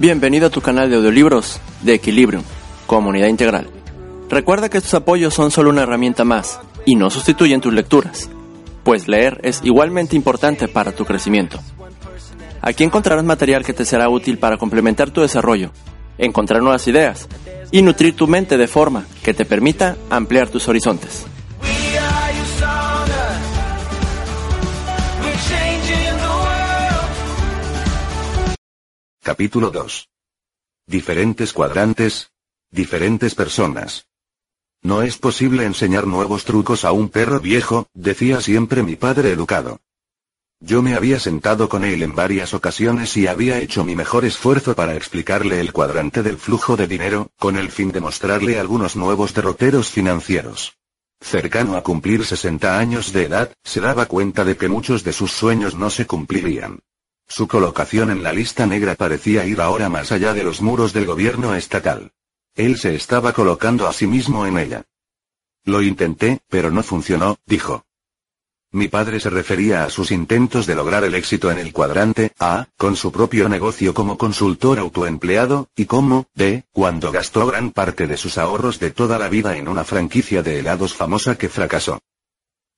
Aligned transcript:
Bienvenido 0.00 0.46
a 0.46 0.50
tu 0.50 0.60
canal 0.60 0.88
de 0.88 0.94
audiolibros 0.94 1.60
de 1.82 1.94
Equilibrium, 1.94 2.44
comunidad 2.86 3.26
integral. 3.26 3.68
Recuerda 4.30 4.68
que 4.68 4.78
estos 4.78 4.94
apoyos 4.94 5.34
son 5.34 5.50
solo 5.50 5.70
una 5.70 5.82
herramienta 5.82 6.22
más 6.22 6.60
y 6.86 6.94
no 6.94 7.10
sustituyen 7.10 7.60
tus 7.60 7.74
lecturas, 7.74 8.30
pues 8.84 9.08
leer 9.08 9.40
es 9.42 9.60
igualmente 9.64 10.14
importante 10.14 10.68
para 10.68 10.92
tu 10.92 11.04
crecimiento. 11.04 11.58
Aquí 12.62 12.84
encontrarás 12.84 13.24
material 13.24 13.64
que 13.64 13.72
te 13.72 13.84
será 13.84 14.08
útil 14.08 14.38
para 14.38 14.56
complementar 14.56 15.10
tu 15.10 15.20
desarrollo, 15.20 15.72
encontrar 16.16 16.62
nuevas 16.62 16.86
ideas 16.86 17.26
y 17.72 17.82
nutrir 17.82 18.14
tu 18.14 18.28
mente 18.28 18.56
de 18.56 18.68
forma 18.68 19.04
que 19.24 19.34
te 19.34 19.44
permita 19.44 19.96
ampliar 20.10 20.48
tus 20.48 20.68
horizontes. 20.68 21.26
Capítulo 29.28 29.70
2. 29.70 30.08
Diferentes 30.86 31.52
cuadrantes. 31.52 32.30
Diferentes 32.70 33.34
personas. 33.34 34.06
No 34.80 35.02
es 35.02 35.18
posible 35.18 35.66
enseñar 35.66 36.06
nuevos 36.06 36.46
trucos 36.46 36.86
a 36.86 36.92
un 36.92 37.10
perro 37.10 37.38
viejo, 37.38 37.88
decía 37.92 38.40
siempre 38.40 38.82
mi 38.82 38.96
padre 38.96 39.30
educado. 39.30 39.82
Yo 40.60 40.80
me 40.80 40.94
había 40.94 41.20
sentado 41.20 41.68
con 41.68 41.84
él 41.84 42.02
en 42.02 42.14
varias 42.14 42.54
ocasiones 42.54 43.18
y 43.18 43.26
había 43.26 43.58
hecho 43.58 43.84
mi 43.84 43.94
mejor 43.94 44.24
esfuerzo 44.24 44.74
para 44.74 44.96
explicarle 44.96 45.60
el 45.60 45.74
cuadrante 45.74 46.22
del 46.22 46.38
flujo 46.38 46.78
de 46.78 46.86
dinero, 46.86 47.30
con 47.38 47.58
el 47.58 47.70
fin 47.70 47.92
de 47.92 48.00
mostrarle 48.00 48.58
algunos 48.58 48.96
nuevos 48.96 49.34
derroteros 49.34 49.90
financieros. 49.90 50.78
Cercano 51.20 51.76
a 51.76 51.82
cumplir 51.82 52.24
60 52.24 52.78
años 52.78 53.12
de 53.12 53.24
edad, 53.24 53.52
se 53.62 53.82
daba 53.82 54.06
cuenta 54.06 54.46
de 54.46 54.56
que 54.56 54.68
muchos 54.68 55.04
de 55.04 55.12
sus 55.12 55.32
sueños 55.32 55.74
no 55.74 55.90
se 55.90 56.06
cumplirían. 56.06 56.80
Su 57.28 57.46
colocación 57.46 58.10
en 58.10 58.22
la 58.22 58.32
lista 58.32 58.66
negra 58.66 58.94
parecía 58.94 59.44
ir 59.44 59.60
ahora 59.60 59.90
más 59.90 60.12
allá 60.12 60.32
de 60.32 60.42
los 60.42 60.62
muros 60.62 60.94
del 60.94 61.04
gobierno 61.04 61.54
estatal. 61.54 62.12
Él 62.54 62.78
se 62.78 62.94
estaba 62.94 63.34
colocando 63.34 63.86
a 63.86 63.92
sí 63.92 64.06
mismo 64.06 64.46
en 64.46 64.58
ella. 64.58 64.84
Lo 65.64 65.82
intenté, 65.82 66.40
pero 66.48 66.70
no 66.70 66.82
funcionó, 66.82 67.36
dijo. 67.44 67.84
Mi 68.70 68.88
padre 68.88 69.20
se 69.20 69.30
refería 69.30 69.84
a 69.84 69.90
sus 69.90 70.10
intentos 70.10 70.66
de 70.66 70.74
lograr 70.74 71.04
el 71.04 71.14
éxito 71.14 71.50
en 71.50 71.58
el 71.58 71.72
cuadrante 71.72 72.32
A, 72.38 72.66
con 72.76 72.96
su 72.96 73.12
propio 73.12 73.48
negocio 73.48 73.94
como 73.94 74.18
consultor 74.18 74.78
autoempleado, 74.78 75.68
y 75.76 75.84
como 75.84 76.26
B, 76.34 76.64
cuando 76.72 77.12
gastó 77.12 77.46
gran 77.46 77.70
parte 77.70 78.06
de 78.06 78.16
sus 78.16 78.38
ahorros 78.38 78.78
de 78.78 78.90
toda 78.90 79.18
la 79.18 79.28
vida 79.28 79.56
en 79.56 79.68
una 79.68 79.84
franquicia 79.84 80.42
de 80.42 80.58
helados 80.58 80.94
famosa 80.94 81.36
que 81.36 81.48
fracasó. 81.48 82.00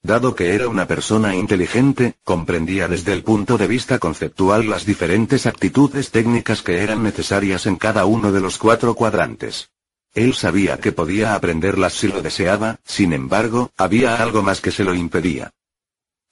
Dado 0.02 0.34
que 0.34 0.54
era 0.54 0.68
una 0.68 0.86
persona 0.86 1.34
inteligente, 1.34 2.14
comprendía 2.24 2.88
desde 2.88 3.12
el 3.12 3.22
punto 3.22 3.58
de 3.58 3.66
vista 3.66 3.98
conceptual 3.98 4.68
las 4.68 4.86
diferentes 4.86 5.46
actitudes 5.46 6.10
técnicas 6.10 6.62
que 6.62 6.78
eran 6.82 7.02
necesarias 7.02 7.66
en 7.66 7.76
cada 7.76 8.06
uno 8.06 8.32
de 8.32 8.40
los 8.40 8.56
cuatro 8.56 8.94
cuadrantes. 8.94 9.70
Él 10.14 10.34
sabía 10.34 10.78
que 10.78 10.92
podía 10.92 11.34
aprenderlas 11.34 11.92
si 11.92 12.08
lo 12.08 12.22
deseaba, 12.22 12.80
sin 12.84 13.12
embargo, 13.12 13.70
había 13.76 14.16
algo 14.22 14.42
más 14.42 14.60
que 14.60 14.72
se 14.72 14.84
lo 14.84 14.94
impedía. 14.94 15.52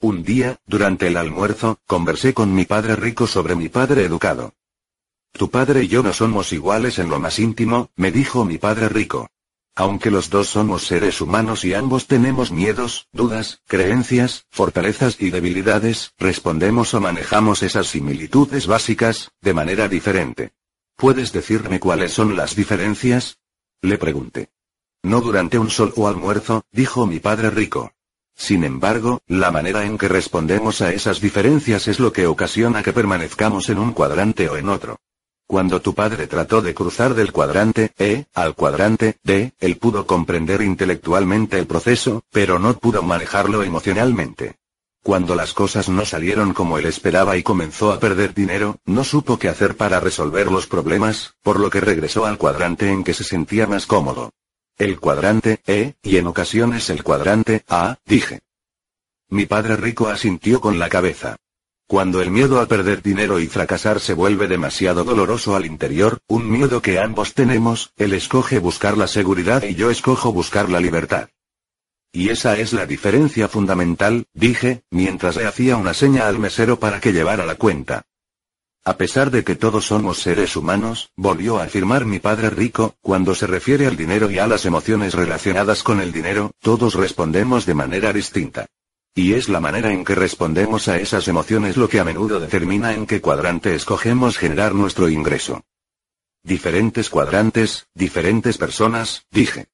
Un 0.01 0.23
día, 0.23 0.59
durante 0.67 1.09
el 1.09 1.17
almuerzo, 1.17 1.79
conversé 1.87 2.33
con 2.33 2.55
mi 2.55 2.65
padre 2.65 2.97
rico 2.97 3.27
sobre 3.27 3.55
mi 3.55 3.69
padre 3.69 4.05
educado. 4.05 4.55
Tu 5.33 5.51
padre 5.51 5.85
y 5.85 5.89
yo 5.89 6.03
no 6.03 6.13
somos 6.13 6.53
iguales 6.53 6.99
en 6.99 7.11
lo 7.11 7.21
más 7.21 7.39
íntimo, 7.39 7.91
me 7.97 8.11
dijo 8.11 8.45
mi 8.45 8.59
padre 8.59 8.89
rico. 8.89 9.29
Aunque 9.79 10.11
los 10.11 10.29
dos 10.29 10.49
somos 10.49 10.89
seres 10.89 11.21
humanos 11.21 11.65
y 11.65 11.73
ambos 11.73 12.09
tenemos 12.09 12.51
miedos, 12.51 13.07
dudas, 13.13 13.63
creencias, 13.69 14.45
fortalezas 14.51 15.21
y 15.21 15.31
debilidades, 15.31 16.15
respondemos 16.19 16.95
o 16.95 17.01
manejamos 17.01 17.63
esas 17.63 17.87
similitudes 17.87 18.67
básicas, 18.67 19.31
de 19.41 19.55
manera 19.55 19.87
diferente. 19.87 20.51
¿Puedes 20.97 21.31
decirme 21.31 21.79
cuáles 21.79 22.13
son 22.13 22.35
las 22.35 22.57
diferencias? 22.57 23.39
Le 23.81 23.99
pregunté. 23.99 24.51
No 25.05 25.21
durante 25.21 25.61
un 25.61 25.71
solo 25.71 26.09
almuerzo, 26.09 26.65
dijo 26.73 27.07
mi 27.07 27.21
padre 27.21 27.51
rico. 27.51 27.93
Sin 28.35 28.65
embargo, 28.65 29.21
la 29.29 29.53
manera 29.53 29.85
en 29.85 29.97
que 29.97 30.09
respondemos 30.09 30.81
a 30.81 30.93
esas 30.93 31.21
diferencias 31.21 31.87
es 31.87 32.01
lo 32.01 32.13
que 32.13 32.27
ocasiona 32.27 32.83
que 32.83 32.93
permanezcamos 32.93 33.69
en 33.69 33.79
un 33.79 33.93
cuadrante 33.93 34.49
o 34.49 34.57
en 34.57 34.71
otro. 34.71 34.99
Cuando 35.49 35.81
tu 35.81 35.95
padre 35.95 36.27
trató 36.27 36.61
de 36.61 36.75
cruzar 36.75 37.15
del 37.15 37.33
cuadrante 37.33 37.93
E 37.99 38.27
al 38.35 38.55
cuadrante 38.55 39.17
D, 39.25 39.55
él 39.59 39.79
pudo 39.79 40.07
comprender 40.07 40.61
intelectualmente 40.61 41.59
el 41.59 41.67
proceso, 41.67 42.23
pero 42.31 42.59
no 42.59 42.79
pudo 42.79 43.03
manejarlo 43.03 43.63
emocionalmente. 43.63 44.57
Cuando 45.03 45.35
las 45.35 45.55
cosas 45.55 45.89
no 45.89 46.05
salieron 46.05 46.53
como 46.53 46.77
él 46.77 46.85
esperaba 46.85 47.39
y 47.39 47.43
comenzó 47.43 47.93
a 47.93 47.99
perder 47.99 48.35
dinero, 48.35 48.77
no 48.85 49.05
supo 49.05 49.39
qué 49.39 49.49
hacer 49.49 49.75
para 49.75 50.01
resolver 50.01 50.53
los 50.53 50.67
problemas, 50.67 51.33
por 51.43 51.59
lo 51.59 51.71
que 51.71 51.81
regresó 51.81 52.27
al 52.27 52.37
cuadrante 52.37 52.91
en 52.91 53.03
que 53.03 53.15
se 53.15 53.25
sentía 53.25 53.67
más 53.67 53.87
cómodo. 53.87 54.35
El 54.77 55.01
cuadrante 55.01 55.63
E, 55.67 55.95
y 56.03 56.19
en 56.19 56.27
ocasiones 56.27 56.91
el 56.91 57.03
cuadrante 57.03 57.65
A, 57.69 57.97
dije. 58.05 58.41
Mi 59.31 59.47
padre 59.47 59.77
rico 59.77 60.09
asintió 60.09 60.61
con 60.61 60.79
la 60.79 60.91
cabeza. 60.91 61.39
Cuando 61.89 62.21
el 62.21 62.31
miedo 62.31 62.61
a 62.61 62.67
perder 62.67 63.03
dinero 63.03 63.41
y 63.41 63.47
fracasar 63.47 63.99
se 63.99 64.13
vuelve 64.13 64.47
demasiado 64.47 65.05
doloroso 65.05 65.57
al 65.57 65.65
interior, 65.65 66.19
un 66.27 66.51
miedo 66.51 66.83
que 66.83 66.99
ambos 66.99 67.33
tenemos, 67.33 67.95
él 67.97 68.13
escoge 68.13 68.59
buscar 68.59 68.99
la 68.99 69.07
seguridad 69.07 69.63
y 69.63 69.75
yo 69.75 69.91
escojo 69.91 70.31
buscar 70.31 70.69
la 70.69 70.81
libertad. 70.81 71.31
Y 72.13 72.29
esa 72.29 72.59
es 72.59 72.75
la 72.75 72.85
diferencia 72.85 73.49
fundamental, 73.49 74.27
dije, 74.35 74.83
mientras 74.91 75.37
le 75.37 75.47
hacía 75.47 75.79
una 75.79 75.95
seña 75.95 76.29
al 76.29 76.39
mesero 76.39 76.79
para 76.79 77.01
que 77.01 77.15
llevara 77.15 77.47
la 77.47 77.55
cuenta. 77.55 78.03
A 78.85 78.99
pesar 78.99 79.31
de 79.31 79.43
que 79.43 79.57
todos 79.57 79.87
somos 79.87 80.19
seres 80.19 80.57
humanos, 80.57 81.11
volvió 81.17 81.59
a 81.59 81.65
afirmar 81.65 82.05
mi 82.05 82.19
padre 82.19 82.51
rico, 82.51 82.97
cuando 83.01 83.35
se 83.35 83.47
refiere 83.47 83.87
al 83.87 83.97
dinero 83.97 84.31
y 84.31 84.39
a 84.39 84.47
las 84.47 84.67
emociones 84.67 85.15
relacionadas 85.15 85.83
con 85.83 86.03
el 86.03 86.13
dinero, 86.13 86.51
todos 86.61 86.93
respondemos 86.93 87.65
de 87.65 87.73
manera 87.73 88.13
distinta. 88.13 88.67
Y 89.19 89.35
es 89.35 89.49
la 89.49 89.59
manera 89.59 89.93
en 89.93 90.05
que 90.05 90.15
respondemos 90.15 90.87
a 90.87 90.99
esas 90.99 91.27
emociones 91.27 91.77
lo 91.77 91.89
que 91.89 91.99
a 91.99 92.05
menudo 92.05 92.39
determina 92.39 92.95
en 92.95 93.05
qué 93.05 93.21
cuadrante 93.21 93.75
escogemos 93.75 94.39
generar 94.39 94.77
nuestro 94.77 95.09
ingreso. 95.09 95.65
Diferentes 96.45 97.11
cuadrantes, 97.11 97.89
diferentes 97.95 98.59
personas, 98.59 99.27
dije. 99.33 99.67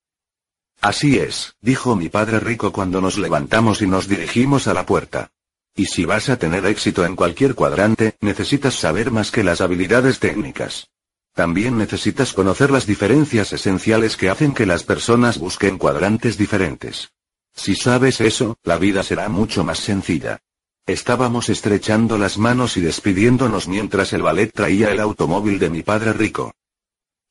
Así 0.81 1.19
es, 1.19 1.57
dijo 1.61 1.95
mi 1.95 2.09
padre 2.09 2.41
rico 2.41 2.73
cuando 2.73 3.03
nos 3.03 3.19
levantamos 3.19 3.83
y 3.83 3.87
nos 3.87 4.09
dirigimos 4.09 4.67
a 4.67 4.73
la 4.73 4.87
puerta. 4.87 5.31
Y 5.77 5.85
si 5.85 6.07
vas 6.07 6.31
a 6.31 6.39
tener 6.39 6.65
éxito 6.65 7.05
en 7.05 7.15
cualquier 7.15 7.55
cuadrante, 7.55 8.17
necesitas 8.23 8.73
saber 8.73 9.11
más 9.11 9.31
que 9.31 9.45
las 9.45 9.61
habilidades 9.61 10.21
técnicas. 10.21 10.89
También 11.35 11.77
necesitas 11.77 12.33
conocer 12.33 12.71
las 12.71 12.87
diferencias 12.87 13.53
esenciales 13.53 14.17
que 14.17 14.31
hacen 14.31 14.55
que 14.55 14.65
las 14.65 14.85
personas 14.85 15.37
busquen 15.37 15.77
cuadrantes 15.77 16.39
diferentes. 16.39 17.14
Si 17.55 17.77
sabes 17.77 18.21
eso, 18.21 18.59
la 18.65 18.79
vida 18.79 19.03
será 19.03 19.29
mucho 19.29 19.65
más 19.65 19.79
sencilla. 19.79 20.41
Estábamos 20.87 21.49
estrechando 21.49 22.19
las 22.19 22.37
manos 22.37 22.77
y 22.77 22.81
despidiéndonos 22.81 23.69
mientras 23.69 24.13
el 24.13 24.23
ballet 24.23 24.53
traía 24.53 24.91
el 24.91 25.01
automóvil 25.01 25.59
de 25.59 25.71
mi 25.71 25.83
padre 25.83 26.13
rico. 26.13 26.53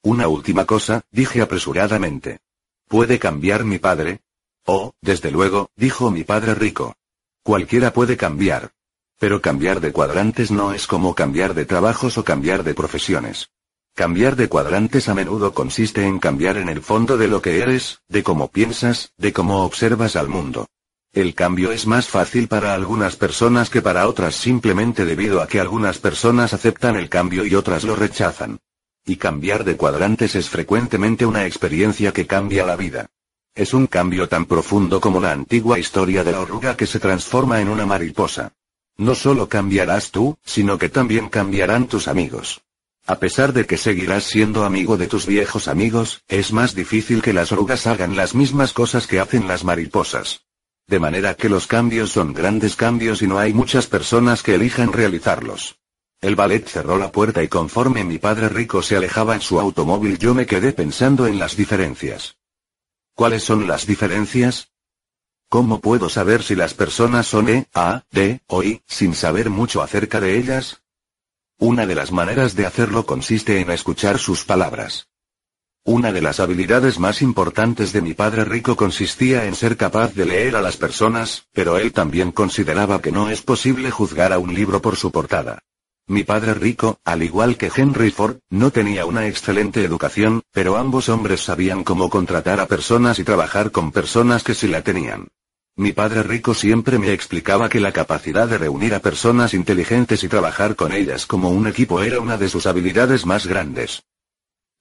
Una 0.01 0.27
última 0.27 0.65
cosa, 0.65 1.03
dije 1.11 1.41
apresuradamente. 1.41 2.39
¿Puede 2.87 3.19
cambiar 3.19 3.63
mi 3.63 3.77
padre? 3.77 4.21
Oh, 4.65 4.93
desde 5.01 5.29
luego, 5.29 5.69
dijo 5.75 6.09
mi 6.09 6.23
padre 6.23 6.55
rico. 6.55 6.95
Cualquiera 7.43 7.93
puede 7.93 8.17
cambiar. 8.17 8.71
Pero 9.19 9.41
cambiar 9.41 9.81
de 9.81 9.91
cuadrantes 9.91 10.51
no 10.51 10.73
es 10.73 10.87
como 10.87 11.13
cambiar 11.13 11.53
de 11.53 11.65
trabajos 11.65 12.17
o 12.17 12.23
cambiar 12.23 12.63
de 12.63 12.73
profesiones. 12.73 13.49
Cambiar 13.95 14.35
de 14.35 14.49
cuadrantes 14.49 15.07
a 15.07 15.13
menudo 15.13 15.53
consiste 15.53 16.07
en 16.07 16.17
cambiar 16.17 16.57
en 16.57 16.67
el 16.67 16.81
fondo 16.81 17.15
de 17.15 17.27
lo 17.27 17.43
que 17.43 17.59
eres, 17.59 17.99
de 18.07 18.23
cómo 18.23 18.47
piensas, 18.49 19.13
de 19.17 19.31
cómo 19.33 19.63
observas 19.63 20.15
al 20.15 20.29
mundo. 20.29 20.65
El 21.11 21.35
cambio 21.35 21.71
es 21.71 21.85
más 21.85 22.07
fácil 22.07 22.47
para 22.47 22.73
algunas 22.73 23.17
personas 23.17 23.69
que 23.69 23.83
para 23.83 24.07
otras 24.07 24.33
simplemente 24.33 25.05
debido 25.05 25.43
a 25.43 25.47
que 25.47 25.59
algunas 25.59 25.99
personas 25.99 26.55
aceptan 26.55 26.95
el 26.95 27.07
cambio 27.07 27.45
y 27.45 27.53
otras 27.53 27.83
lo 27.83 27.95
rechazan. 27.95 28.57
Y 29.05 29.17
cambiar 29.17 29.63
de 29.63 29.77
cuadrantes 29.77 30.33
es 30.33 30.49
frecuentemente 30.49 31.27
una 31.27 31.45
experiencia 31.45 32.11
que 32.13 32.25
cambia 32.25 32.65
la 32.65 32.75
vida. 32.75 33.11
Es 33.53 33.75
un 33.75 33.85
cambio 33.85 34.27
tan 34.27 34.45
profundo 34.47 34.99
como 34.99 35.19
la 35.19 35.33
antigua 35.33 35.77
historia 35.77 36.23
de 36.23 36.31
la 36.31 36.39
oruga 36.39 36.75
que 36.75 36.87
se 36.87 36.99
transforma 36.99 37.61
en 37.61 37.69
una 37.69 37.85
mariposa. 37.85 38.53
No 38.97 39.13
solo 39.13 39.47
cambiarás 39.47 40.09
tú, 40.09 40.35
sino 40.43 40.79
que 40.79 40.89
también 40.89 41.29
cambiarán 41.29 41.85
tus 41.85 42.07
amigos. 42.07 42.63
A 43.05 43.19
pesar 43.19 43.51
de 43.51 43.65
que 43.65 43.77
seguirás 43.77 44.23
siendo 44.23 44.63
amigo 44.63 44.95
de 44.95 45.07
tus 45.07 45.25
viejos 45.25 45.67
amigos, 45.67 46.23
es 46.29 46.53
más 46.53 46.73
difícil 46.73 47.21
que 47.21 47.33
las 47.33 47.51
orugas 47.51 47.85
hagan 47.85 48.15
las 48.15 48.33
mismas 48.33 48.71
cosas 48.71 49.07
que 49.07 49.19
hacen 49.19 49.45
las 49.45 49.65
mariposas. 49.65 50.45
De 50.87 50.99
manera 50.99 51.33
que 51.35 51.49
los 51.49 51.67
cambios 51.67 52.11
son 52.11 52.33
grandes 52.33 52.77
cambios 52.77 53.21
y 53.21 53.27
no 53.27 53.39
hay 53.39 53.53
muchas 53.53 53.87
personas 53.87 54.41
que 54.41 54.55
elijan 54.55 54.93
realizarlos. 54.93 55.79
El 56.21 56.37
ballet 56.37 56.65
cerró 56.65 56.97
la 56.97 57.11
puerta 57.11 57.43
y 57.43 57.49
conforme 57.49 58.05
mi 58.05 58.19
padre 58.19 58.47
rico 58.47 58.81
se 58.81 58.95
alejaba 58.95 59.35
en 59.35 59.41
su 59.41 59.59
automóvil 59.59 60.17
yo 60.17 60.33
me 60.33 60.45
quedé 60.45 60.71
pensando 60.71 61.27
en 61.27 61.39
las 61.39 61.57
diferencias. 61.57 62.37
¿Cuáles 63.13 63.43
son 63.43 63.67
las 63.67 63.85
diferencias? 63.85 64.71
¿Cómo 65.49 65.81
puedo 65.81 66.07
saber 66.07 66.41
si 66.41 66.55
las 66.55 66.73
personas 66.73 67.27
son 67.27 67.49
E, 67.49 67.67
A, 67.73 68.05
D 68.11 68.39
o 68.47 68.63
I, 68.63 68.81
sin 68.87 69.13
saber 69.13 69.49
mucho 69.49 69.81
acerca 69.81 70.21
de 70.21 70.37
ellas? 70.37 70.82
Una 71.59 71.85
de 71.85 71.95
las 71.95 72.11
maneras 72.11 72.55
de 72.55 72.65
hacerlo 72.65 73.05
consiste 73.05 73.61
en 73.61 73.71
escuchar 73.71 74.17
sus 74.17 74.43
palabras. 74.43 75.07
Una 75.85 76.11
de 76.11 76.21
las 76.21 76.39
habilidades 76.39 76.97
más 76.97 77.21
importantes 77.21 77.91
de 77.93 78.01
mi 78.01 78.13
padre 78.13 78.45
rico 78.45 78.75
consistía 78.75 79.45
en 79.45 79.55
ser 79.55 79.77
capaz 79.77 80.13
de 80.13 80.25
leer 80.25 80.55
a 80.55 80.61
las 80.61 80.77
personas, 80.77 81.47
pero 81.53 81.77
él 81.77 81.91
también 81.91 82.31
consideraba 82.31 83.01
que 83.01 83.11
no 83.11 83.29
es 83.29 83.41
posible 83.41 83.91
juzgar 83.91 84.33
a 84.33 84.39
un 84.39 84.53
libro 84.53 84.81
por 84.81 84.95
su 84.95 85.11
portada. 85.11 85.59
Mi 86.07 86.23
padre 86.23 86.53
rico, 86.53 86.99
al 87.05 87.23
igual 87.23 87.55
que 87.55 87.71
Henry 87.73 88.11
Ford, 88.11 88.37
no 88.49 88.71
tenía 88.71 89.05
una 89.05 89.27
excelente 89.27 89.83
educación, 89.83 90.41
pero 90.51 90.77
ambos 90.77 91.07
hombres 91.07 91.41
sabían 91.41 91.83
cómo 91.83 92.09
contratar 92.09 92.59
a 92.59 92.65
personas 92.65 93.19
y 93.19 93.23
trabajar 93.23 93.71
con 93.71 93.91
personas 93.91 94.43
que 94.43 94.53
sí 94.53 94.67
la 94.67 94.83
tenían. 94.83 95.27
Mi 95.75 95.91
padre 95.91 96.21
rico 96.21 96.53
siempre 96.53 96.99
me 96.99 97.13
explicaba 97.13 97.67
que 97.67 97.79
la 97.79 97.91
capacidad 97.91 98.47
de 98.47 98.59
reunir 98.59 98.93
a 98.93 98.99
personas 98.99 99.55
inteligentes 99.55 100.23
y 100.23 100.27
trabajar 100.27 100.75
con 100.75 100.91
ellas 100.91 101.25
como 101.25 101.49
un 101.49 101.65
equipo 101.65 102.03
era 102.03 102.19
una 102.19 102.37
de 102.37 102.47
sus 102.47 102.67
habilidades 102.67 103.25
más 103.25 103.47
grandes. 103.47 104.03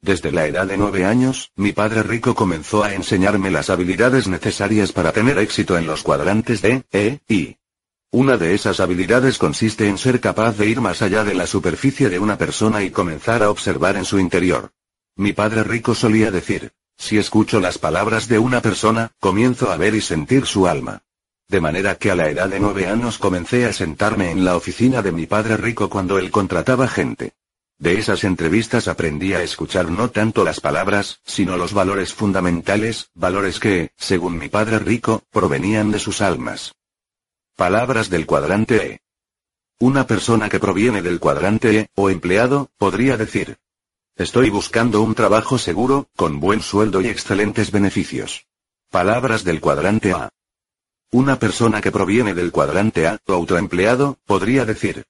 Desde 0.03 0.33
la 0.33 0.47
edad 0.47 0.67
de 0.67 0.77
nueve 0.77 1.07
años, 1.07 1.51
mi 1.57 1.73
padre 1.73 2.03
rico 2.03 2.35
comenzó 2.35 2.85
a 2.85 2.93
enseñarme 2.93 3.51
las 3.51 3.71
habilidades 3.71 4.29
necesarias 4.29 4.93
para 4.93 5.13
tener 5.13 5.39
éxito 5.39 5.79
en 5.79 5.87
los 5.87 6.03
cuadrantes 6.03 6.61
de 6.61 6.85
E, 6.93 7.21
I. 7.27 7.57
Una 8.11 8.37
de 8.37 8.53
esas 8.53 8.79
habilidades 8.81 9.39
consiste 9.39 9.89
en 9.89 9.97
ser 9.97 10.21
capaz 10.21 10.59
de 10.59 10.67
ir 10.67 10.83
más 10.83 11.01
allá 11.01 11.25
de 11.25 11.35
la 11.35 11.47
superficie 11.47 12.11
de 12.11 12.19
una 12.19 12.37
persona 12.37 12.83
y 12.83 12.91
comenzar 12.91 13.43
a 13.43 13.49
observar 13.49 13.97
en 13.97 14.05
su 14.05 14.19
interior. 14.19 14.73
Mi 15.17 15.33
padre 15.33 15.65
rico 15.65 15.95
solía 15.95 16.31
decir, 16.31 16.73
si 16.97 17.19
escucho 17.19 17.61
las 17.61 17.79
palabras 17.79 18.29
de 18.29 18.39
una 18.39 18.61
persona, 18.61 19.13
comienzo 19.19 19.71
a 19.71 19.77
ver 19.77 19.95
y 19.95 20.01
sentir 20.01 20.47
su 20.47 20.67
alma. 20.67 21.03
De 21.49 21.61
manera 21.61 21.97
que 21.97 22.11
a 22.11 22.15
la 22.15 22.31
edad 22.31 22.49
de 22.49 22.61
nueve 22.61 22.87
años 22.87 23.19
comencé 23.19 23.67
a 23.67 23.73
sentarme 23.73 24.31
en 24.31 24.45
la 24.45 24.57
oficina 24.57 25.03
de 25.03 25.13
mi 25.13 25.27
padre 25.27 25.57
rico 25.57 25.91
cuando 25.91 26.19
él 26.19 26.31
contrataba 26.31 26.89
gente. 26.89 27.33
De 27.79 27.99
esas 27.99 28.23
entrevistas 28.23 28.87
aprendí 28.87 29.35
a 29.35 29.43
escuchar 29.43 29.91
no 29.91 30.09
tanto 30.11 30.45
las 30.45 30.61
palabras, 30.61 31.21
sino 31.25 31.57
los 31.57 31.75
valores 31.75 32.15
fundamentales, 32.15 33.11
valores 33.15 33.59
que, 33.59 33.91
según 33.97 34.39
mi 34.39 34.49
padre 34.49 34.79
rico, 34.79 35.25
provenían 35.31 35.91
de 35.91 35.99
sus 35.99 36.21
almas. 36.21 36.75
Palabras 37.57 38.09
del 38.09 38.25
cuadrante 38.25 38.87
E. 38.87 39.01
Una 39.81 40.07
persona 40.07 40.49
que 40.49 40.61
proviene 40.61 41.03
del 41.03 41.19
cuadrante 41.19 41.81
E, 41.81 41.89
o 41.97 42.09
empleado, 42.09 42.71
podría 42.79 43.17
decir. 43.17 43.59
Estoy 44.17 44.51
buscando 44.51 45.01
un 45.01 45.15
trabajo 45.15 45.57
seguro, 45.57 46.11
con 46.17 46.39
buen 46.39 46.61
sueldo 46.61 47.01
y 47.01 47.07
excelentes 47.07 47.71
beneficios. 47.71 48.47
Palabras 48.91 49.43
del 49.43 49.59
cuadrante 49.59 50.13
A. 50.13 50.29
Una 51.13 51.39
persona 51.39 51.81
que 51.81 51.91
proviene 51.91 52.35
del 52.35 52.53
cuadrante 52.53 53.07
A, 53.07 53.19
o 53.27 53.33
autoempleado, 53.33 54.19
podría 54.27 54.67
decir. 54.67 55.05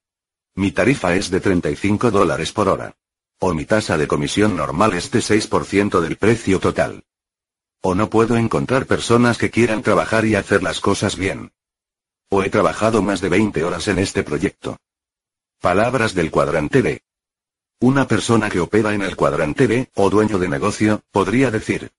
Mi 0.55 0.71
tarifa 0.71 1.17
es 1.17 1.31
de 1.31 1.41
35 1.41 2.13
dólares 2.13 2.53
por 2.53 2.69
hora. 2.69 2.95
O 3.41 3.53
mi 3.55 3.65
tasa 3.65 3.99
de 3.99 4.07
comisión 4.07 4.57
normal 4.57 4.93
es 4.93 5.11
de 5.11 5.19
6% 5.19 6.01
del 6.01 6.17
precio 6.17 6.61
total. 6.61 7.03
O 7.81 7.97
no 7.97 8.09
puedo 8.09 8.37
encontrar 8.37 8.87
personas 8.87 9.37
que 9.37 9.51
quieran 9.51 9.83
trabajar 9.83 10.25
y 10.27 10.37
hacer 10.37 10.63
las 10.63 10.79
cosas 10.79 11.17
bien. 11.17 11.51
O 12.29 12.45
he 12.45 12.51
trabajado 12.51 13.03
más 13.03 13.21
de 13.21 13.31
20 13.31 13.65
horas 13.65 13.89
en 13.89 13.99
este 13.99 14.23
proyecto. 14.23 14.79
Palabras 15.61 16.15
del 16.15 16.31
cuadrante 16.31 16.83
B. 16.83 17.03
Una 17.83 18.07
persona 18.07 18.49
que 18.49 18.61
opera 18.61 18.95
en 18.95 19.03
el 19.03 19.17
cuadrante 19.17 19.67
B, 19.67 19.91
o 19.97 20.09
dueño 20.09 20.39
de 20.39 20.49
negocio, 20.49 21.03
podría 21.11 21.51
decir. 21.51 21.91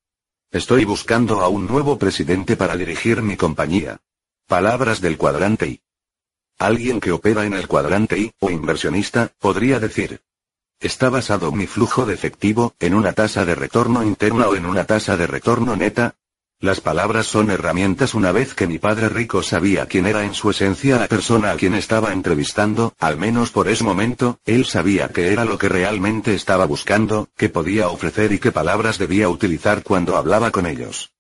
Estoy 0.49 0.85
buscando 0.85 1.41
a 1.41 1.49
un 1.49 1.67
nuevo 1.67 1.99
presidente 1.99 2.55
para 2.55 2.77
dirigir 2.77 3.21
mi 3.21 3.35
compañía. 3.35 3.99
Palabras 4.47 5.01
del 5.01 5.17
cuadrante 5.17 5.67
I. 5.67 5.81
Alguien 6.57 7.01
que 7.01 7.11
opera 7.11 7.45
en 7.45 7.51
el 7.51 7.67
cuadrante 7.67 8.17
I, 8.17 8.31
o 8.39 8.49
inversionista, 8.49 9.33
podría 9.39 9.81
decir. 9.81 10.21
Está 10.79 11.09
basado 11.09 11.51
mi 11.51 11.67
flujo 11.67 12.05
de 12.05 12.13
efectivo, 12.13 12.75
en 12.79 12.93
una 12.93 13.11
tasa 13.11 13.43
de 13.43 13.53
retorno 13.53 14.03
interna 14.03 14.47
o 14.47 14.55
en 14.55 14.65
una 14.65 14.85
tasa 14.85 15.17
de 15.17 15.27
retorno 15.27 15.75
neta, 15.75 16.15
las 16.63 16.79
palabras 16.79 17.27
son 17.27 17.51
herramientas 17.51 18.13
una 18.13 18.31
vez 18.31 18.53
que 18.53 18.67
mi 18.67 18.79
padre 18.79 19.09
rico 19.09 19.43
sabía 19.43 19.85
quién 19.85 20.05
era 20.05 20.23
en 20.23 20.33
su 20.33 20.49
esencia 20.49 20.97
la 20.97 21.09
persona 21.09 21.51
a 21.51 21.57
quien 21.57 21.73
estaba 21.73 22.13
entrevistando, 22.13 22.93
al 22.99 23.17
menos 23.17 23.51
por 23.51 23.67
ese 23.67 23.83
momento, 23.83 24.39
él 24.45 24.63
sabía 24.63 25.09
que 25.09 25.33
era 25.33 25.43
lo 25.43 25.57
que 25.57 25.67
realmente 25.67 26.33
estaba 26.33 26.63
buscando, 26.65 27.27
que 27.35 27.49
podía 27.49 27.89
ofrecer 27.89 28.31
y 28.31 28.39
qué 28.39 28.53
palabras 28.53 28.97
debía 28.97 29.27
utilizar 29.27 29.83
cuando 29.83 30.15
hablaba 30.15 30.51
con 30.51 30.65
ellos. 30.65 31.11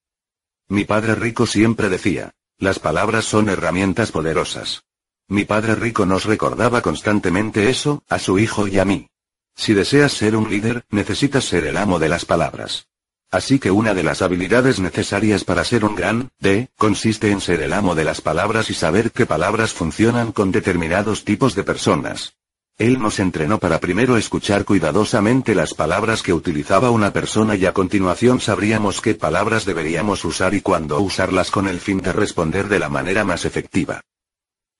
Mi 0.69 0.85
padre 0.85 1.13
rico 1.13 1.45
siempre 1.45 1.89
decía, 1.89 2.31
las 2.57 2.79
palabras 2.79 3.25
son 3.25 3.49
herramientas 3.49 4.13
poderosas. 4.13 4.85
Mi 5.27 5.43
padre 5.43 5.75
rico 5.75 6.05
nos 6.05 6.23
recordaba 6.23 6.81
constantemente 6.81 7.69
eso, 7.69 8.01
a 8.07 8.17
su 8.17 8.39
hijo 8.39 8.69
y 8.69 8.79
a 8.79 8.85
mí. 8.85 9.09
Si 9.57 9.73
deseas 9.73 10.13
ser 10.13 10.37
un 10.37 10.49
líder, 10.49 10.85
necesitas 10.89 11.43
ser 11.43 11.65
el 11.65 11.75
amo 11.75 11.99
de 11.99 12.07
las 12.07 12.23
palabras. 12.23 12.87
Así 13.33 13.57
que 13.57 13.71
una 13.71 13.95
de 13.95 14.03
las 14.03 14.21
habilidades 14.21 14.79
necesarias 14.79 15.43
para 15.43 15.63
ser 15.63 15.85
un 15.85 15.95
gran 15.95 16.29
D 16.39 16.69
consiste 16.77 17.31
en 17.31 17.41
ser 17.41 17.63
el 17.63 17.73
amo 17.73 17.95
de 17.95 18.03
las 18.03 18.21
palabras 18.21 18.69
y 18.69 18.75
saber 18.75 19.09
qué 19.09 19.25
palabras 19.25 19.73
funcionan 19.73 20.31
con 20.31 20.51
determinados 20.51 21.25
tipos 21.25 21.55
de 21.55 21.63
personas. 21.63 22.35
Él 22.77 22.99
nos 22.99 23.17
entrenó 23.17 23.57
para 23.57 23.79
primero 23.79 24.17
escuchar 24.17 24.65
cuidadosamente 24.65 25.55
las 25.55 25.73
palabras 25.73 26.21
que 26.21 26.31
utilizaba 26.31 26.91
una 26.91 27.11
persona 27.11 27.55
y 27.55 27.65
a 27.65 27.73
continuación 27.73 28.39
sabríamos 28.39 29.01
qué 29.01 29.15
palabras 29.15 29.65
deberíamos 29.65 30.23
usar 30.25 30.53
y 30.53 30.61
cuándo 30.61 30.99
usarlas 31.01 31.49
con 31.49 31.67
el 31.67 31.79
fin 31.79 32.01
de 32.01 32.13
responder 32.13 32.67
de 32.67 32.77
la 32.77 32.89
manera 32.89 33.23
más 33.23 33.45
efectiva. 33.45 34.01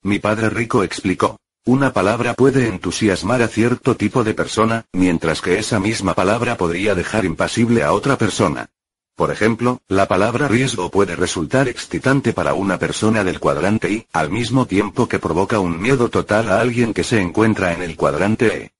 Mi 0.04 0.20
padre 0.20 0.52
rico 0.52 0.84
explicó. 0.84 1.38
Una 1.66 1.94
palabra 1.94 2.34
puede 2.34 2.68
entusiasmar 2.68 3.42
a 3.42 3.48
cierto 3.48 3.96
tipo 3.96 4.26
de 4.26 4.34
persona, 4.34 4.86
mientras 4.92 5.42
que 5.42 5.60
esa 5.60 5.80
misma 5.80 6.14
palabra 6.14 6.58
podría 6.58 6.94
dejar 6.94 7.24
impasible 7.24 7.84
a 7.84 7.94
otra 7.94 8.18
persona. 8.18 8.68
Por 9.16 9.32
ejemplo, 9.32 9.80
la 9.88 10.10
palabra 10.10 10.50
riesgo 10.50 10.92
puede 10.92 11.16
resultar 11.16 11.70
excitante 11.70 12.34
para 12.34 12.54
una 12.54 12.78
persona 12.80 13.24
del 13.24 13.40
cuadrante 13.40 13.90
I, 13.90 14.08
al 14.12 14.30
mismo 14.30 14.66
tiempo 14.66 15.08
que 15.08 15.20
provoca 15.20 15.60
un 15.60 15.80
miedo 15.80 16.10
total 16.10 16.50
a 16.50 16.60
alguien 16.60 16.94
que 16.94 17.06
se 17.06 17.22
encuentra 17.22 17.72
en 17.72 17.82
el 17.82 17.96
cuadrante 17.96 18.48
E. 18.48 18.72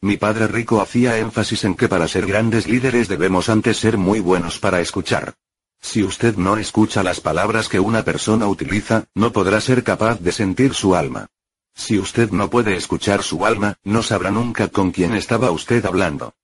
Mi 0.00 0.16
padre 0.16 0.46
rico 0.46 0.80
hacía 0.80 1.18
énfasis 1.18 1.64
en 1.64 1.74
que 1.74 1.88
para 1.88 2.06
ser 2.06 2.26
grandes 2.26 2.68
líderes 2.68 3.08
debemos 3.08 3.48
antes 3.48 3.78
ser 3.78 3.98
muy 3.98 4.20
buenos 4.20 4.60
para 4.60 4.80
escuchar. 4.80 5.34
Si 5.80 6.04
usted 6.04 6.36
no 6.36 6.58
escucha 6.58 7.02
las 7.02 7.20
palabras 7.20 7.68
que 7.68 7.80
una 7.80 8.04
persona 8.04 8.46
utiliza, 8.46 9.06
no 9.16 9.32
podrá 9.32 9.60
ser 9.60 9.82
capaz 9.82 10.20
de 10.20 10.30
sentir 10.30 10.74
su 10.74 10.94
alma. 10.94 11.26
Si 11.74 11.98
usted 11.98 12.30
no 12.30 12.50
puede 12.50 12.76
escuchar 12.76 13.22
su 13.22 13.44
alma, 13.44 13.78
no 13.82 14.02
sabrá 14.02 14.30
nunca 14.30 14.68
con 14.68 14.90
quién 14.90 15.14
estaba 15.14 15.50
usted 15.50 15.84
hablando. 15.84 16.34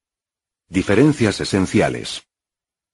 Diferencias 0.69 1.41
esenciales. 1.41 2.25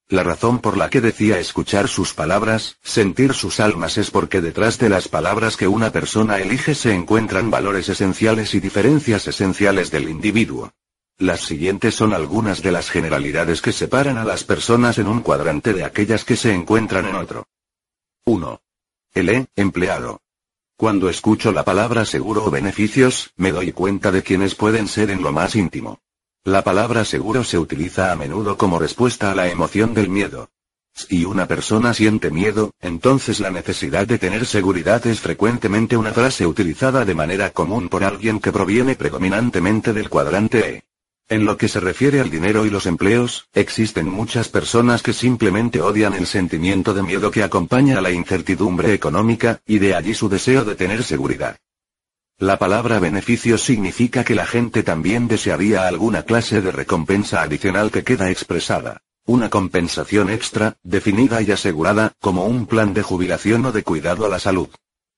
La 0.08 0.22
razón 0.22 0.60
por 0.60 0.76
la 0.76 0.88
que 0.88 1.00
decía 1.00 1.40
escuchar 1.40 1.88
sus 1.88 2.14
palabras, 2.14 2.78
sentir 2.82 3.34
sus 3.34 3.58
almas 3.58 3.98
es 3.98 4.12
porque 4.12 4.40
detrás 4.40 4.78
de 4.78 4.88
las 4.88 5.08
palabras 5.08 5.56
que 5.56 5.66
una 5.66 5.90
persona 5.90 6.38
elige 6.38 6.76
se 6.76 6.94
encuentran 6.94 7.50
valores 7.50 7.88
esenciales 7.88 8.54
y 8.54 8.60
diferencias 8.60 9.26
esenciales 9.26 9.90
del 9.90 10.08
individuo. 10.08 10.72
Las 11.18 11.40
siguientes 11.40 11.94
son 11.94 12.12
algunas 12.12 12.62
de 12.62 12.70
las 12.70 12.90
generalidades 12.90 13.60
que 13.62 13.72
separan 13.72 14.18
a 14.18 14.24
las 14.24 14.44
personas 14.44 14.98
en 14.98 15.08
un 15.08 15.22
cuadrante 15.22 15.72
de 15.72 15.82
aquellas 15.82 16.24
que 16.24 16.36
se 16.36 16.52
encuentran 16.54 17.06
en 17.06 17.16
otro. 17.16 17.48
1. 18.26 18.60
El 19.14 19.28
E, 19.30 19.46
empleado. 19.56 20.20
Cuando 20.78 21.08
escucho 21.08 21.52
la 21.52 21.64
palabra 21.64 22.04
seguro 22.04 22.44
o 22.44 22.50
beneficios, 22.50 23.32
me 23.36 23.50
doy 23.50 23.72
cuenta 23.72 24.12
de 24.12 24.22
quiénes 24.22 24.54
pueden 24.54 24.88
ser 24.88 25.10
en 25.10 25.22
lo 25.22 25.32
más 25.32 25.56
íntimo. 25.56 26.00
La 26.44 26.64
palabra 26.64 27.06
seguro 27.06 27.44
se 27.44 27.58
utiliza 27.58 28.12
a 28.12 28.16
menudo 28.16 28.58
como 28.58 28.78
respuesta 28.78 29.30
a 29.30 29.34
la 29.34 29.48
emoción 29.48 29.94
del 29.94 30.10
miedo. 30.10 30.50
Si 30.92 31.24
una 31.24 31.48
persona 31.48 31.94
siente 31.94 32.30
miedo, 32.30 32.72
entonces 32.78 33.40
la 33.40 33.50
necesidad 33.50 34.06
de 34.06 34.18
tener 34.18 34.44
seguridad 34.44 35.06
es 35.06 35.20
frecuentemente 35.20 35.96
una 35.96 36.12
frase 36.12 36.46
utilizada 36.46 37.06
de 37.06 37.14
manera 37.14 37.50
común 37.52 37.88
por 37.88 38.04
alguien 38.04 38.38
que 38.38 38.52
proviene 38.52 38.96
predominantemente 38.96 39.94
del 39.94 40.10
cuadrante 40.10 40.58
E. 40.76 40.84
En 41.28 41.44
lo 41.44 41.56
que 41.56 41.66
se 41.66 41.80
refiere 41.80 42.20
al 42.20 42.30
dinero 42.30 42.66
y 42.66 42.70
los 42.70 42.86
empleos, 42.86 43.48
existen 43.52 44.08
muchas 44.08 44.48
personas 44.48 45.02
que 45.02 45.12
simplemente 45.12 45.80
odian 45.80 46.14
el 46.14 46.26
sentimiento 46.28 46.94
de 46.94 47.02
miedo 47.02 47.32
que 47.32 47.42
acompaña 47.42 47.98
a 47.98 48.00
la 48.00 48.12
incertidumbre 48.12 48.94
económica, 48.94 49.60
y 49.66 49.80
de 49.80 49.96
allí 49.96 50.14
su 50.14 50.28
deseo 50.28 50.64
de 50.64 50.76
tener 50.76 51.02
seguridad. 51.02 51.56
La 52.38 52.58
palabra 52.58 53.00
beneficio 53.00 53.58
significa 53.58 54.22
que 54.22 54.36
la 54.36 54.46
gente 54.46 54.84
también 54.84 55.26
desearía 55.26 55.88
alguna 55.88 56.22
clase 56.22 56.60
de 56.60 56.70
recompensa 56.70 57.42
adicional 57.42 57.90
que 57.90 58.04
queda 58.04 58.30
expresada. 58.30 59.02
Una 59.24 59.50
compensación 59.50 60.30
extra, 60.30 60.76
definida 60.84 61.42
y 61.42 61.50
asegurada, 61.50 62.12
como 62.20 62.44
un 62.44 62.66
plan 62.66 62.94
de 62.94 63.02
jubilación 63.02 63.64
o 63.64 63.72
de 63.72 63.82
cuidado 63.82 64.26
a 64.26 64.28
la 64.28 64.38
salud. 64.38 64.68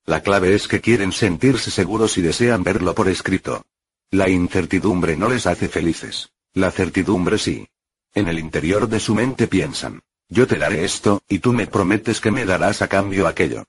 La 0.07 0.23
clave 0.23 0.55
es 0.55 0.69
que 0.69 0.81
quieren 0.81 1.12
sentirse 1.12 1.71
seguros 1.71 2.17
y 2.17 2.23
desean 2.23 2.62
verlo 2.62 2.95
por 2.95 3.09
escrito. 3.09 3.67
La 4.11 4.29
incertidumbre 4.31 5.17
no 5.19 5.29
les 5.29 5.47
hace 5.47 5.69
felices. 5.69 6.31
La 6.55 6.71
certidumbre 6.71 7.37
sí. 7.37 7.69
En 8.15 8.27
el 8.29 8.38
interior 8.38 8.88
de 8.88 9.00
su 9.00 9.15
mente 9.15 9.47
piensan, 9.47 10.00
yo 10.31 10.47
te 10.47 10.57
daré 10.57 10.85
esto, 10.85 11.23
y 11.29 11.41
tú 11.41 11.53
me 11.53 11.67
prometes 11.67 12.21
que 12.21 12.31
me 12.31 12.47
darás 12.47 12.81
a 12.81 12.88
cambio 12.88 13.27
aquello. 13.27 13.65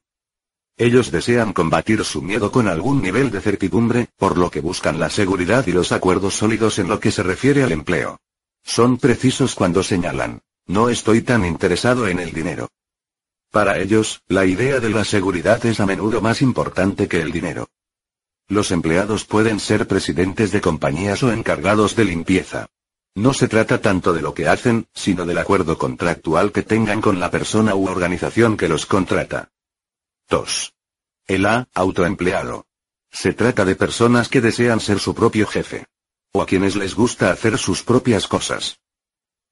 Ellos 0.77 1.12
desean 1.12 1.51
combatir 1.51 2.05
su 2.05 2.22
miedo 2.22 2.53
con 2.53 2.69
algún 2.69 3.01
nivel 3.01 3.31
de 3.31 3.41
certidumbre, 3.41 4.08
por 4.15 4.38
lo 4.38 4.50
que 4.50 4.62
buscan 4.62 4.98
la 4.98 5.10
seguridad 5.10 5.67
y 5.67 5.74
los 5.74 5.91
acuerdos 5.91 6.36
sólidos 6.36 6.79
en 6.79 6.88
lo 6.88 7.01
que 7.01 7.12
se 7.12 7.22
refiere 7.22 7.63
al 7.63 7.74
empleo. 7.74 8.17
Son 8.63 8.98
precisos 8.98 9.55
cuando 9.55 9.84
señalan, 9.84 10.41
no 10.67 10.88
estoy 10.88 11.22
tan 11.22 11.46
interesado 11.46 12.08
en 12.08 12.19
el 12.19 12.31
dinero. 12.31 12.69
Para 13.51 13.77
ellos, 13.79 14.22
la 14.29 14.46
idea 14.46 14.79
de 14.79 14.89
la 14.89 15.03
seguridad 15.03 15.65
es 15.65 15.81
a 15.81 15.86
menudo 15.86 16.22
más 16.22 16.41
importante 16.41 17.10
que 17.10 17.19
el 17.19 17.34
dinero. 17.34 17.67
Los 18.50 18.72
empleados 18.72 19.25
pueden 19.25 19.60
ser 19.60 19.88
presidentes 19.88 20.51
de 20.51 20.60
compañías 20.60 21.22
o 21.22 21.32
encargados 21.32 21.96
de 21.96 22.03
limpieza. 22.03 22.68
No 23.13 23.36
se 23.36 23.48
trata 23.48 23.79
tanto 23.79 24.12
de 24.12 24.24
lo 24.24 24.34
que 24.34 24.48
hacen, 24.48 24.88
sino 24.96 25.27
del 25.27 25.38
acuerdo 25.38 25.77
contractual 25.77 26.51
que 26.51 26.63
tengan 26.63 27.00
con 27.00 27.20
la 27.20 27.29
persona 27.29 27.75
u 27.75 27.88
organización 27.88 28.58
que 28.58 28.68
los 28.68 28.88
contrata. 28.88 29.51
2. 30.29 30.74
El 31.27 31.46
A, 31.46 31.68
autoempleado. 31.75 32.65
Se 33.12 33.34
trata 33.34 33.65
de 33.65 33.75
personas 33.75 34.29
que 34.29 34.41
desean 34.41 34.79
ser 34.79 35.00
su 35.00 35.13
propio 35.13 35.46
jefe. 35.46 35.86
O 36.32 36.41
a 36.41 36.48
quienes 36.48 36.75
les 36.75 36.96
gusta 36.96 37.32
hacer 37.32 37.60
sus 37.60 37.84
propias 37.84 38.27
cosas. 38.27 38.79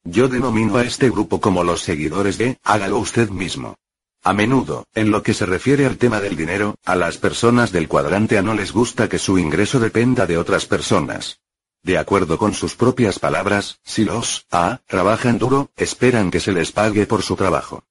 Yo 0.04 0.27
denomino 0.27 0.77
a 0.77 0.84
este 0.84 1.10
grupo 1.12 1.39
como 1.39 1.63
los 1.63 1.82
seguidores 1.82 2.39
de, 2.39 2.58
hágalo 2.63 2.98
usted 2.98 3.30
mismo. 3.30 3.75
A 4.27 4.34
menudo, 4.34 4.84
en 4.93 5.10
lo 5.10 5.24
que 5.24 5.34
se 5.34 5.46
refiere 5.46 5.86
al 5.86 5.98
tema 5.98 6.19
del 6.19 6.36
dinero, 6.36 6.75
a 6.84 6.98
las 6.98 7.17
personas 7.17 7.72
del 7.72 7.88
cuadrante 7.88 8.38
A 8.38 8.41
no 8.41 8.55
les 8.55 8.74
gusta 8.74 9.07
que 9.07 9.19
su 9.19 9.39
ingreso 9.39 9.79
dependa 9.79 10.25
de 10.25 10.38
otras 10.38 10.65
personas. 10.65 11.39
De 11.81 11.98
acuerdo 11.98 12.38
con 12.38 12.53
sus 12.53 12.75
propias 12.75 13.19
palabras, 13.19 13.79
si 13.86 14.03
los 14.03 14.46
A 14.51 14.81
trabajan 14.86 15.38
duro, 15.38 15.72
esperan 15.77 16.29
que 16.29 16.41
se 16.41 16.51
les 16.51 16.74
pague 16.74 17.05
por 17.05 17.22
su 17.22 17.38
trabajo. 17.38 17.86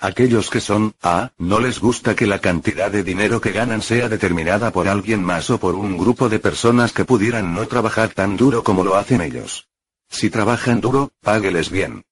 Aquellos 0.00 0.50
que 0.50 0.60
son 0.60 0.96
A, 1.00 1.30
no 1.38 1.60
les 1.60 1.78
gusta 1.78 2.16
que 2.16 2.26
la 2.26 2.40
cantidad 2.40 2.90
de 2.90 3.04
dinero 3.04 3.40
que 3.40 3.52
ganan 3.52 3.82
sea 3.82 4.08
determinada 4.08 4.72
por 4.72 4.88
alguien 4.88 5.22
más 5.22 5.48
o 5.48 5.60
por 5.60 5.76
un 5.76 5.96
grupo 5.96 6.28
de 6.28 6.40
personas 6.40 6.92
que 6.92 7.04
pudieran 7.04 7.54
no 7.54 7.68
trabajar 7.68 8.08
tan 8.08 8.36
duro 8.36 8.64
como 8.64 8.82
lo 8.82 8.96
hacen 8.96 9.20
ellos. 9.20 9.68
Si 10.10 10.28
trabajan 10.28 10.80
duro, 10.80 11.12
págueles 11.20 11.70
bien. 11.70 12.02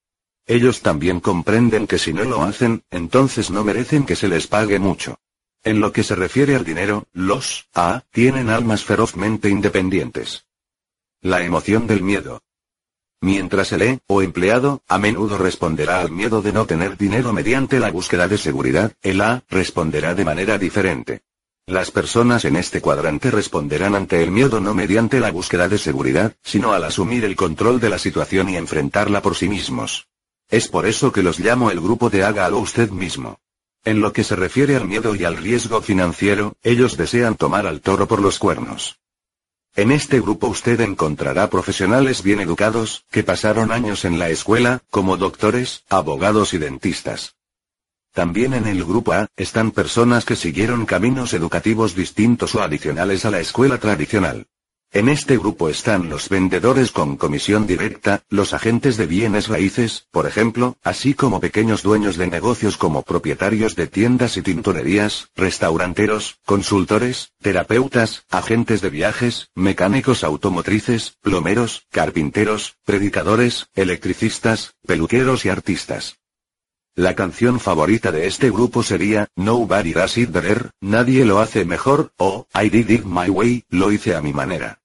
Ellos 0.50 0.80
también 0.80 1.20
comprenden 1.20 1.86
que 1.86 1.96
si 1.96 2.12
no 2.12 2.24
lo 2.24 2.42
hacen, 2.42 2.82
entonces 2.90 3.52
no 3.52 3.62
merecen 3.62 4.04
que 4.04 4.16
se 4.16 4.26
les 4.26 4.48
pague 4.48 4.80
mucho. 4.80 5.20
En 5.62 5.78
lo 5.78 5.92
que 5.92 6.02
se 6.02 6.16
refiere 6.16 6.56
al 6.56 6.64
dinero, 6.64 7.06
los 7.12 7.68
A 7.72 8.02
tienen 8.10 8.50
almas 8.50 8.82
ferozmente 8.82 9.48
independientes. 9.48 10.46
La 11.20 11.44
emoción 11.44 11.86
del 11.86 12.02
miedo. 12.02 12.42
Mientras 13.20 13.70
el 13.70 13.82
E, 13.82 14.00
o 14.08 14.22
empleado, 14.22 14.82
a 14.88 14.98
menudo 14.98 15.38
responderá 15.38 16.00
al 16.00 16.10
miedo 16.10 16.42
de 16.42 16.52
no 16.52 16.66
tener 16.66 16.96
dinero 16.96 17.32
mediante 17.32 17.78
la 17.78 17.92
búsqueda 17.92 18.26
de 18.26 18.36
seguridad, 18.36 18.92
el 19.02 19.20
A 19.20 19.44
responderá 19.50 20.16
de 20.16 20.24
manera 20.24 20.58
diferente. 20.58 21.20
Las 21.66 21.92
personas 21.92 22.44
en 22.44 22.56
este 22.56 22.80
cuadrante 22.80 23.30
responderán 23.30 23.94
ante 23.94 24.20
el 24.20 24.32
miedo 24.32 24.60
no 24.60 24.74
mediante 24.74 25.20
la 25.20 25.30
búsqueda 25.30 25.68
de 25.68 25.78
seguridad, 25.78 26.34
sino 26.42 26.72
al 26.72 26.82
asumir 26.82 27.24
el 27.24 27.36
control 27.36 27.78
de 27.78 27.90
la 27.90 28.00
situación 28.00 28.48
y 28.48 28.56
enfrentarla 28.56 29.22
por 29.22 29.36
sí 29.36 29.48
mismos. 29.48 30.08
Es 30.50 30.66
por 30.68 30.86
eso 30.86 31.12
que 31.12 31.22
los 31.22 31.38
llamo 31.38 31.70
el 31.70 31.80
grupo 31.80 32.10
de 32.10 32.24
hágalo 32.24 32.58
usted 32.58 32.90
mismo. 32.90 33.38
En 33.84 34.00
lo 34.00 34.12
que 34.12 34.24
se 34.24 34.36
refiere 34.36 34.76
al 34.76 34.86
miedo 34.88 35.14
y 35.14 35.24
al 35.24 35.36
riesgo 35.36 35.80
financiero, 35.80 36.54
ellos 36.62 36.96
desean 36.96 37.36
tomar 37.36 37.66
al 37.66 37.80
toro 37.80 38.08
por 38.08 38.20
los 38.20 38.38
cuernos. 38.38 38.98
En 39.76 39.92
este 39.92 40.20
grupo 40.20 40.48
usted 40.48 40.80
encontrará 40.80 41.48
profesionales 41.48 42.22
bien 42.24 42.40
educados, 42.40 43.04
que 43.10 43.22
pasaron 43.22 43.70
años 43.70 44.04
en 44.04 44.18
la 44.18 44.28
escuela, 44.28 44.82
como 44.90 45.16
doctores, 45.16 45.84
abogados 45.88 46.52
y 46.52 46.58
dentistas. 46.58 47.36
También 48.12 48.52
en 48.52 48.66
el 48.66 48.84
grupo 48.84 49.12
A, 49.12 49.28
están 49.36 49.70
personas 49.70 50.24
que 50.24 50.34
siguieron 50.34 50.84
caminos 50.84 51.32
educativos 51.32 51.94
distintos 51.94 52.56
o 52.56 52.62
adicionales 52.62 53.24
a 53.24 53.30
la 53.30 53.38
escuela 53.38 53.78
tradicional. 53.78 54.48
En 54.92 55.08
este 55.08 55.38
grupo 55.38 55.68
están 55.68 56.08
los 56.08 56.28
vendedores 56.28 56.90
con 56.90 57.16
comisión 57.16 57.64
directa, 57.64 58.24
los 58.28 58.52
agentes 58.52 58.96
de 58.96 59.06
bienes 59.06 59.46
raíces, 59.46 60.08
por 60.10 60.26
ejemplo, 60.26 60.78
así 60.82 61.14
como 61.14 61.38
pequeños 61.38 61.84
dueños 61.84 62.16
de 62.16 62.26
negocios 62.26 62.76
como 62.76 63.02
propietarios 63.02 63.76
de 63.76 63.86
tiendas 63.86 64.36
y 64.36 64.42
tintorerías, 64.42 65.28
restauranteros, 65.36 66.40
consultores, 66.44 67.30
terapeutas, 67.40 68.24
agentes 68.30 68.80
de 68.80 68.90
viajes, 68.90 69.50
mecánicos 69.54 70.24
automotrices, 70.24 71.14
plomeros, 71.20 71.86
carpinteros, 71.90 72.74
predicadores, 72.84 73.68
electricistas, 73.76 74.74
peluqueros 74.84 75.44
y 75.44 75.50
artistas. 75.50 76.19
La 77.00 77.14
canción 77.14 77.60
favorita 77.60 78.12
de 78.12 78.26
este 78.26 78.50
grupo 78.50 78.82
sería, 78.82 79.28
Nobody 79.34 79.94
Does 79.94 80.18
It 80.18 80.32
Better, 80.32 80.72
Nadie 80.82 81.24
lo 81.24 81.40
hace 81.40 81.64
mejor, 81.64 82.12
o, 82.18 82.46
I 82.54 82.68
Did 82.68 82.90
It 82.90 83.04
My 83.06 83.30
Way, 83.30 83.64
lo 83.70 83.90
hice 83.90 84.14
a 84.14 84.20
mi 84.20 84.34
manera. 84.34 84.82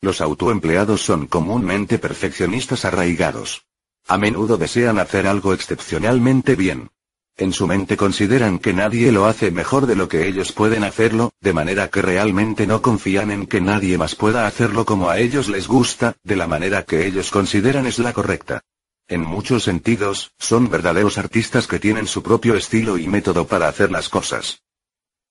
Los 0.00 0.22
autoempleados 0.22 1.02
son 1.02 1.26
comúnmente 1.26 1.98
perfeccionistas 1.98 2.86
arraigados. 2.86 3.66
A 4.08 4.16
menudo 4.16 4.56
desean 4.56 4.98
hacer 4.98 5.26
algo 5.26 5.52
excepcionalmente 5.52 6.56
bien. 6.56 6.88
En 7.36 7.52
su 7.52 7.66
mente 7.66 7.98
consideran 7.98 8.58
que 8.58 8.72
nadie 8.72 9.12
lo 9.12 9.26
hace 9.26 9.50
mejor 9.50 9.84
de 9.84 9.96
lo 9.96 10.08
que 10.08 10.26
ellos 10.26 10.50
pueden 10.50 10.82
hacerlo, 10.82 11.34
de 11.42 11.52
manera 11.52 11.90
que 11.90 12.00
realmente 12.00 12.66
no 12.66 12.80
confían 12.80 13.30
en 13.30 13.46
que 13.46 13.60
nadie 13.60 13.98
más 13.98 14.14
pueda 14.14 14.46
hacerlo 14.46 14.86
como 14.86 15.10
a 15.10 15.18
ellos 15.18 15.50
les 15.50 15.68
gusta, 15.68 16.16
de 16.22 16.36
la 16.36 16.46
manera 16.46 16.84
que 16.84 17.06
ellos 17.06 17.30
consideran 17.30 17.84
es 17.84 17.98
la 17.98 18.14
correcta. 18.14 18.62
En 19.06 19.20
muchos 19.20 19.64
sentidos, 19.64 20.32
son 20.38 20.70
verdaderos 20.70 21.18
artistas 21.18 21.66
que 21.66 21.78
tienen 21.78 22.06
su 22.06 22.22
propio 22.22 22.54
estilo 22.54 22.96
y 22.96 23.06
método 23.06 23.46
para 23.46 23.68
hacer 23.68 23.90
las 23.90 24.08
cosas. 24.08 24.62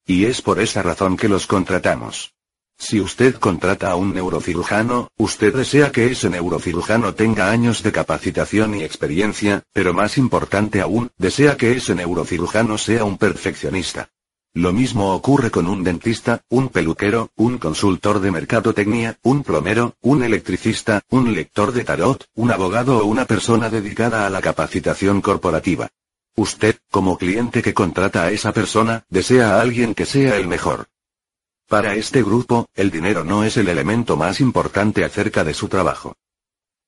Y 0.06 0.25
es 0.25 0.44
por 0.44 0.60
esa 0.60 0.84
razón 0.84 1.18
que 1.18 1.27
los 1.27 1.48
contratamos. 1.48 2.36
Si 2.77 3.00
usted 3.00 3.36
contrata 3.36 3.89
a 3.89 3.96
un 3.96 4.13
neurocirujano, 4.13 5.08
usted 5.18 5.56
desea 5.56 5.92
que 5.92 6.12
ese 6.12 6.30
neurocirujano 6.30 7.15
tenga 7.15 7.50
años 7.50 7.82
de 7.82 7.92
capacitación 7.92 8.75
y 8.75 8.84
experiencia, 8.84 9.63
pero 9.74 9.94
más 9.94 10.18
importante 10.18 10.82
aún, 10.82 11.10
desea 11.18 11.58
que 11.58 11.72
ese 11.72 11.96
neurocirujano 11.96 12.77
sea 12.77 13.06
un 13.06 13.18
perfeccionista. 13.18 14.10
Lo 14.55 14.72
mismo 14.72 15.15
ocurre 15.15 15.50
con 15.50 15.67
un 15.67 15.83
dentista, 15.83 16.41
un 16.50 16.69
peluquero, 16.69 17.31
un 17.38 17.57
consultor 17.57 18.19
de 18.19 18.29
mercadotecnia, 18.29 19.17
un 19.24 19.41
plomero, 19.41 19.95
un 20.01 20.22
electricista, 20.22 21.01
un 21.10 21.33
lector 21.33 21.72
de 21.72 21.83
tarot, 21.83 22.27
un 22.36 22.51
abogado 22.51 23.00
o 23.00 23.05
una 23.05 23.25
persona 23.25 23.72
dedicada 23.72 24.27
a 24.27 24.29
la 24.29 24.41
capacitación 24.41 25.22
corporativa. 25.22 25.89
Usted, 26.36 26.77
como 26.91 27.17
cliente 27.17 27.63
que 27.63 27.74
contrata 27.74 28.25
a 28.25 28.31
esa 28.31 28.53
persona, 28.53 29.03
desea 29.10 29.55
a 29.55 29.62
alguien 29.62 29.95
que 29.95 30.05
sea 30.05 30.38
el 30.38 30.48
mejor. 30.48 30.86
Para 31.67 31.95
este 31.95 32.22
grupo, 32.22 32.67
el 32.75 32.91
dinero 32.91 33.24
no 33.24 33.43
es 33.43 33.57
el 33.57 33.69
elemento 33.69 34.17
más 34.17 34.39
importante 34.39 35.03
acerca 35.03 35.43
de 35.43 35.55
su 35.55 35.67
trabajo. 35.67 36.15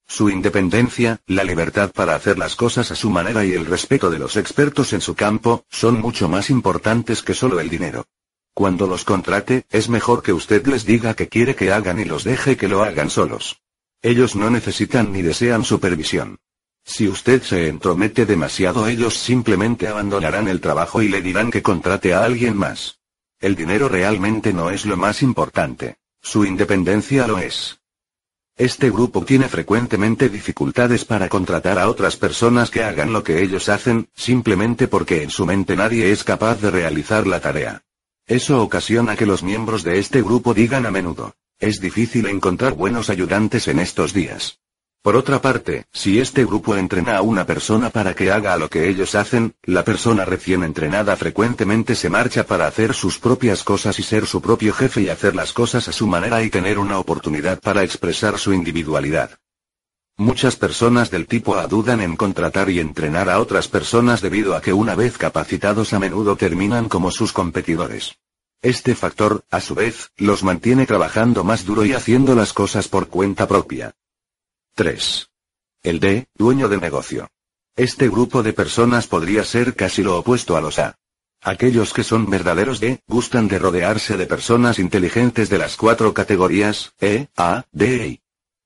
Su 0.08 0.30
independencia, 0.30 1.20
la 1.26 1.44
libertad 1.44 1.92
para 1.92 2.16
hacer 2.16 2.38
las 2.38 2.56
cosas 2.56 2.92
a 2.92 2.96
su 2.96 3.10
manera 3.10 3.44
y 3.44 3.54
el 3.54 3.66
respeto 3.66 4.10
de 4.10 4.20
los 4.20 4.38
expertos 4.38 4.94
en 4.94 5.02
su 5.02 5.16
campo, 5.16 5.66
son 5.70 6.00
mucho 6.00 6.30
más 6.30 6.50
importantes 6.50 7.24
que 7.24 7.34
solo 7.34 7.60
el 7.60 7.70
dinero. 7.70 8.06
Cuando 8.54 8.88
los 8.88 9.04
contrate, 9.04 9.66
es 9.70 9.90
mejor 9.90 10.24
que 10.24 10.32
usted 10.32 10.66
les 10.68 10.86
diga 10.86 11.14
que 11.14 11.28
quiere 11.28 11.56
que 11.56 11.72
hagan 11.72 12.00
y 12.00 12.06
los 12.06 12.24
deje 12.24 12.56
que 12.56 12.70
lo 12.70 12.84
hagan 12.84 13.10
solos. 13.10 13.62
Ellos 14.02 14.36
no 14.36 14.50
necesitan 14.50 15.12
ni 15.12 15.22
desean 15.22 15.66
supervisión. 15.66 16.40
Si 16.86 17.08
usted 17.08 17.42
se 17.42 17.68
entromete 17.68 18.28
demasiado 18.28 18.88
ellos 18.88 19.18
simplemente 19.18 19.88
abandonarán 19.88 20.48
el 20.48 20.62
trabajo 20.62 21.02
y 21.02 21.10
le 21.10 21.22
dirán 21.22 21.50
que 21.50 21.64
contrate 21.64 22.14
a 22.14 22.24
alguien 22.24 22.56
más. 22.56 23.00
El 23.40 23.56
dinero 23.56 23.90
realmente 23.90 24.54
no 24.54 24.70
es 24.70 24.86
lo 24.86 24.96
más 24.96 25.24
importante. 25.24 25.98
Su 26.22 26.46
independencia 26.46 27.28
lo 27.28 27.40
es. 27.40 27.80
Este 28.58 28.90
grupo 28.90 29.26
tiene 29.26 29.50
frecuentemente 29.50 30.30
dificultades 30.30 31.04
para 31.04 31.28
contratar 31.28 31.78
a 31.78 31.90
otras 31.90 32.16
personas 32.16 32.72
que 32.72 32.86
hagan 32.86 33.12
lo 33.12 33.22
que 33.22 33.44
ellos 33.44 33.68
hacen, 33.68 34.08
simplemente 34.16 34.88
porque 34.88 35.24
en 35.24 35.30
su 35.30 35.46
mente 35.46 35.76
nadie 35.76 36.14
es 36.14 36.24
capaz 36.24 36.62
de 36.62 36.72
realizar 36.72 37.28
la 37.28 37.42
tarea. 37.42 37.82
Eso 38.26 38.62
ocasiona 38.62 39.18
que 39.18 39.26
los 39.26 39.44
miembros 39.44 39.84
de 39.84 40.00
este 40.00 40.22
grupo 40.22 40.54
digan 40.54 40.86
a 40.86 40.92
menudo, 40.92 41.36
es 41.60 41.82
difícil 41.82 42.28
encontrar 42.28 42.76
buenos 42.76 43.10
ayudantes 43.10 43.68
en 43.68 43.80
estos 43.80 44.14
días. 44.14 44.60
Por 45.06 45.16
otra 45.16 45.40
parte, 45.40 45.86
si 45.94 46.20
este 46.20 46.46
grupo 46.46 46.76
entrena 46.76 47.18
a 47.18 47.22
una 47.22 47.46
persona 47.46 47.92
para 47.92 48.16
que 48.16 48.32
haga 48.32 48.58
lo 48.58 48.72
que 48.72 48.90
ellos 48.90 49.14
hacen, 49.14 49.54
la 49.62 49.86
persona 49.86 50.26
recién 50.26 50.64
entrenada 50.64 51.16
frecuentemente 51.16 51.94
se 51.94 52.10
marcha 52.10 52.48
para 52.48 52.66
hacer 52.66 52.96
sus 52.96 53.20
propias 53.20 53.64
cosas 53.64 54.00
y 54.00 54.02
ser 54.02 54.26
su 54.26 54.42
propio 54.42 54.74
jefe 54.74 55.04
y 55.04 55.10
hacer 55.10 55.36
las 55.36 55.54
cosas 55.54 55.88
a 55.88 55.92
su 55.92 56.08
manera 56.08 56.42
y 56.42 56.50
tener 56.50 56.80
una 56.80 56.98
oportunidad 56.98 57.60
para 57.60 57.84
expresar 57.84 58.40
su 58.40 58.52
individualidad. 58.52 59.38
Muchas 60.18 60.56
personas 60.56 61.12
del 61.12 61.28
tipo 61.28 61.56
A 61.56 61.68
dudan 61.68 62.02
en 62.02 62.16
contratar 62.16 62.72
y 62.72 62.80
entrenar 62.80 63.30
a 63.30 63.40
otras 63.40 63.68
personas 63.68 64.22
debido 64.22 64.56
a 64.56 64.62
que 64.64 64.74
una 64.74 64.96
vez 64.96 65.20
capacitados 65.20 65.94
a 65.94 66.00
menudo 66.00 66.36
terminan 66.36 66.90
como 66.90 67.12
sus 67.12 67.32
competidores. 67.32 68.16
Este 68.64 68.96
factor, 68.96 69.44
a 69.52 69.62
su 69.62 69.76
vez, 69.76 70.10
los 70.18 70.42
mantiene 70.42 70.88
trabajando 70.88 71.44
más 71.44 71.64
duro 71.64 71.86
y 71.86 71.94
haciendo 71.94 72.34
las 72.34 72.54
cosas 72.54 72.88
por 72.88 73.08
cuenta 73.08 73.48
propia. 73.48 73.94
3. 74.78 75.30
El 75.84 76.02
D, 76.02 76.28
dueño 76.36 76.68
de 76.68 76.76
negocio. 76.76 77.30
Este 77.78 78.10
grupo 78.10 78.44
de 78.44 78.52
personas 78.52 79.08
podría 79.08 79.46
ser 79.46 79.74
casi 79.74 80.04
lo 80.04 80.18
opuesto 80.18 80.58
a 80.58 80.62
los 80.62 80.80
A. 80.80 80.98
Aquellos 81.42 81.94
que 81.94 82.04
son 82.04 82.30
verdaderos 82.30 82.82
D, 82.82 83.00
gustan 83.08 83.48
de 83.48 83.58
rodearse 83.58 84.18
de 84.18 84.26
personas 84.26 84.78
inteligentes 84.78 85.50
de 85.50 85.60
las 85.60 85.78
cuatro 85.78 86.14
categorías, 86.14 86.92
E, 87.00 87.28
A, 87.38 87.64
D 87.72 88.04
e 88.04 88.08
I. 88.10 88.22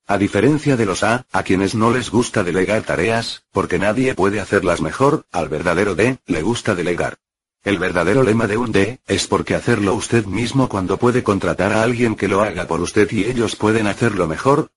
A 0.07 0.17
diferencia 0.17 0.75
de 0.75 0.87
los 0.87 1.03
A, 1.03 1.27
a 1.31 1.43
quienes 1.43 1.75
no 1.75 1.91
les 1.91 2.09
gusta 2.09 2.43
delegar 2.43 2.81
tareas, 2.81 3.43
porque 3.51 3.77
nadie 3.77 4.15
puede 4.15 4.39
hacerlas 4.39 4.81
mejor, 4.81 5.27
al 5.31 5.47
verdadero 5.47 5.93
D, 5.93 6.17
le 6.25 6.41
gusta 6.41 6.73
delegar. 6.73 7.19
El 7.63 7.77
verdadero 7.77 8.23
lema 8.23 8.47
de 8.47 8.57
un 8.57 8.71
D, 8.71 8.99
es 9.05 9.27
porque 9.27 9.53
hacerlo 9.53 9.93
usted 9.93 10.25
mismo 10.25 10.69
cuando 10.69 10.97
puede 10.97 11.21
contratar 11.21 11.71
a 11.71 11.83
alguien 11.83 12.15
que 12.15 12.27
lo 12.27 12.41
haga 12.41 12.65
por 12.65 12.81
usted 12.81 13.11
y 13.11 13.25
ellos 13.25 13.55
pueden 13.55 13.85
hacerlo 13.85 14.27
mejor. 14.27 14.71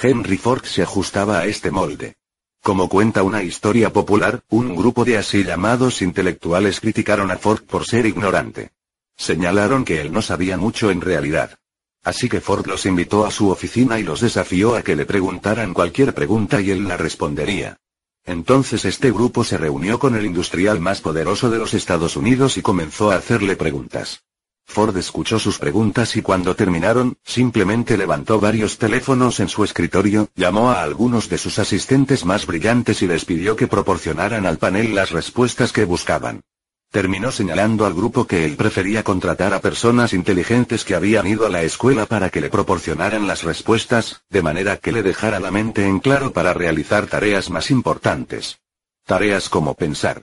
Henry 0.00 0.36
Ford 0.36 0.64
se 0.64 0.82
ajustaba 0.82 1.38
a 1.38 1.46
este 1.46 1.70
molde. 1.70 2.16
Como 2.62 2.88
cuenta 2.88 3.22
una 3.22 3.42
historia 3.42 3.92
popular, 3.92 4.42
un 4.50 4.76
grupo 4.76 5.06
de 5.06 5.16
así 5.16 5.42
llamados 5.42 6.02
intelectuales 6.02 6.80
criticaron 6.80 7.30
a 7.30 7.38
Ford 7.38 7.62
por 7.62 7.86
ser 7.86 8.04
ignorante. 8.04 8.72
Señalaron 9.16 9.86
que 9.86 10.02
él 10.02 10.12
no 10.12 10.20
sabía 10.20 10.58
mucho 10.58 10.90
en 10.90 11.00
realidad. 11.00 11.58
Así 12.04 12.28
que 12.28 12.42
Ford 12.42 12.66
los 12.66 12.84
invitó 12.84 13.24
a 13.24 13.30
su 13.30 13.48
oficina 13.48 13.98
y 13.98 14.02
los 14.02 14.20
desafió 14.20 14.76
a 14.76 14.82
que 14.82 14.96
le 14.96 15.06
preguntaran 15.06 15.72
cualquier 15.72 16.12
pregunta 16.12 16.60
y 16.60 16.70
él 16.70 16.86
la 16.86 16.98
respondería. 16.98 17.78
Entonces 18.24 18.84
este 18.84 19.10
grupo 19.10 19.44
se 19.44 19.56
reunió 19.56 19.98
con 19.98 20.14
el 20.14 20.26
industrial 20.26 20.78
más 20.78 21.00
poderoso 21.00 21.48
de 21.48 21.58
los 21.58 21.72
Estados 21.72 22.16
Unidos 22.16 22.58
y 22.58 22.62
comenzó 22.62 23.10
a 23.10 23.16
hacerle 23.16 23.56
preguntas. 23.56 24.24
Ford 24.66 24.96
escuchó 24.96 25.38
sus 25.38 25.58
preguntas 25.58 26.16
y 26.16 26.22
cuando 26.22 26.54
terminaron, 26.54 27.16
simplemente 27.24 27.96
levantó 27.96 28.40
varios 28.40 28.78
teléfonos 28.78 29.40
en 29.40 29.48
su 29.48 29.64
escritorio, 29.64 30.28
llamó 30.34 30.70
a 30.70 30.82
algunos 30.82 31.28
de 31.28 31.38
sus 31.38 31.58
asistentes 31.58 32.24
más 32.24 32.46
brillantes 32.46 33.00
y 33.00 33.06
les 33.06 33.24
pidió 33.24 33.56
que 33.56 33.68
proporcionaran 33.68 34.44
al 34.44 34.58
panel 34.58 34.94
las 34.94 35.12
respuestas 35.12 35.72
que 35.72 35.84
buscaban. 35.84 36.42
Terminó 36.90 37.32
señalando 37.32 37.84
al 37.84 37.94
grupo 37.94 38.26
que 38.26 38.44
él 38.44 38.56
prefería 38.56 39.02
contratar 39.02 39.54
a 39.54 39.60
personas 39.60 40.12
inteligentes 40.12 40.84
que 40.84 40.94
habían 40.94 41.26
ido 41.26 41.46
a 41.46 41.50
la 41.50 41.62
escuela 41.62 42.06
para 42.06 42.30
que 42.30 42.40
le 42.40 42.50
proporcionaran 42.50 43.26
las 43.26 43.42
respuestas, 43.42 44.22
de 44.30 44.42
manera 44.42 44.76
que 44.76 44.92
le 44.92 45.02
dejara 45.02 45.40
la 45.40 45.50
mente 45.50 45.86
en 45.86 46.00
claro 46.00 46.32
para 46.32 46.52
realizar 46.52 47.06
tareas 47.06 47.50
más 47.50 47.70
importantes. 47.70 48.58
Tareas 49.04 49.48
como 49.48 49.74
pensar. 49.74 50.22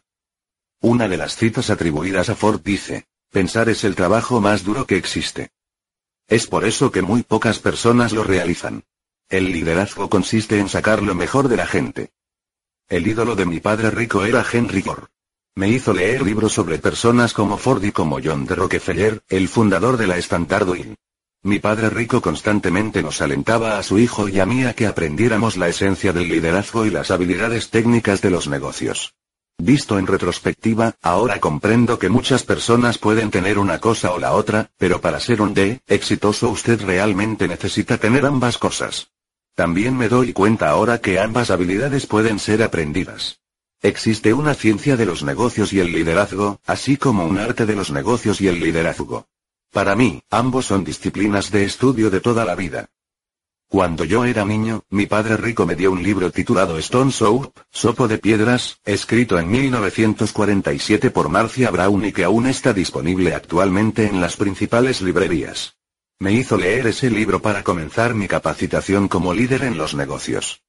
Una 0.79 1.07
de 1.07 1.17
las 1.17 1.35
citas 1.35 1.69
atribuidas 1.69 2.29
a 2.29 2.35
Ford 2.35 2.61
dice, 2.63 3.05
Pensar 3.33 3.67
es 3.67 3.83
el 3.83 3.95
trabajo 3.95 4.41
más 4.41 4.63
duro 4.63 4.85
que 4.85 4.95
existe. 4.95 5.49
Es 6.27 6.45
por 6.45 6.65
eso 6.65 6.91
que 6.91 7.01
muy 7.01 7.23
pocas 7.23 7.57
personas 7.57 8.13
lo 8.13 8.23
realizan. 8.23 8.83
El 9.27 9.51
liderazgo 9.51 10.07
consiste 10.07 10.59
en 10.59 10.69
sacar 10.69 11.01
lo 11.01 11.15
mejor 11.15 11.47
de 11.47 11.57
la 11.57 11.65
gente. 11.65 12.11
El 12.87 13.07
ídolo 13.07 13.35
de 13.35 13.47
mi 13.47 13.59
padre 13.59 13.89
rico 13.89 14.23
era 14.23 14.45
Henry 14.49 14.83
Ford. 14.83 15.05
Me 15.55 15.67
hizo 15.67 15.93
leer 15.93 16.21
libros 16.21 16.53
sobre 16.53 16.77
personas 16.77 17.33
como 17.33 17.57
Ford 17.57 17.83
y 17.83 17.91
como 17.91 18.19
John 18.23 18.45
de 18.45 18.53
Rockefeller, 18.53 19.23
el 19.29 19.47
fundador 19.47 19.97
de 19.97 20.05
la 20.05 20.17
Standard 20.19 20.69
Oil. 20.69 20.95
Mi 21.41 21.57
padre 21.57 21.89
rico 21.89 22.21
constantemente 22.21 23.01
nos 23.01 23.19
alentaba 23.19 23.79
a 23.79 23.83
su 23.83 23.97
hijo 23.97 24.29
y 24.29 24.41
a 24.41 24.45
mí 24.45 24.63
a 24.63 24.75
que 24.75 24.85
aprendiéramos 24.85 25.57
la 25.57 25.69
esencia 25.69 26.13
del 26.13 26.29
liderazgo 26.29 26.85
y 26.85 26.91
las 26.91 27.09
habilidades 27.09 27.71
técnicas 27.71 28.21
de 28.21 28.29
los 28.29 28.47
negocios. 28.47 29.15
Visto 29.57 29.97
en 29.97 30.07
retrospectiva, 30.07 30.95
ahora 31.01 31.39
comprendo 31.39 31.99
que 31.99 32.09
muchas 32.09 32.43
personas 32.43 32.97
pueden 32.97 33.31
tener 33.31 33.59
una 33.59 33.79
cosa 33.79 34.11
o 34.11 34.19
la 34.19 34.33
otra, 34.33 34.71
pero 34.77 34.99
para 34.99 35.19
ser 35.19 35.41
un 35.41 35.53
D, 35.53 35.79
exitoso 35.87 36.49
usted 36.49 36.81
realmente 36.81 37.47
necesita 37.47 37.97
tener 37.97 38.25
ambas 38.25 38.57
cosas. 38.57 39.09
También 39.55 39.95
me 39.95 40.09
doy 40.09 40.33
cuenta 40.33 40.69
ahora 40.69 40.99
que 40.99 41.19
ambas 41.19 41.51
habilidades 41.51 42.07
pueden 42.07 42.39
ser 42.39 42.63
aprendidas. 42.63 43.39
Existe 43.81 44.33
una 44.33 44.55
ciencia 44.55 44.97
de 44.97 45.05
los 45.05 45.23
negocios 45.23 45.71
y 45.73 45.79
el 45.79 45.91
liderazgo, 45.91 46.59
así 46.65 46.97
como 46.97 47.25
un 47.25 47.37
arte 47.37 47.65
de 47.65 47.75
los 47.75 47.91
negocios 47.91 48.41
y 48.41 48.47
el 48.47 48.59
liderazgo. 48.59 49.27
Para 49.71 49.95
mí, 49.95 50.23
ambos 50.29 50.65
son 50.65 50.83
disciplinas 50.83 51.51
de 51.51 51.65
estudio 51.65 52.09
de 52.09 52.21
toda 52.21 52.45
la 52.45 52.55
vida. 52.55 52.89
Cuando 53.73 54.03
yo 54.03 54.23
era 54.23 54.45
niño, 54.45 54.83
mi 54.91 55.07
padre 55.07 55.35
rico 55.35 55.65
me 55.65 55.75
dio 55.75 55.91
un 55.91 56.03
libro 56.03 56.29
titulado 56.29 56.77
Stone 56.77 57.11
Soup, 57.11 57.51
Sopo 57.71 58.07
de 58.07 58.19
Piedras, 58.19 58.77
escrito 58.85 59.39
en 59.39 59.49
1947 59.49 61.09
por 61.09 61.29
Marcia 61.29 61.71
Brown 61.71 62.05
y 62.05 62.11
que 62.11 62.23
aún 62.23 62.45
está 62.45 62.71
disponible 62.71 63.33
actualmente 63.33 64.05
en 64.05 64.21
las 64.21 64.37
principales 64.37 65.01
librerías. 65.01 65.75
Me 66.19 66.33
hizo 66.33 66.55
leer 66.55 66.85
ese 66.85 67.09
libro 67.09 67.41
para 67.41 67.63
comenzar 67.63 68.13
mi 68.13 68.27
capacitación 68.27 69.07
como 69.07 69.33
líder 69.33 69.63
en 69.63 69.75
los 69.79 69.95
negocios. 69.95 70.61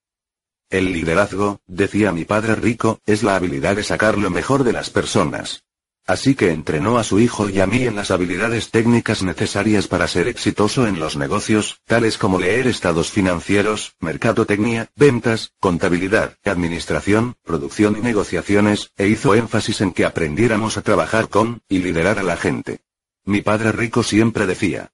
El 0.70 0.90
liderazgo, 0.90 1.60
decía 1.66 2.10
mi 2.10 2.24
padre 2.24 2.54
rico, 2.54 3.00
es 3.04 3.22
la 3.22 3.36
habilidad 3.36 3.76
de 3.76 3.84
sacar 3.84 4.16
lo 4.16 4.30
mejor 4.30 4.64
de 4.64 4.72
las 4.72 4.88
personas. 4.88 5.62
Así 6.06 6.34
que 6.34 6.50
entrenó 6.50 6.98
a 6.98 7.04
su 7.04 7.18
hijo 7.18 7.48
y 7.48 7.60
a 7.60 7.66
mí 7.66 7.84
en 7.84 7.96
las 7.96 8.10
habilidades 8.10 8.70
técnicas 8.70 9.22
necesarias 9.22 9.88
para 9.88 10.06
ser 10.06 10.28
exitoso 10.28 10.86
en 10.86 11.00
los 11.00 11.16
negocios, 11.16 11.80
tales 11.86 12.18
como 12.18 12.38
leer 12.38 12.66
estados 12.66 13.10
financieros, 13.10 13.94
mercadotecnia, 14.00 14.90
ventas, 14.96 15.52
contabilidad, 15.60 16.36
administración, 16.44 17.36
producción 17.42 17.96
y 17.96 18.02
negociaciones, 18.02 18.90
e 18.98 19.08
hizo 19.08 19.34
énfasis 19.34 19.80
en 19.80 19.92
que 19.92 20.04
aprendiéramos 20.04 20.76
a 20.76 20.82
trabajar 20.82 21.30
con, 21.30 21.62
y 21.70 21.78
liderar 21.78 22.18
a 22.18 22.22
la 22.22 22.36
gente. 22.36 22.80
Mi 23.24 23.40
padre 23.40 23.72
rico 23.72 24.02
siempre 24.02 24.46
decía. 24.46 24.90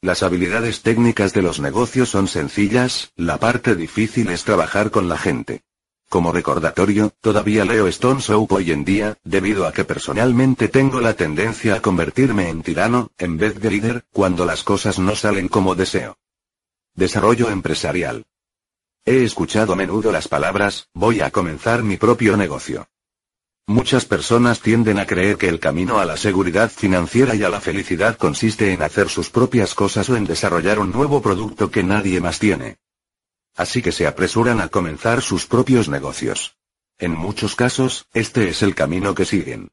Las 0.00 0.22
habilidades 0.22 0.80
técnicas 0.80 1.34
de 1.34 1.42
los 1.42 1.60
negocios 1.60 2.08
son 2.08 2.28
sencillas, 2.28 3.12
la 3.14 3.36
parte 3.36 3.74
difícil 3.74 4.30
es 4.30 4.44
trabajar 4.44 4.90
con 4.90 5.10
la 5.10 5.18
gente. 5.18 5.65
Como 6.08 6.30
recordatorio, 6.30 7.12
todavía 7.20 7.64
leo 7.64 7.88
Stone 7.88 8.20
Soap 8.20 8.52
hoy 8.52 8.70
en 8.70 8.84
día, 8.84 9.18
debido 9.24 9.66
a 9.66 9.72
que 9.72 9.84
personalmente 9.84 10.68
tengo 10.68 11.00
la 11.00 11.14
tendencia 11.14 11.74
a 11.74 11.82
convertirme 11.82 12.48
en 12.48 12.62
tirano, 12.62 13.10
en 13.18 13.36
vez 13.36 13.60
de 13.60 13.70
líder, 13.70 14.04
cuando 14.12 14.44
las 14.44 14.62
cosas 14.62 14.98
no 15.00 15.16
salen 15.16 15.48
como 15.48 15.74
deseo. 15.74 16.16
Desarrollo 16.94 17.50
empresarial. 17.50 18.24
He 19.04 19.24
escuchado 19.24 19.72
a 19.72 19.76
menudo 19.76 20.12
las 20.12 20.28
palabras, 20.28 20.88
voy 20.94 21.20
a 21.20 21.30
comenzar 21.30 21.82
mi 21.82 21.96
propio 21.96 22.36
negocio. 22.36 22.88
Muchas 23.68 24.04
personas 24.04 24.60
tienden 24.60 25.00
a 25.00 25.06
creer 25.06 25.36
que 25.36 25.48
el 25.48 25.58
camino 25.58 25.98
a 25.98 26.04
la 26.04 26.16
seguridad 26.16 26.70
financiera 26.70 27.34
y 27.34 27.42
a 27.42 27.48
la 27.48 27.60
felicidad 27.60 28.16
consiste 28.16 28.72
en 28.72 28.80
hacer 28.82 29.08
sus 29.08 29.28
propias 29.28 29.74
cosas 29.74 30.08
o 30.08 30.16
en 30.16 30.24
desarrollar 30.24 30.78
un 30.78 30.92
nuevo 30.92 31.20
producto 31.20 31.68
que 31.68 31.82
nadie 31.82 32.20
más 32.20 32.38
tiene. 32.38 32.78
Así 33.56 33.82
que 33.82 33.92
se 33.92 34.06
apresuran 34.06 34.60
a 34.60 34.68
comenzar 34.68 35.22
sus 35.22 35.46
propios 35.46 35.88
negocios. 35.88 36.56
En 36.98 37.12
muchos 37.12 37.56
casos, 37.56 38.06
este 38.12 38.48
es 38.48 38.62
el 38.62 38.74
camino 38.74 39.14
que 39.14 39.24
siguen. 39.24 39.70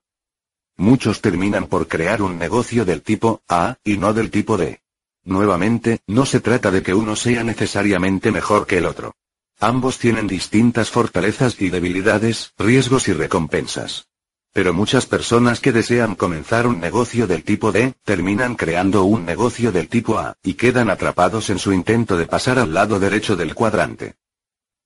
Muchos 0.75 1.21
terminan 1.21 1.67
por 1.67 1.87
crear 1.87 2.21
un 2.21 2.39
negocio 2.39 2.85
del 2.85 3.01
tipo 3.01 3.43
A, 3.47 3.77
y 3.83 3.97
no 3.97 4.13
del 4.13 4.31
tipo 4.31 4.57
D. 4.57 4.81
Nuevamente, 5.23 5.99
no 6.07 6.25
se 6.25 6.39
trata 6.39 6.71
de 6.71 6.81
que 6.81 6.93
uno 6.93 7.15
sea 7.15 7.43
necesariamente 7.43 8.31
mejor 8.31 8.65
que 8.65 8.79
el 8.79 8.85
otro. 8.85 9.15
Ambos 9.59 9.99
tienen 9.99 10.27
distintas 10.27 10.89
fortalezas 10.89 11.61
y 11.61 11.69
debilidades, 11.69 12.53
riesgos 12.57 13.07
y 13.07 13.13
recompensas. 13.13 14.07
Pero 14.53 14.71
muchas 14.71 15.07
personas 15.07 15.59
que 15.59 15.71
desean 15.71 16.13
comenzar 16.13 16.67
un 16.67 16.79
negocio 16.79 17.25
del 17.25 17.43
tipo 17.43 17.71
D, 17.71 17.95
terminan 18.03 18.55
creando 18.55 19.03
un 19.03 19.25
negocio 19.25 19.71
del 19.71 19.89
tipo 19.89 20.19
A, 20.19 20.37
y 20.43 20.53
quedan 20.53 20.91
atrapados 20.91 21.49
en 21.49 21.57
su 21.57 21.73
intento 21.73 22.17
de 22.17 22.27
pasar 22.27 22.59
al 22.59 22.71
lado 22.71 22.99
derecho 22.99 23.35
del 23.35 23.55
cuadrante. 23.55 24.13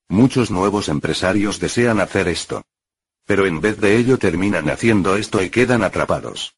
Muchos 0.07 0.51
nuevos 0.51 0.87
empresarios 0.87 1.59
desean 1.59 1.99
hacer 1.99 2.29
esto. 2.29 2.63
Pero 3.25 3.45
en 3.45 3.59
vez 3.59 3.77
de 3.81 3.97
ello 3.97 4.17
terminan 4.17 4.69
haciendo 4.69 5.17
esto 5.17 5.43
y 5.43 5.49
quedan 5.49 5.83
atrapados. 5.83 6.55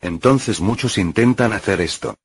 Entonces 0.00 0.62
muchos 0.62 0.96
intentan 0.96 1.52
hacer 1.52 1.82
esto. 1.82 2.16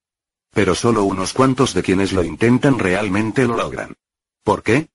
Pero 0.51 0.75
solo 0.75 1.03
unos 1.03 1.33
cuantos 1.33 1.73
de 1.73 1.83
quienes 1.83 2.13
lo 2.13 2.23
intentan 2.23 2.79
realmente 2.79 3.45
lo 3.45 3.57
logran. 3.57 3.95
¿Por 4.43 4.63
qué? 4.63 4.87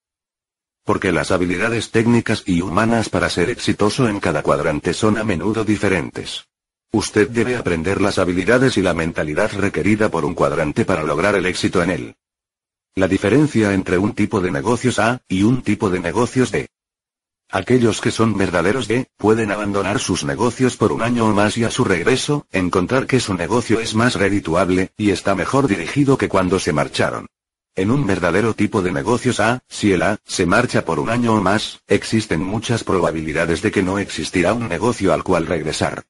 Porque 0.87 1.11
las 1.11 1.33
habilidades 1.33 1.91
técnicas 1.91 2.45
y 2.47 2.61
humanas 2.63 3.09
para 3.09 3.29
ser 3.29 3.51
exitoso 3.51 4.09
en 4.09 4.21
cada 4.21 4.45
cuadrante 4.45 4.95
son 4.95 5.19
a 5.19 5.25
menudo 5.25 5.65
diferentes. 5.65 6.47
Usted 6.93 7.29
debe 7.29 7.57
aprender 7.57 8.01
las 8.01 8.19
habilidades 8.19 8.77
y 8.79 8.83
la 8.83 8.95
mentalidad 8.95 9.51
requerida 9.53 10.09
por 10.09 10.25
un 10.25 10.35
cuadrante 10.35 10.85
para 10.85 11.03
lograr 11.03 11.35
el 11.35 11.45
éxito 11.45 11.83
en 11.83 11.91
él. 11.91 12.15
La 12.95 13.09
diferencia 13.09 13.75
entre 13.75 13.99
un 13.99 14.15
tipo 14.15 14.41
de 14.41 14.53
negocios 14.53 15.01
A 15.01 15.21
y 15.29 15.43
un 15.43 15.63
tipo 15.63 15.91
de 15.91 15.99
negocios 15.99 16.53
D. 16.53 16.69
Aquellos 17.51 18.01
que 18.01 18.13
son 18.13 18.39
verdaderos 18.39 18.87
D, 18.87 19.09
pueden 19.17 19.51
abandonar 19.51 19.99
sus 19.99 20.25
negocios 20.25 20.77
por 20.77 20.93
un 20.93 21.03
año 21.03 21.27
o 21.27 21.35
más 21.35 21.59
y 21.59 21.65
a 21.65 21.71
su 21.73 21.83
regreso, 21.83 22.47
encontrar 22.53 23.07
que 23.07 23.19
su 23.19 23.35
negocio 23.35 23.81
es 23.81 23.95
más 23.97 24.15
redituable, 24.15 24.93
y 24.97 25.11
está 25.11 25.35
mejor 25.35 25.67
dirigido 25.67 26.17
que 26.17 26.29
cuando 26.29 26.61
se 26.61 26.73
marcharon. 26.73 27.27
En 27.77 27.91
un 27.91 28.07
verdadero 28.07 28.55
tipo 28.55 28.81
de 28.81 28.91
negocios 28.91 29.39
A, 29.39 29.63
si 29.69 29.93
el 29.93 30.03
A 30.03 30.17
se 30.25 30.47
marcha 30.47 30.87
por 30.87 30.99
un 30.99 31.11
año 31.11 31.35
o 31.35 31.43
más, 31.43 31.83
existen 31.87 32.43
muchas 32.43 32.83
probabilidades 32.85 33.61
de 33.61 33.71
que 33.71 33.83
no 33.83 33.99
existirá 33.99 34.55
un 34.55 34.67
negocio 34.67 35.13
al 35.13 35.23
cual 35.23 35.47
regresar. 35.47 36.05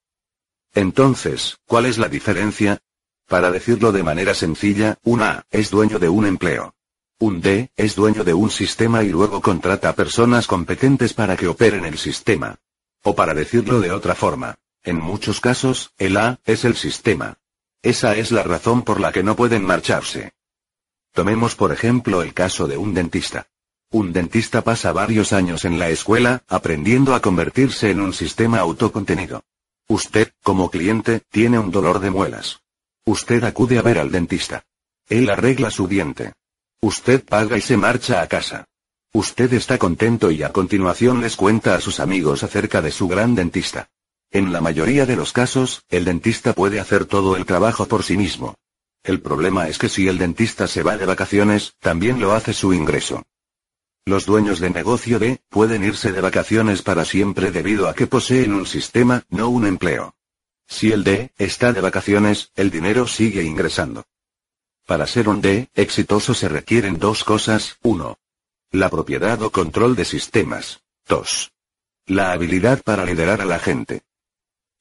Entonces, 0.74 1.58
¿cuál 1.66 1.86
es 1.86 1.98
la 1.98 2.08
diferencia? 2.08 2.78
Para 3.26 3.50
decirlo 3.50 3.90
de 3.90 4.04
manera 4.04 4.32
sencilla, 4.34 4.96
un 5.02 5.22
A 5.22 5.44
es 5.50 5.70
dueño 5.72 5.98
de 5.98 6.08
un 6.08 6.26
empleo. 6.26 6.72
Un 7.18 7.40
D 7.40 7.72
es 7.74 7.96
dueño 7.96 8.22
de 8.22 8.34
un 8.34 8.50
sistema 8.50 9.02
y 9.02 9.08
luego 9.08 9.40
contrata 9.40 9.92
personas 9.94 10.46
competentes 10.46 11.14
para 11.14 11.36
que 11.36 11.48
operen 11.48 11.84
el 11.84 11.98
sistema. 11.98 12.60
O 13.02 13.16
para 13.16 13.34
decirlo 13.34 13.80
de 13.80 13.90
otra 13.90 14.14
forma, 14.14 14.54
En 14.84 15.00
muchos 15.00 15.40
casos, 15.40 15.90
el 15.98 16.16
A 16.16 16.38
es 16.44 16.64
el 16.64 16.76
sistema. 16.76 17.38
Esa 17.82 18.14
es 18.14 18.30
la 18.30 18.44
razón 18.44 18.82
por 18.82 19.00
la 19.00 19.10
que 19.10 19.24
no 19.24 19.34
pueden 19.34 19.64
marcharse. 19.64 20.35
Tomemos 21.16 21.54
por 21.54 21.72
ejemplo 21.72 22.20
el 22.20 22.34
caso 22.34 22.68
de 22.68 22.76
un 22.76 22.92
dentista. 22.92 23.46
Un 23.90 24.12
dentista 24.12 24.60
pasa 24.60 24.92
varios 24.92 25.32
años 25.32 25.64
en 25.64 25.78
la 25.78 25.88
escuela, 25.88 26.42
aprendiendo 26.46 27.14
a 27.14 27.22
convertirse 27.22 27.90
en 27.90 28.02
un 28.02 28.12
sistema 28.12 28.58
autocontenido. 28.58 29.42
Usted, 29.88 30.32
como 30.42 30.70
cliente, 30.70 31.22
tiene 31.30 31.58
un 31.58 31.70
dolor 31.70 32.00
de 32.00 32.10
muelas. 32.10 32.60
Usted 33.06 33.42
acude 33.44 33.78
a 33.78 33.82
ver 33.82 33.98
al 33.98 34.12
dentista. 34.12 34.64
Él 35.08 35.30
arregla 35.30 35.70
su 35.70 35.88
diente. 35.88 36.34
Usted 36.82 37.24
paga 37.24 37.56
y 37.56 37.62
se 37.62 37.78
marcha 37.78 38.20
a 38.20 38.26
casa. 38.26 38.66
Usted 39.14 39.54
está 39.54 39.78
contento 39.78 40.30
y 40.30 40.42
a 40.42 40.52
continuación 40.52 41.22
les 41.22 41.34
cuenta 41.34 41.76
a 41.76 41.80
sus 41.80 41.98
amigos 41.98 42.42
acerca 42.42 42.82
de 42.82 42.90
su 42.90 43.08
gran 43.08 43.34
dentista. 43.34 43.88
En 44.30 44.52
la 44.52 44.60
mayoría 44.60 45.06
de 45.06 45.16
los 45.16 45.32
casos, 45.32 45.82
el 45.88 46.04
dentista 46.04 46.52
puede 46.52 46.78
hacer 46.78 47.06
todo 47.06 47.36
el 47.36 47.46
trabajo 47.46 47.86
por 47.86 48.02
sí 48.02 48.18
mismo. 48.18 48.54
El 49.06 49.20
problema 49.20 49.68
es 49.68 49.78
que 49.78 49.88
si 49.88 50.08
el 50.08 50.18
dentista 50.18 50.66
se 50.66 50.82
va 50.82 50.96
de 50.96 51.06
vacaciones, 51.06 51.76
también 51.78 52.18
lo 52.18 52.32
hace 52.32 52.52
su 52.52 52.74
ingreso. 52.74 53.22
Los 54.04 54.26
dueños 54.26 54.58
de 54.58 54.68
negocio 54.68 55.20
D 55.20 55.40
pueden 55.48 55.84
irse 55.84 56.10
de 56.10 56.20
vacaciones 56.20 56.82
para 56.82 57.04
siempre 57.04 57.52
debido 57.52 57.88
a 57.88 57.94
que 57.94 58.08
poseen 58.08 58.52
un 58.52 58.66
sistema, 58.66 59.22
no 59.28 59.48
un 59.48 59.64
empleo. 59.64 60.16
Si 60.66 60.90
el 60.90 61.04
D 61.04 61.30
está 61.38 61.72
de 61.72 61.80
vacaciones, 61.80 62.50
el 62.56 62.72
dinero 62.72 63.06
sigue 63.06 63.44
ingresando. 63.44 64.06
Para 64.86 65.06
ser 65.06 65.28
un 65.28 65.40
D 65.40 65.68
exitoso 65.76 66.34
se 66.34 66.48
requieren 66.48 66.98
dos 66.98 67.22
cosas, 67.22 67.78
1. 67.82 68.18
La 68.72 68.90
propiedad 68.90 69.40
o 69.40 69.52
control 69.52 69.94
de 69.94 70.04
sistemas. 70.04 70.82
2. 71.06 71.52
La 72.06 72.32
habilidad 72.32 72.82
para 72.82 73.04
liderar 73.04 73.40
a 73.40 73.44
la 73.44 73.60
gente. 73.60 74.02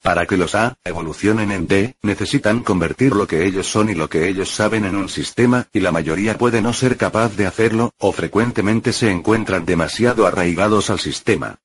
Para 0.05 0.27
que 0.27 0.37
los 0.37 0.53
A 0.53 0.77
evolucionen 0.83 1.51
en 1.51 1.65
D, 1.65 1.95
necesitan 2.03 2.59
convertir 2.59 3.15
lo 3.15 3.25
que 3.25 3.43
ellos 3.47 3.65
son 3.65 3.89
y 3.89 3.95
lo 3.95 4.07
que 4.07 4.27
ellos 4.29 4.51
saben 4.51 4.85
en 4.85 4.95
un 4.95 5.09
sistema, 5.09 5.67
y 5.73 5.79
la 5.79 5.91
mayoría 5.91 6.37
puede 6.37 6.61
no 6.61 6.73
ser 6.73 6.95
capaz 6.95 7.35
de 7.35 7.47
hacerlo, 7.47 7.91
o 7.97 8.11
frecuentemente 8.11 8.93
se 8.93 9.09
encuentran 9.09 9.65
demasiado 9.65 10.27
arraigados 10.27 10.91
al 10.91 10.99
sistema. 10.99 11.55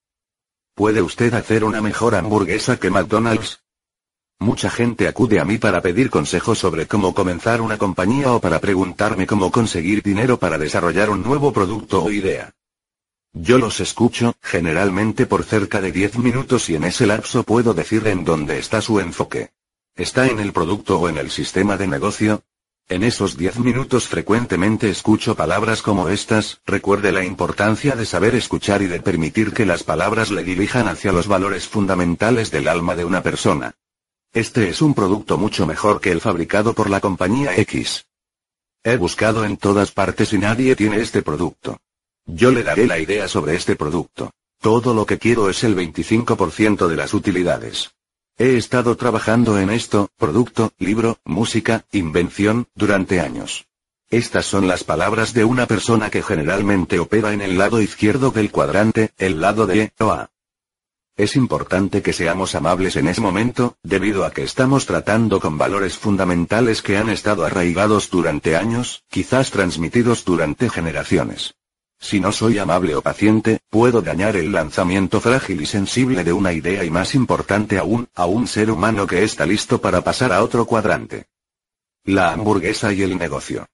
¿Puede 0.74 1.03
usted 1.03 1.35
hacer 1.35 1.64
una 1.64 1.83
mejor 1.83 2.14
hamburguesa 2.14 2.79
que 2.79 2.88
McDonald's? 2.88 3.61
Mucha 4.38 4.70
gente 4.70 5.07
acude 5.07 5.38
a 5.38 5.44
mí 5.44 5.59
para 5.59 5.83
pedir 5.83 6.09
consejos 6.09 6.59
sobre 6.59 6.87
cómo 6.87 7.12
comenzar 7.12 7.61
una 7.61 7.76
compañía 7.76 8.33
o 8.33 8.40
para 8.40 8.59
preguntarme 8.59 9.26
cómo 9.26 9.50
conseguir 9.50 10.03
dinero 10.03 10.38
para 10.38 10.57
desarrollar 10.57 11.11
un 11.11 11.22
nuevo 11.22 11.53
producto 11.53 12.05
o 12.05 12.11
idea. 12.11 12.55
Yo 13.32 13.58
los 13.58 13.78
escucho, 13.78 14.34
generalmente 14.42 15.24
por 15.24 15.44
cerca 15.44 15.80
de 15.80 15.92
10 15.92 16.18
minutos 16.18 16.68
y 16.68 16.74
en 16.74 16.84
ese 16.84 17.06
lapso 17.06 17.44
puedo 17.44 17.74
decir 17.74 18.06
en 18.08 18.24
dónde 18.24 18.58
está 18.58 18.80
su 18.80 18.98
enfoque. 18.98 19.50
¿Está 19.94 20.26
en 20.26 20.40
el 20.40 20.52
producto 20.52 20.98
o 20.98 21.08
en 21.08 21.16
el 21.16 21.30
sistema 21.30 21.76
de 21.76 21.86
negocio? 21.86 22.42
En 22.88 23.04
esos 23.04 23.36
10 23.36 23.60
minutos 23.60 24.08
frecuentemente 24.08 24.90
escucho 24.90 25.36
palabras 25.36 25.80
como 25.80 26.08
estas, 26.08 26.60
recuerde 26.66 27.12
la 27.12 27.24
importancia 27.24 27.94
de 27.94 28.04
saber 28.04 28.34
escuchar 28.34 28.82
y 28.82 28.88
de 28.88 29.00
permitir 29.00 29.52
que 29.52 29.64
las 29.64 29.84
palabras 29.84 30.32
le 30.32 30.42
dirijan 30.42 30.88
hacia 30.88 31.12
los 31.12 31.28
valores 31.28 31.68
fundamentales 31.68 32.50
del 32.50 32.66
alma 32.66 32.96
de 32.96 33.04
una 33.04 33.22
persona. 33.22 33.76
Este 34.32 34.68
es 34.68 34.82
un 34.82 34.92
producto 34.92 35.38
mucho 35.38 35.66
mejor 35.66 36.00
que 36.00 36.10
el 36.10 36.20
fabricado 36.20 36.72
por 36.72 36.90
la 36.90 36.98
compañía 36.98 37.56
X. 37.56 38.06
He 38.82 38.96
buscado 38.96 39.44
en 39.44 39.56
todas 39.56 39.92
partes 39.92 40.32
y 40.32 40.38
nadie 40.38 40.74
tiene 40.74 41.00
este 41.00 41.22
producto. 41.22 41.78
Yo 42.26 42.50
le 42.50 42.62
daré 42.62 42.87
la 42.87 42.98
idea 42.98 43.28
sobre 43.28 43.56
este 43.56 43.76
producto. 43.76 44.30
Todo 44.61 44.94
lo 44.94 45.06
que 45.06 45.18
quiero 45.18 45.48
es 45.48 45.64
el 45.64 45.74
25% 45.74 46.87
de 46.87 46.96
las 46.96 47.14
utilidades. 47.14 47.90
He 48.38 48.56
estado 48.56 48.96
trabajando 48.96 49.59
en 49.59 49.70
esto, 49.70 50.09
producto, 50.16 50.72
libro, 50.78 51.18
música, 51.24 51.85
invención, 51.92 52.68
durante 52.74 53.20
años. 53.20 53.66
Estas 54.09 54.46
son 54.46 54.66
las 54.66 54.83
palabras 54.83 55.35
de 55.35 55.44
una 55.44 55.66
persona 55.66 56.11
que 56.11 56.22
generalmente 56.22 56.98
opera 56.98 57.33
en 57.33 57.42
el 57.42 57.59
lado 57.59 57.80
izquierdo 57.80 58.30
del 58.30 58.50
cuadrante, 58.50 59.12
el 59.18 59.40
lado 59.40 59.66
de 59.66 59.83
E 59.83 59.92
o 59.98 60.11
A. 60.11 60.30
Es 61.16 61.37
importante 61.37 62.02
que 62.02 62.12
seamos 62.12 62.54
amables 62.54 62.96
en 62.96 63.06
ese 63.09 63.20
momento, 63.20 63.76
debido 63.83 64.24
a 64.24 64.30
que 64.30 64.42
estamos 64.42 64.87
tratando 64.87 65.38
con 65.38 65.59
valores 65.59 65.98
fundamentales 65.98 66.83
que 66.83 66.96
han 66.96 67.11
estado 67.11 67.44
arraigados 67.44 68.11
durante 68.11 68.56
años, 68.56 69.04
quizás 69.09 69.50
transmitidos 69.50 70.24
durante 70.24 70.70
generaciones. 70.70 71.54
Si 72.00 72.18
no 72.18 72.32
soy 72.32 72.58
amable 72.58 72.94
o 72.94 73.02
paciente, 73.02 73.60
puedo 73.68 74.00
dañar 74.00 74.34
el 74.34 74.52
lanzamiento 74.52 75.20
frágil 75.20 75.60
y 75.60 75.66
sensible 75.66 76.24
de 76.24 76.32
una 76.32 76.52
idea 76.52 76.82
y 76.82 76.90
más 76.90 77.14
importante 77.14 77.78
aún, 77.78 78.08
a 78.14 78.24
un 78.24 78.46
ser 78.48 78.70
humano 78.70 79.06
que 79.06 79.22
está 79.22 79.44
listo 79.44 79.80
para 79.80 80.00
pasar 80.00 80.32
a 80.32 80.42
otro 80.42 80.64
cuadrante. 80.64 81.26
La 82.04 82.32
hamburguesa 82.32 82.92
y 82.94 83.02
el 83.02 83.18
negocio. 83.18 83.66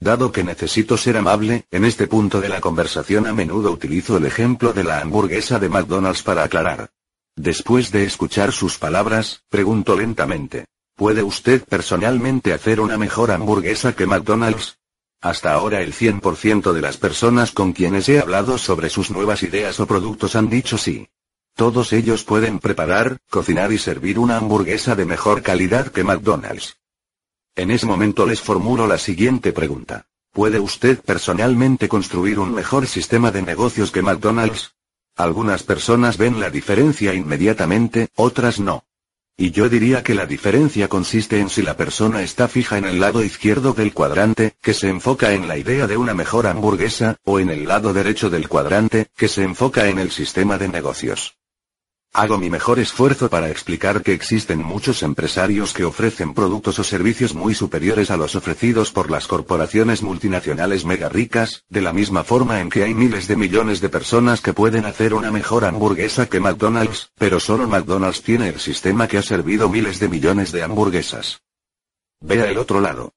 Dado 0.00 0.32
que 0.32 0.42
necesito 0.42 0.96
ser 0.96 1.18
amable, 1.18 1.66
en 1.70 1.84
este 1.84 2.08
punto 2.08 2.40
de 2.40 2.48
la 2.48 2.60
conversación 2.60 3.26
a 3.26 3.34
menudo 3.34 3.70
utilizo 3.70 4.16
el 4.16 4.24
ejemplo 4.24 4.72
de 4.72 4.84
la 4.84 5.00
hamburguesa 5.00 5.58
de 5.58 5.68
McDonald's 5.68 6.22
para 6.22 6.44
aclarar. 6.44 6.90
Después 7.36 7.92
de 7.92 8.04
escuchar 8.04 8.52
sus 8.52 8.78
palabras, 8.78 9.44
pregunto 9.48 9.94
lentamente. 9.94 10.64
¿Puede 10.96 11.22
usted 11.22 11.64
personalmente 11.64 12.52
hacer 12.52 12.80
una 12.80 12.96
mejor 12.98 13.30
hamburguesa 13.30 13.94
que 13.94 14.06
McDonald's? 14.06 14.78
Hasta 15.22 15.52
ahora 15.54 15.82
el 15.82 15.94
100% 15.94 16.72
de 16.72 16.80
las 16.80 16.96
personas 16.96 17.52
con 17.52 17.72
quienes 17.72 18.08
he 18.08 18.18
hablado 18.18 18.58
sobre 18.58 18.90
sus 18.90 19.12
nuevas 19.12 19.44
ideas 19.44 19.78
o 19.78 19.86
productos 19.86 20.34
han 20.34 20.50
dicho 20.50 20.76
sí. 20.76 21.08
Todos 21.54 21.92
ellos 21.92 22.24
pueden 22.24 22.58
preparar, 22.58 23.18
cocinar 23.30 23.72
y 23.72 23.78
servir 23.78 24.18
una 24.18 24.36
hamburguesa 24.36 24.96
de 24.96 25.04
mejor 25.04 25.42
calidad 25.42 25.92
que 25.92 26.02
McDonald's. 26.02 26.76
En 27.54 27.70
ese 27.70 27.86
momento 27.86 28.26
les 28.26 28.40
formulo 28.40 28.88
la 28.88 28.98
siguiente 28.98 29.52
pregunta. 29.52 30.06
¿Puede 30.32 30.58
usted 30.58 31.00
personalmente 31.00 31.88
construir 31.88 32.40
un 32.40 32.52
mejor 32.52 32.88
sistema 32.88 33.30
de 33.30 33.42
negocios 33.42 33.92
que 33.92 34.02
McDonald's? 34.02 34.74
Algunas 35.14 35.62
personas 35.62 36.16
ven 36.16 36.40
la 36.40 36.50
diferencia 36.50 37.14
inmediatamente, 37.14 38.08
otras 38.16 38.58
no. 38.58 38.84
Y 39.36 39.50
yo 39.50 39.68
diría 39.68 40.02
que 40.02 40.14
la 40.14 40.26
diferencia 40.26 40.88
consiste 40.88 41.40
en 41.40 41.48
si 41.48 41.62
la 41.62 41.76
persona 41.76 42.22
está 42.22 42.48
fija 42.48 42.78
en 42.78 42.84
el 42.84 43.00
lado 43.00 43.24
izquierdo 43.24 43.72
del 43.72 43.92
cuadrante, 43.92 44.54
que 44.62 44.74
se 44.74 44.88
enfoca 44.88 45.32
en 45.32 45.48
la 45.48 45.56
idea 45.56 45.86
de 45.86 45.96
una 45.96 46.14
mejor 46.14 46.46
hamburguesa, 46.46 47.16
o 47.24 47.40
en 47.40 47.50
el 47.50 47.66
lado 47.66 47.92
derecho 47.92 48.30
del 48.30 48.48
cuadrante, 48.48 49.08
que 49.16 49.28
se 49.28 49.42
enfoca 49.42 49.88
en 49.88 49.98
el 49.98 50.10
sistema 50.10 50.58
de 50.58 50.68
negocios. 50.68 51.41
Hago 52.14 52.36
mi 52.36 52.50
mejor 52.50 52.78
esfuerzo 52.78 53.30
para 53.30 53.48
explicar 53.48 54.02
que 54.02 54.12
existen 54.12 54.62
muchos 54.62 55.02
empresarios 55.02 55.72
que 55.72 55.84
ofrecen 55.84 56.34
productos 56.34 56.78
o 56.78 56.84
servicios 56.84 57.34
muy 57.34 57.54
superiores 57.54 58.10
a 58.10 58.18
los 58.18 58.36
ofrecidos 58.36 58.92
por 58.92 59.10
las 59.10 59.26
corporaciones 59.26 60.02
multinacionales 60.02 60.84
mega 60.84 61.08
ricas, 61.08 61.64
de 61.70 61.80
la 61.80 61.94
misma 61.94 62.22
forma 62.22 62.60
en 62.60 62.68
que 62.68 62.84
hay 62.84 62.92
miles 62.92 63.28
de 63.28 63.36
millones 63.36 63.80
de 63.80 63.88
personas 63.88 64.42
que 64.42 64.52
pueden 64.52 64.84
hacer 64.84 65.14
una 65.14 65.30
mejor 65.30 65.64
hamburguesa 65.64 66.26
que 66.26 66.38
McDonald's, 66.38 67.10
pero 67.16 67.40
solo 67.40 67.66
McDonald's 67.66 68.20
tiene 68.20 68.50
el 68.50 68.60
sistema 68.60 69.08
que 69.08 69.16
ha 69.16 69.22
servido 69.22 69.70
miles 69.70 69.98
de 69.98 70.08
millones 70.08 70.52
de 70.52 70.64
hamburguesas. 70.64 71.40
Vea 72.20 72.44
el 72.44 72.58
otro 72.58 72.82
lado. 72.82 73.14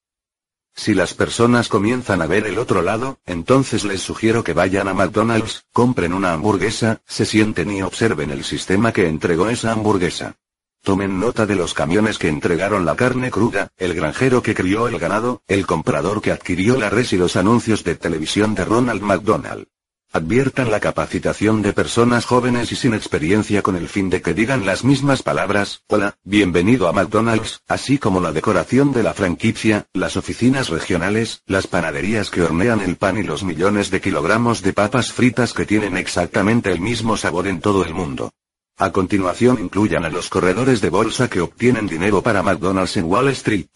Si 0.76 0.94
las 0.94 1.14
personas 1.14 1.70
comienzan 1.70 2.22
a 2.22 2.28
ver 2.28 2.46
el 2.46 2.60
otro 2.60 2.82
lado, 2.82 3.18
entonces 3.26 3.86
les 3.86 4.02
sugiero 4.02 4.44
que 4.44 4.54
vayan 4.54 4.90
a 4.90 4.94
McDonald's, 4.94 5.64
compren 5.72 6.14
una 6.14 6.34
hamburguesa, 6.34 7.02
se 7.08 7.26
sienten 7.26 7.72
y 7.72 7.82
observen 7.82 8.30
el 8.30 8.44
sistema 8.44 8.92
que 8.92 9.08
entregó 9.08 9.48
esa 9.48 9.72
hamburguesa. 9.72 10.36
Tomen 10.84 11.20
nota 11.20 11.46
de 11.46 11.56
los 11.56 11.74
camiones 11.74 12.20
que 12.20 12.28
entregaron 12.28 12.86
la 12.86 12.96
carne 12.96 13.32
cruda, 13.32 13.70
el 13.78 13.96
granjero 13.96 14.44
que 14.44 14.54
crió 14.54 14.88
el 14.88 15.00
ganado, 15.00 15.42
el 15.48 15.66
comprador 15.66 16.22
que 16.22 16.32
adquirió 16.32 16.78
la 16.78 16.90
res 16.90 17.14
y 17.14 17.18
los 17.18 17.38
anuncios 17.38 17.84
de 17.84 17.96
televisión 17.96 18.54
de 18.54 18.66
Ronald 18.66 19.02
McDonald. 19.02 19.68
Adviertan 20.15 20.71
la 20.71 20.80
capacitación 20.80 21.62
de 21.62 21.73
personas 21.73 22.23
jóvenes 22.23 22.71
y 22.71 22.78
sin 22.78 22.93
experiencia 22.93 23.62
con 23.62 23.75
el 23.75 23.89
fin 23.89 24.10
de 24.10 24.21
que 24.21 24.34
digan 24.34 24.65
las 24.65 24.86
mismas 24.86 25.21
palabras, 25.21 25.84
hola, 25.88 26.15
bienvenido 26.23 26.88
a 26.88 26.93
McDonald's, 26.93 27.60
así 27.67 27.97
como 27.97 28.21
la 28.21 28.32
decoración 28.32 28.93
de 28.93 29.04
la 29.04 29.13
franquicia, 29.13 29.88
las 29.91 30.15
oficinas 30.15 30.69
regionales, 30.69 31.41
las 31.47 31.67
panaderías 31.67 32.30
que 32.30 32.43
hornean 32.43 32.80
el 32.80 32.95
pan 32.95 33.17
y 33.17 33.23
los 33.23 33.43
millones 33.43 33.91
de 33.91 33.99
kilogramos 33.99 34.62
de 34.62 34.71
papas 34.71 35.12
fritas 35.12 35.51
que 35.51 35.65
tienen 35.65 35.97
exactamente 35.97 36.71
el 36.71 36.80
mismo 36.80 37.17
sabor 37.17 37.47
en 37.47 37.60
todo 37.60 37.84
el 37.84 37.93
mundo. 37.93 38.32
A 38.78 38.93
continuación 38.93 39.60
incluyan 39.60 40.06
a 40.06 40.10
los 40.10 40.30
corredores 40.30 40.80
de 40.80 40.91
bolsa 40.91 41.30
que 41.30 41.41
obtienen 41.41 41.88
dinero 41.88 42.21
para 42.21 42.41
McDonald's 42.41 42.95
en 42.95 43.04
Wall 43.04 43.28
Street. 43.28 43.67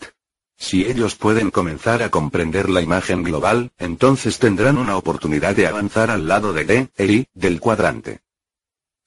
Si 0.60 0.86
ellos 0.86 1.16
pueden 1.16 1.52
comenzar 1.52 2.04
a 2.04 2.12
comprender 2.12 2.70
la 2.70 2.82
imagen 2.82 3.24
global, 3.24 3.72
entonces 3.78 4.40
tendrán 4.40 4.78
una 4.78 4.98
oportunidad 4.98 5.56
de 5.56 5.68
avanzar 5.68 6.12
al 6.12 6.28
lado 6.28 6.52
de 6.52 6.66
D 6.66 6.90
e 6.98 7.06
I 7.06 7.28
del 7.34 7.62
cuadrante. 7.62 8.20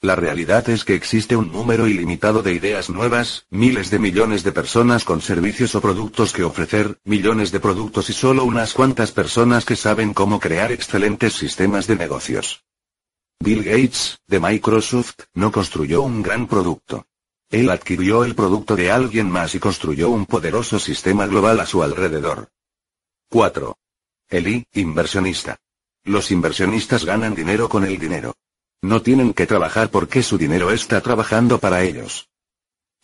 La 0.01 0.17
realidad 0.17 0.69
es 0.71 0.85
que 0.85 0.95
existe 0.95 1.37
un 1.37 1.53
número 1.53 1.87
ilimitado 1.87 2.43
de 2.43 2.55
ideas 2.55 2.91
nuevas, 2.91 3.47
miles 3.51 3.91
de 3.91 4.01
millones 4.01 4.43
de 4.43 4.51
personas 4.51 5.05
con 5.05 5.21
servicios 5.21 5.77
o 5.77 5.81
productos 5.81 6.33
que 6.33 6.43
ofrecer, 6.43 6.99
millones 7.05 7.53
de 7.53 7.61
productos 7.61 8.11
y 8.11 8.15
solo 8.15 8.45
unas 8.45 8.73
cuantas 8.73 9.13
personas 9.13 9.65
que 9.65 9.77
saben 9.77 10.15
cómo 10.15 10.41
crear 10.41 10.73
excelentes 10.73 11.35
sistemas 11.35 11.87
de 11.87 11.97
negocios. 11.97 12.65
Bill 13.39 13.63
Gates, 13.63 14.19
de 14.27 14.41
Microsoft, 14.41 15.27
no 15.35 15.53
construyó 15.53 16.03
un 16.03 16.23
gran 16.23 16.49
producto. 16.49 17.07
Él 17.53 17.69
adquirió 17.69 18.25
el 18.25 18.35
producto 18.35 18.77
de 18.77 18.91
alguien 18.91 19.31
más 19.31 19.55
y 19.55 19.59
construyó 19.59 20.09
un 20.09 20.25
poderoso 20.25 20.79
sistema 20.79 21.27
global 21.27 21.61
a 21.61 21.67
su 21.67 21.83
alrededor. 21.83 22.49
4. 23.29 23.77
El 24.31 24.49
I, 24.49 24.67
inversionista. 24.73 25.59
Los 26.03 26.31
inversionistas 26.31 27.05
ganan 27.05 27.35
dinero 27.35 27.69
con 27.69 27.85
el 27.85 27.99
dinero. 27.99 28.35
No 28.81 29.03
tienen 29.03 29.35
que 29.35 29.47
trabajar 29.47 29.91
porque 29.91 30.23
su 30.23 30.39
dinero 30.39 30.71
está 30.71 31.03
trabajando 31.03 31.59
para 31.59 31.83
ellos. 31.83 32.31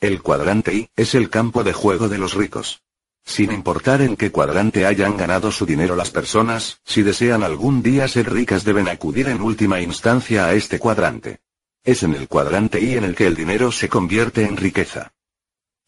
El 0.00 0.22
cuadrante 0.22 0.74
I, 0.74 0.88
es 0.96 1.14
el 1.14 1.28
campo 1.28 1.62
de 1.62 1.74
juego 1.74 2.08
de 2.08 2.16
los 2.16 2.32
ricos. 2.32 2.82
Sin 3.26 3.52
importar 3.52 4.00
en 4.00 4.16
qué 4.16 4.32
cuadrante 4.32 4.86
hayan 4.86 5.18
ganado 5.18 5.52
su 5.52 5.66
dinero 5.66 5.94
las 5.94 6.10
personas, 6.10 6.80
si 6.86 7.02
desean 7.02 7.42
algún 7.42 7.82
día 7.82 8.08
ser 8.08 8.32
ricas 8.32 8.64
deben 8.64 8.88
acudir 8.88 9.28
en 9.28 9.42
última 9.42 9.82
instancia 9.82 10.46
a 10.46 10.54
este 10.54 10.78
cuadrante. 10.78 11.40
Es 11.88 12.02
en 12.02 12.14
el 12.14 12.28
cuadrante 12.28 12.82
I 12.82 12.98
en 12.98 13.04
el 13.04 13.14
que 13.14 13.26
el 13.26 13.34
dinero 13.34 13.72
se 13.72 13.88
convierte 13.88 14.42
en 14.42 14.58
riqueza. 14.58 15.14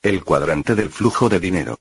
El 0.01 0.25
cuadrante 0.25 0.75
del 0.75 0.89
flujo 0.89 1.29
de 1.29 1.39
dinero. 1.39 1.79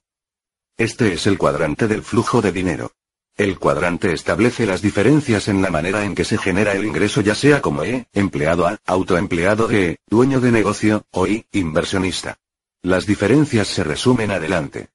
Este 0.76 1.14
es 1.14 1.26
el 1.26 1.38
cuadrante 1.38 1.88
del 1.88 2.04
flujo 2.04 2.42
de 2.42 2.52
dinero. 2.52 2.92
El 3.38 3.58
cuadrante 3.58 4.12
establece 4.12 4.66
las 4.66 4.82
diferencias 4.82 5.48
en 5.48 5.62
la 5.62 5.72
manera 5.72 6.04
en 6.04 6.16
que 6.16 6.26
se 6.26 6.38
genera 6.38 6.74
el 6.74 6.84
ingreso 6.84 7.22
ya 7.22 7.34
sea 7.34 7.62
como 7.62 7.86
E, 7.86 8.10
empleado 8.12 8.68
A, 8.68 8.78
autoempleado 8.86 9.72
E, 9.72 10.00
dueño 10.06 10.42
de 10.42 10.52
negocio, 10.52 11.06
o 11.12 11.26
I, 11.26 11.46
inversionista. 11.54 12.40
Las 12.82 13.06
diferencias 13.06 13.70
se 13.70 13.86
resumen 13.86 14.32
adelante. 14.32 14.90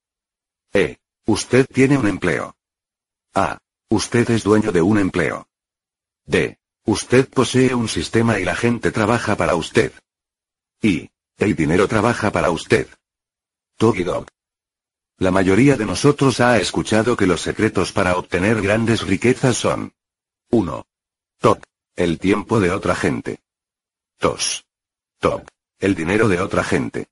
E. 0.71 0.99
Usted 1.25 1.67
tiene 1.73 1.97
un 1.97 2.09
empleo. 2.09 2.57
A. 3.33 3.59
Usted 3.89 4.31
es 4.33 4.45
dueño 4.45 4.71
de 4.71 4.83
un 4.83 4.99
empleo. 4.99 5.49
D. 6.27 6.59
Usted 6.87 7.29
posee 7.29 7.75
un 7.75 7.89
sistema 7.89 8.39
y 8.39 8.45
la 8.45 8.55
gente 8.55 8.93
trabaja 8.93 9.37
para 9.37 9.57
usted. 9.57 9.93
Y. 10.83 11.11
El 11.39 11.57
dinero 11.57 11.89
trabaja 11.89 12.31
para 12.31 12.51
usted. 12.51 12.89
Togi 13.77 14.05
Dog. 14.05 14.27
La 15.19 15.31
mayoría 15.31 15.77
de 15.77 15.87
nosotros 15.87 16.41
ha 16.41 16.59
escuchado 16.59 17.17
que 17.17 17.27
los 17.27 17.41
secretos 17.41 17.91
para 17.91 18.17
obtener 18.17 18.61
grandes 18.61 19.03
riquezas 19.03 19.57
son 19.57 19.95
1. 20.51 20.87
Top. 21.39 21.63
El 21.97 22.19
tiempo 22.19 22.61
de 22.61 22.71
otra 22.71 22.95
gente. 22.95 23.41
2. 24.21 24.65
Top. 25.19 25.49
El 25.79 25.95
dinero 25.95 26.29
de 26.29 26.41
otra 26.41 26.63
gente. 26.63 27.09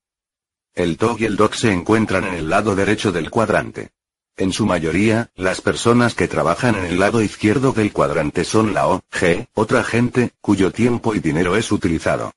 El 0.75 0.97
TOG 0.99 1.21
y 1.21 1.25
el 1.25 1.37
DOC 1.37 1.55
se 1.55 1.73
encuentran 1.73 2.25
en 2.25 2.35
el 2.35 2.49
lado 2.49 2.75
derecho 2.75 3.11
del 3.11 3.31
cuadrante. 3.31 3.91
En 4.37 4.53
su 4.53 4.65
mayoría, 4.65 5.31
las 5.37 5.61
personas 5.61 6.15
que 6.15 6.27
trabajan 6.27 6.75
en 6.75 6.85
el 6.87 6.99
lado 6.99 7.21
izquierdo 7.21 7.73
del 7.73 7.93
cuadrante 7.93 8.45
son 8.45 8.73
la 8.73 8.89
O, 8.89 9.03
G, 9.13 9.47
otra 9.53 9.85
gente, 9.85 10.31
cuyo 10.41 10.73
tiempo 10.73 11.15
y 11.15 11.21
dinero 11.21 11.55
es 11.57 11.71
utilizado. 11.71 12.33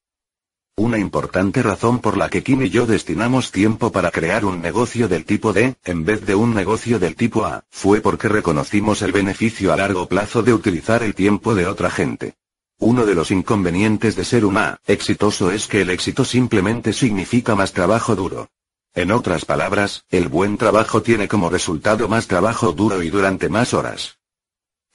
Una 0.77 0.97
importante 0.97 1.63
razón 1.63 1.99
por 1.99 2.17
la 2.17 2.29
que 2.29 2.43
Kim 2.43 2.63
y 2.63 2.69
yo 2.69 2.85
destinamos 2.85 3.53
tiempo 3.53 3.93
para 3.93 4.11
crear 4.11 4.43
un 4.43 4.61
negocio 4.61 5.07
del 5.07 5.23
tipo 5.23 5.53
D, 5.53 5.75
en 5.85 6.03
vez 6.03 6.25
de 6.25 6.35
un 6.35 6.53
negocio 6.53 6.99
del 6.99 7.15
tipo 7.15 7.45
A, 7.45 7.63
fue 7.69 8.01
porque 8.01 8.27
reconocimos 8.27 9.01
el 9.01 9.13
beneficio 9.13 9.71
a 9.71 9.77
largo 9.77 10.09
plazo 10.09 10.43
de 10.43 10.53
utilizar 10.53 11.01
el 11.01 11.15
tiempo 11.15 11.55
de 11.55 11.65
otra 11.65 11.89
gente. 11.89 12.33
Uno 12.77 13.05
de 13.05 13.15
los 13.15 13.31
inconvenientes 13.31 14.17
de 14.17 14.25
ser 14.25 14.43
un 14.43 14.57
A 14.57 14.81
exitoso 14.85 15.49
es 15.49 15.67
que 15.67 15.79
el 15.79 15.89
éxito 15.89 16.25
simplemente 16.25 16.91
significa 16.91 17.55
más 17.55 17.71
trabajo 17.71 18.17
duro. 18.17 18.49
En 18.95 19.11
otras 19.11 19.43
palabras, 19.43 20.05
el 20.09 20.29
buen 20.29 20.57
trabajo 20.57 21.01
tiene 21.01 21.27
como 21.27 21.49
resultado 21.49 22.07
más 22.07 22.27
trabajo 22.27 22.71
duro 22.71 23.03
y 23.03 23.09
durante 23.09 23.49
más 23.49 23.73
horas. 23.73 24.19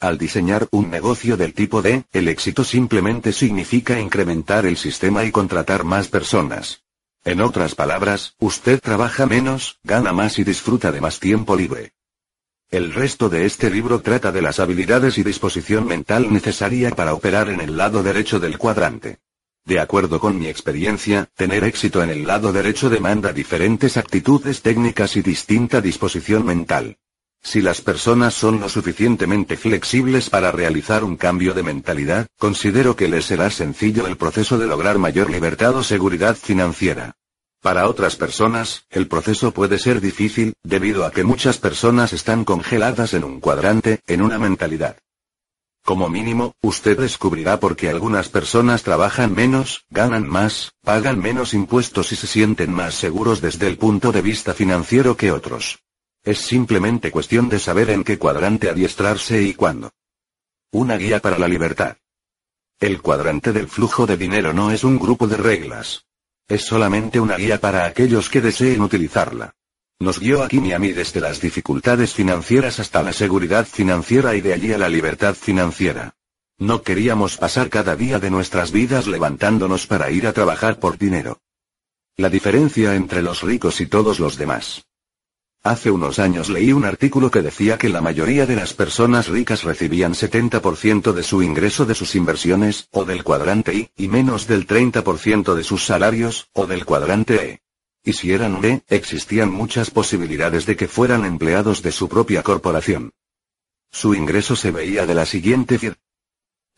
Al 0.01 0.17
diseñar 0.17 0.67
un 0.71 0.89
negocio 0.89 1.37
del 1.37 1.53
tipo 1.53 1.83
D, 1.83 2.05
el 2.11 2.29
éxito 2.29 2.65
simplemente 2.65 3.33
significa 3.35 4.01
incrementar 4.01 4.65
el 4.65 4.79
sistema 4.79 5.25
y 5.25 5.31
contratar 5.31 5.85
más 5.85 6.09
personas. 6.09 6.83
En 7.25 7.43
otras 7.43 7.75
palabras, 7.75 8.37
usted 8.39 8.81
trabaja 8.81 9.27
menos, 9.27 9.79
gana 9.85 10.15
más 10.15 10.39
y 10.39 10.45
disfruta 10.45 10.91
de 10.91 11.03
más 11.03 11.21
tiempo 11.21 11.55
libre. 11.55 11.93
El 12.71 12.95
resto 12.95 13.29
de 13.29 13.45
este 13.45 13.69
libro 13.69 14.01
trata 14.01 14.33
de 14.33 14.41
las 14.41 14.61
habilidades 14.61 15.19
y 15.19 15.23
disposición 15.23 15.87
mental 15.87 16.33
necesaria 16.33 16.93
para 16.93 17.13
operar 17.13 17.51
en 17.51 17.61
el 17.61 17.77
lado 17.77 18.03
derecho 18.03 18.41
del 18.41 18.57
cuadrante. 18.57 19.19
De 19.65 19.79
acuerdo 19.79 20.21
con 20.21 20.39
mi 20.39 20.47
experiencia, 20.49 21.29
tener 21.37 21.65
éxito 21.65 22.03
en 22.03 22.11
el 22.11 22.27
lado 22.27 22.53
derecho 22.53 22.89
demanda 22.89 23.33
diferentes 23.33 23.97
actitudes 23.97 24.63
técnicas 24.63 25.17
y 25.17 25.23
distinta 25.23 25.81
disposición 25.81 26.45
mental. 26.45 26.97
Si 27.43 27.63
las 27.63 27.81
personas 27.81 28.35
son 28.35 28.61
lo 28.61 28.69
suficientemente 28.69 29.57
flexibles 29.57 30.29
para 30.29 30.53
realizar 30.53 31.05
un 31.05 31.17
cambio 31.17 31.55
de 31.55 31.63
mentalidad, 31.63 32.27
considero 32.39 32.97
que 32.97 33.09
les 33.09 33.25
será 33.25 33.51
sencillo 33.51 34.07
el 34.07 34.17
proceso 34.17 34.59
de 34.59 34.67
lograr 34.67 34.99
mayor 34.99 35.31
libertad 35.31 35.75
o 35.77 35.83
seguridad 35.83 36.37
financiera. 36.37 37.17
Para 37.63 37.89
otras 37.89 38.17
personas, 38.17 38.85
el 38.91 39.07
proceso 39.07 39.53
puede 39.53 39.79
ser 39.79 40.01
difícil, 40.01 40.55
debido 40.63 41.05
a 41.05 41.13
que 41.13 41.25
muchas 41.25 41.59
personas 41.59 42.13
están 42.13 42.45
congeladas 42.45 43.15
en 43.15 43.25
un 43.25 43.41
cuadrante, 43.41 44.01
en 44.07 44.23
una 44.23 44.39
mentalidad. 44.39 44.97
Como 45.85 46.09
mínimo, 46.09 46.55
usted 46.61 46.99
descubrirá 46.99 47.59
por 47.59 47.75
qué 47.75 47.89
algunas 47.89 48.29
personas 48.29 48.83
trabajan 48.83 49.35
menos, 49.35 49.85
ganan 49.91 50.29
más, 50.29 50.73
pagan 50.83 51.19
menos 51.19 51.55
impuestos 51.55 52.13
y 52.13 52.17
se 52.17 52.27
sienten 52.27 52.73
más 52.73 52.95
seguros 52.95 53.41
desde 53.41 53.67
el 53.67 53.79
punto 53.79 54.13
de 54.13 54.23
vista 54.23 54.55
financiero 54.55 55.17
que 55.17 55.33
otros. 55.33 55.81
Es 56.23 56.39
simplemente 56.39 57.11
cuestión 57.11 57.49
de 57.49 57.59
saber 57.59 57.91
en 57.91 58.05
qué 58.05 58.19
cuadrante 58.19 58.69
adiestrarse 58.69 59.43
y 59.43 59.55
cuándo. 59.55 59.91
Una 60.71 60.97
guía 60.97 61.21
para 61.21 61.39
la 61.39 61.49
libertad. 61.49 61.97
El 62.79 63.03
cuadrante 63.03 63.53
del 63.53 63.69
flujo 63.69 64.07
de 64.07 64.17
dinero 64.17 64.53
no 64.53 64.71
es 64.71 64.85
un 64.85 64.99
grupo 64.99 65.27
de 65.27 65.37
reglas. 65.37 66.05
Es 66.47 66.65
solamente 66.65 67.21
una 67.21 67.37
guía 67.37 67.61
para 67.61 67.85
aquellos 67.85 68.29
que 68.29 68.41
deseen 68.41 68.81
utilizarla. 68.83 69.55
Nos 70.01 70.19
guió 70.19 70.43
a 70.43 70.49
Kim 70.49 70.73
a 70.73 70.79
mí 70.79 70.93
desde 70.93 71.21
las 71.21 71.43
dificultades 71.43 72.15
financieras 72.15 72.81
hasta 72.81 73.03
la 73.03 73.13
seguridad 73.13 73.67
financiera 73.67 74.35
y 74.35 74.41
de 74.41 74.55
allí 74.55 74.73
a 74.73 74.79
la 74.79 74.89
libertad 74.89 75.35
financiera. 75.35 76.15
No 76.57 76.81
queríamos 76.83 77.37
pasar 77.37 77.69
cada 77.69 77.97
día 77.97 78.19
de 78.19 78.31
nuestras 78.31 78.73
vidas 78.73 79.07
levantándonos 79.07 79.87
para 79.87 80.11
ir 80.11 80.27
a 80.27 80.33
trabajar 80.33 80.79
por 80.79 80.97
dinero. 80.97 81.43
La 82.17 82.31
diferencia 82.31 82.95
entre 82.95 83.21
los 83.21 83.43
ricos 83.43 83.83
y 83.83 83.87
todos 83.89 84.21
los 84.21 84.39
demás. 84.39 84.87
Hace 85.63 85.91
unos 85.91 86.19
años 86.19 86.49
leí 86.49 86.73
un 86.73 86.87
artículo 86.87 87.31
que 87.31 87.43
decía 87.43 87.77
que 87.77 87.91
la 87.91 88.01
mayoría 88.01 88.47
de 88.47 88.57
las 88.57 88.73
personas 88.73 89.29
ricas 89.29 89.65
recibían 89.65 90.15
70% 90.15 91.13
de 91.13 91.23
su 91.23 91.43
ingreso 91.43 91.85
de 91.85 91.95
sus 91.95 92.15
inversiones, 92.15 92.89
o 92.91 93.05
del 93.05 93.23
cuadrante 93.23 93.75
I, 93.75 93.91
y 93.99 94.09
menos 94.09 94.47
del 94.47 94.67
30% 94.67 95.55
de 95.55 95.63
sus 95.63 95.85
salarios, 95.85 96.49
o 96.55 96.67
del 96.67 96.87
cuadrante 96.87 97.35
E. 97.35 97.70
Y 98.05 98.15
si 98.15 98.33
eran 98.33 98.61
B, 98.61 98.83
existían 98.89 99.51
muchas 99.51 99.91
posibilidades 99.91 100.67
de 100.67 100.77
que 100.77 100.89
fueran 100.89 101.25
empleados 101.25 101.83
de 101.83 101.93
su 101.93 102.09
propia 102.09 102.43
corporación. 102.43 103.13
Su 103.91 104.15
ingreso 104.15 104.57
se 104.57 104.71
veía 104.71 105.07
de 105.07 105.15
la 105.15 105.27
siguiente 105.27 105.79
forma. 105.79 105.97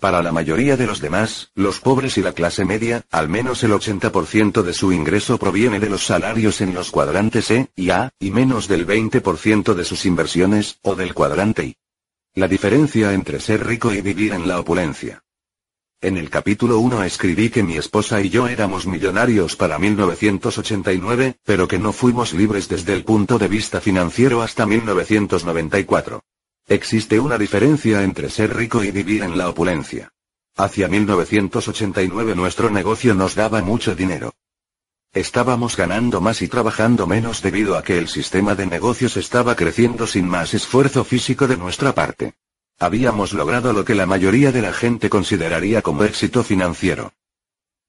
Para 0.01 0.21
la 0.21 0.33
mayoría 0.33 0.77
de 0.77 0.87
los 0.87 1.01
demás, 1.01 1.53
los 1.55 1.79
pobres 1.79 2.19
y 2.19 2.23
la 2.23 2.33
clase 2.33 2.65
media, 2.65 3.05
al 3.13 3.29
menos 3.29 3.63
el 3.63 3.71
80% 3.71 4.63
de 4.63 4.73
su 4.73 4.93
ingreso 4.93 5.39
proviene 5.39 5.79
de 5.79 5.89
los 5.89 6.05
salarios 6.05 6.61
en 6.61 6.75
los 6.75 6.91
cuadrantes 6.91 7.53
E 7.53 7.71
y 7.77 7.91
A, 7.91 8.11
y 8.19 8.33
menos 8.33 8.67
del 8.67 8.85
20% 8.85 9.75
de 9.75 9.85
sus 9.85 10.05
inversiones, 10.05 10.81
o 10.83 10.97
del 10.97 11.15
cuadrante 11.15 11.67
I. 11.67 11.77
La 12.35 12.49
diferencia 12.49 13.13
entre 13.13 13.39
ser 13.39 13.65
rico 13.65 13.95
y 13.95 14.01
vivir 14.01 14.33
en 14.33 14.49
la 14.49 14.59
opulencia. 14.59 15.23
En 16.03 16.17
el 16.17 16.31
capítulo 16.31 16.81
1 16.81 17.05
escribí 17.05 17.49
que 17.49 17.63
mi 17.63 17.77
esposa 17.77 18.21
y 18.21 18.29
yo 18.29 18.49
éramos 18.49 18.89
millonarios 18.89 19.55
para 19.55 19.79
1989, 19.79 21.37
pero 21.45 21.69
que 21.69 21.79
no 21.79 21.93
fuimos 21.93 22.33
libres 22.33 22.69
desde 22.69 22.93
el 22.93 23.05
punto 23.05 23.39
de 23.39 23.47
vista 23.47 23.81
financiero 23.81 24.43
hasta 24.43 24.67
1994. 24.67 26.25
Existe 26.67 27.21
una 27.21 27.39
diferencia 27.39 28.03
entre 28.03 28.31
ser 28.31 28.57
rico 28.57 28.83
y 28.83 28.91
vivir 28.91 29.23
en 29.23 29.39
la 29.39 29.49
opulencia. 29.49 30.11
Hacia 30.57 30.89
1989 30.89 32.35
nuestro 32.35 32.69
negocio 32.69 33.15
nos 33.15 33.37
daba 33.37 33.63
mucho 33.63 33.95
dinero. 33.95 34.33
Estábamos 35.13 35.77
ganando 35.77 36.21
más 36.21 36.43
y 36.43 36.49
trabajando 36.49 37.07
menos 37.07 37.43
debido 37.43 37.77
a 37.77 37.85
que 37.85 37.99
el 37.99 38.09
sistema 38.09 38.57
de 38.57 38.67
negocios 38.67 39.17
estaba 39.17 39.55
creciendo 39.55 40.09
sin 40.09 40.27
más 40.27 40.53
esfuerzo 40.53 41.05
físico 41.05 41.47
de 41.47 41.57
nuestra 41.57 41.95
parte. 41.95 42.35
Habíamos 42.83 43.33
logrado 43.33 43.73
lo 43.73 43.85
que 43.85 43.95
la 43.95 44.07
mayoría 44.07 44.51
de 44.51 44.61
la 44.61 44.73
gente 44.73 45.09
consideraría 45.09 45.83
como 45.83 46.03
éxito 46.03 46.43
financiero. 46.43 47.13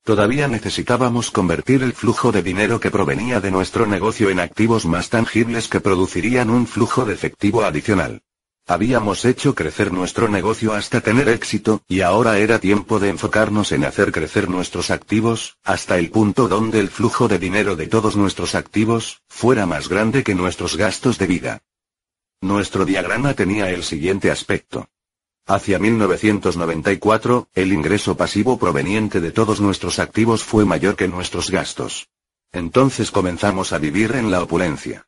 Todavía 0.04 0.48
necesitábamos 0.48 1.32
convertir 1.32 1.82
el 1.82 1.94
flujo 1.94 2.32
de 2.32 2.44
dinero 2.44 2.80
que 2.80 2.92
provenía 2.92 3.40
de 3.42 3.50
nuestro 3.50 3.88
negocio 3.88 4.30
en 4.30 4.40
activos 4.40 4.86
más 4.86 5.10
tangibles 5.10 5.68
que 5.68 5.80
producirían 5.80 6.52
un 6.52 6.68
flujo 6.68 7.06
de 7.06 7.16
efectivo 7.16 7.64
adicional. 7.64 8.22
Habíamos 8.68 9.26
hecho 9.26 9.56
crecer 9.56 9.92
nuestro 9.92 10.28
negocio 10.28 10.74
hasta 10.74 11.02
tener 11.02 11.28
éxito, 11.28 11.82
y 11.88 12.02
ahora 12.02 12.38
era 12.38 12.60
tiempo 12.60 13.00
de 13.00 13.10
enfocarnos 13.10 13.72
en 13.72 13.86
hacer 13.86 14.12
crecer 14.12 14.48
nuestros 14.48 14.92
activos, 14.92 15.58
hasta 15.64 15.98
el 15.98 16.12
punto 16.12 16.48
donde 16.48 16.80
el 16.80 16.90
flujo 16.90 17.28
de 17.28 17.40
dinero 17.40 17.76
de 17.76 17.88
todos 17.88 18.16
nuestros 18.16 18.54
activos, 18.54 19.24
fuera 19.28 19.66
más 19.66 19.90
grande 19.90 20.24
que 20.24 20.36
nuestros 20.36 20.78
gastos 20.78 21.18
de 21.18 21.26
vida. 21.26 21.62
Nuestro 22.44 22.84
diagrama 22.84 23.34
tenía 23.36 23.70
el 23.70 23.84
siguiente 23.84 24.30
aspecto. 24.30 24.90
Hacia 25.48 25.80
1994, 25.80 27.48
el 27.54 27.72
ingreso 27.72 28.18
pasivo 28.18 28.60
proveniente 28.60 29.22
de 29.22 29.32
todos 29.32 29.62
nuestros 29.62 29.98
activos 29.98 30.44
fue 30.44 30.66
mayor 30.66 30.98
que 30.98 31.08
nuestros 31.08 31.50
gastos. 31.50 32.10
Entonces 32.52 33.12
comenzamos 33.12 33.72
a 33.72 33.78
vivir 33.78 34.12
en 34.16 34.30
la 34.30 34.44
opulencia. 34.44 35.08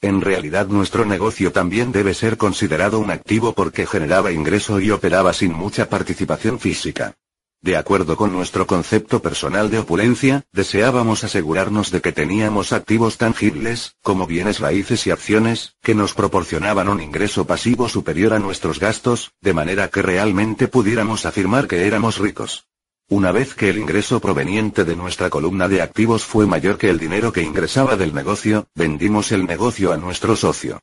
En 0.00 0.22
realidad 0.22 0.68
nuestro 0.68 1.04
negocio 1.04 1.52
también 1.52 1.92
debe 1.92 2.14
ser 2.14 2.38
considerado 2.38 2.98
un 2.98 3.10
activo 3.10 3.52
porque 3.52 3.84
generaba 3.86 4.32
ingreso 4.32 4.80
y 4.80 4.90
operaba 4.90 5.34
sin 5.34 5.52
mucha 5.52 5.86
participación 5.86 6.58
física. 6.58 7.14
De 7.62 7.76
acuerdo 7.76 8.16
con 8.16 8.32
nuestro 8.32 8.66
concepto 8.66 9.20
personal 9.20 9.70
de 9.70 9.80
opulencia, 9.80 10.44
deseábamos 10.50 11.24
asegurarnos 11.24 11.90
de 11.90 12.00
que 12.00 12.10
teníamos 12.10 12.72
activos 12.72 13.18
tangibles, 13.18 13.96
como 14.02 14.26
bienes 14.26 14.60
raíces 14.60 15.06
y 15.06 15.10
acciones, 15.10 15.76
que 15.82 15.94
nos 15.94 16.14
proporcionaban 16.14 16.88
un 16.88 17.02
ingreso 17.02 17.46
pasivo 17.46 17.90
superior 17.90 18.32
a 18.32 18.38
nuestros 18.38 18.80
gastos, 18.80 19.32
de 19.42 19.52
manera 19.52 19.88
que 19.88 20.00
realmente 20.00 20.68
pudiéramos 20.68 21.26
afirmar 21.26 21.68
que 21.68 21.86
éramos 21.86 22.16
ricos. 22.16 22.66
Una 23.10 23.30
vez 23.30 23.54
que 23.54 23.68
el 23.68 23.76
ingreso 23.76 24.20
proveniente 24.20 24.84
de 24.84 24.96
nuestra 24.96 25.28
columna 25.28 25.68
de 25.68 25.82
activos 25.82 26.24
fue 26.24 26.46
mayor 26.46 26.78
que 26.78 26.88
el 26.88 26.98
dinero 26.98 27.30
que 27.30 27.42
ingresaba 27.42 27.96
del 27.96 28.14
negocio, 28.14 28.68
vendimos 28.74 29.32
el 29.32 29.44
negocio 29.44 29.92
a 29.92 29.98
nuestro 29.98 30.34
socio. 30.34 30.80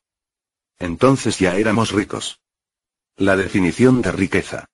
Entonces 0.78 1.40
ya 1.40 1.56
éramos 1.56 1.92
ricos. 1.92 2.40
La 3.16 3.36
definición 3.36 4.04
de 4.04 4.12
riqueza. 4.12 4.68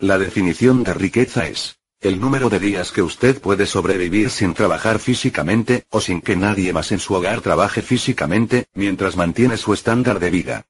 La 0.00 0.16
definición 0.16 0.84
de 0.84 0.94
riqueza 0.94 1.48
es 1.48 1.80
el 2.00 2.20
número 2.20 2.48
de 2.48 2.60
días 2.60 2.92
que 2.92 3.02
usted 3.02 3.40
puede 3.40 3.66
sobrevivir 3.66 4.30
sin 4.30 4.54
trabajar 4.54 5.00
físicamente, 5.00 5.86
o 5.90 6.00
sin 6.00 6.20
que 6.20 6.36
nadie 6.36 6.72
más 6.72 6.92
en 6.92 7.00
su 7.00 7.14
hogar 7.14 7.40
trabaje 7.40 7.82
físicamente, 7.82 8.66
mientras 8.74 9.16
mantiene 9.16 9.56
su 9.56 9.74
estándar 9.74 10.20
de 10.20 10.30
vida. 10.30 10.66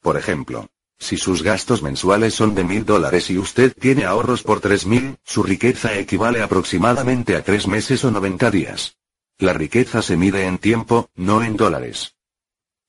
Por 0.00 0.16
ejemplo, 0.16 0.68
si 0.96 1.16
sus 1.16 1.42
gastos 1.42 1.82
mensuales 1.82 2.34
son 2.34 2.54
de 2.54 2.62
mil 2.62 2.84
dólares 2.84 3.28
y 3.28 3.38
usted 3.38 3.74
tiene 3.74 4.04
ahorros 4.04 4.44
por 4.44 4.60
tres 4.60 4.86
mil, 4.86 5.16
su 5.24 5.42
riqueza 5.42 5.98
equivale 5.98 6.40
aproximadamente 6.40 7.34
a 7.34 7.42
tres 7.42 7.66
meses 7.66 8.04
o 8.04 8.12
90 8.12 8.52
días. 8.52 8.98
La 9.38 9.52
riqueza 9.52 10.00
se 10.00 10.16
mide 10.16 10.46
en 10.46 10.58
tiempo, 10.58 11.10
no 11.16 11.42
en 11.42 11.56
dólares. 11.56 12.14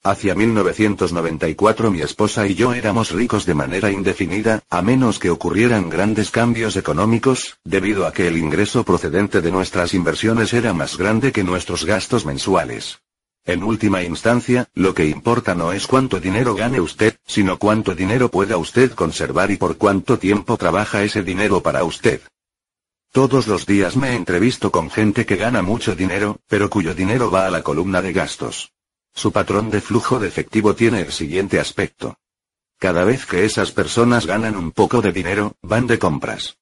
Hacia 0.05 0.35
1994 0.35 1.89
mi 1.89 2.01
esposa 2.01 2.45
y 2.45 2.53
yo 2.53 2.75
éramos 2.75 3.09
ricos 3.09 3.43
de 3.47 3.55
manera 3.55 3.89
indefinida, 3.89 4.61
a 4.69 4.83
menos 4.83 5.17
que 5.17 5.31
ocurrieran 5.31 5.89
grandes 5.89 6.29
cambios 6.29 6.75
económicos, 6.77 7.57
debido 7.63 8.05
a 8.05 8.13
que 8.13 8.27
el 8.27 8.37
ingreso 8.37 8.83
procedente 8.83 9.41
de 9.41 9.51
nuestras 9.51 9.95
inversiones 9.95 10.53
era 10.53 10.73
más 10.73 10.99
grande 10.99 11.31
que 11.31 11.43
nuestros 11.43 11.85
gastos 11.85 12.23
mensuales. 12.23 12.99
En 13.45 13.63
última 13.63 14.03
instancia, 14.03 14.67
lo 14.75 14.93
que 14.93 15.07
importa 15.07 15.55
no 15.55 15.73
es 15.73 15.87
cuánto 15.87 16.19
dinero 16.19 16.53
gane 16.53 16.79
usted, 16.79 17.15
sino 17.25 17.57
cuánto 17.57 17.95
dinero 17.95 18.29
pueda 18.29 18.57
usted 18.57 18.91
conservar 18.91 19.49
y 19.49 19.57
por 19.57 19.77
cuánto 19.77 20.19
tiempo 20.19 20.55
trabaja 20.55 21.01
ese 21.01 21.23
dinero 21.23 21.63
para 21.63 21.83
usted. 21.83 22.21
Todos 23.11 23.47
los 23.47 23.65
días 23.65 23.97
me 23.97 24.13
entrevisto 24.13 24.71
con 24.71 24.91
gente 24.91 25.25
que 25.25 25.35
gana 25.35 25.63
mucho 25.63 25.95
dinero, 25.95 26.37
pero 26.47 26.69
cuyo 26.69 26.93
dinero 26.93 27.31
va 27.31 27.47
a 27.47 27.49
la 27.49 27.63
columna 27.63 28.03
de 28.03 28.13
gastos. 28.13 28.71
Su 29.15 29.31
patrón 29.31 29.71
de 29.71 29.79
flujo 29.79 30.19
de 30.19 30.27
efectivo 30.27 30.75
tiene 30.75 30.99
el 30.99 31.11
siguiente 31.13 31.57
aspecto. 31.57 32.17
Cada 32.77 33.05
vez 33.05 33.25
que 33.25 33.45
esas 33.45 33.71
personas 33.71 34.25
ganan 34.25 34.57
un 34.57 34.73
poco 34.73 35.01
de 35.01 35.13
dinero, 35.13 35.55
van 35.61 35.87
de 35.87 35.97
compras. 35.97 36.57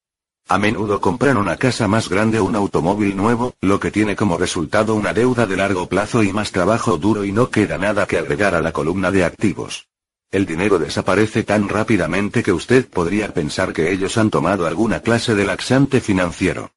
A 0.47 0.59
menudo 0.59 1.01
compran 1.01 1.37
una 1.37 1.57
casa 1.57 1.87
más 1.87 2.09
grande 2.09 2.37
o 2.37 2.43
un 2.45 2.55
automóvil 2.55 3.17
nuevo, 3.17 3.55
lo 3.59 3.79
que 3.79 3.89
tiene 3.89 4.15
como 4.15 4.37
resultado 4.37 4.93
una 4.93 5.13
deuda 5.13 5.47
de 5.47 5.57
largo 5.57 5.89
plazo 5.89 6.21
y 6.21 6.31
más 6.31 6.51
trabajo 6.51 6.97
duro 6.97 7.25
y 7.25 7.31
no 7.31 7.49
queda 7.49 7.79
nada 7.79 8.05
que 8.05 8.19
agregar 8.19 8.53
a 8.53 8.61
la 8.61 8.71
columna 8.71 9.09
de 9.09 9.23
activos. 9.23 9.87
El 10.29 10.45
dinero 10.45 10.77
desaparece 10.77 11.43
tan 11.43 11.69
rápidamente 11.69 12.43
que 12.43 12.51
usted 12.51 12.87
podría 12.87 13.33
pensar 13.33 13.73
que 13.73 13.91
ellos 13.91 14.17
han 14.17 14.29
tomado 14.29 14.67
alguna 14.67 14.99
clase 14.99 15.33
de 15.33 15.45
laxante 15.45 16.01
financiero. 16.01 16.71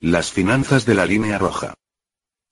Las 0.00 0.30
finanzas 0.30 0.86
de 0.86 0.94
la 0.94 1.04
línea 1.04 1.38
roja. 1.38 1.74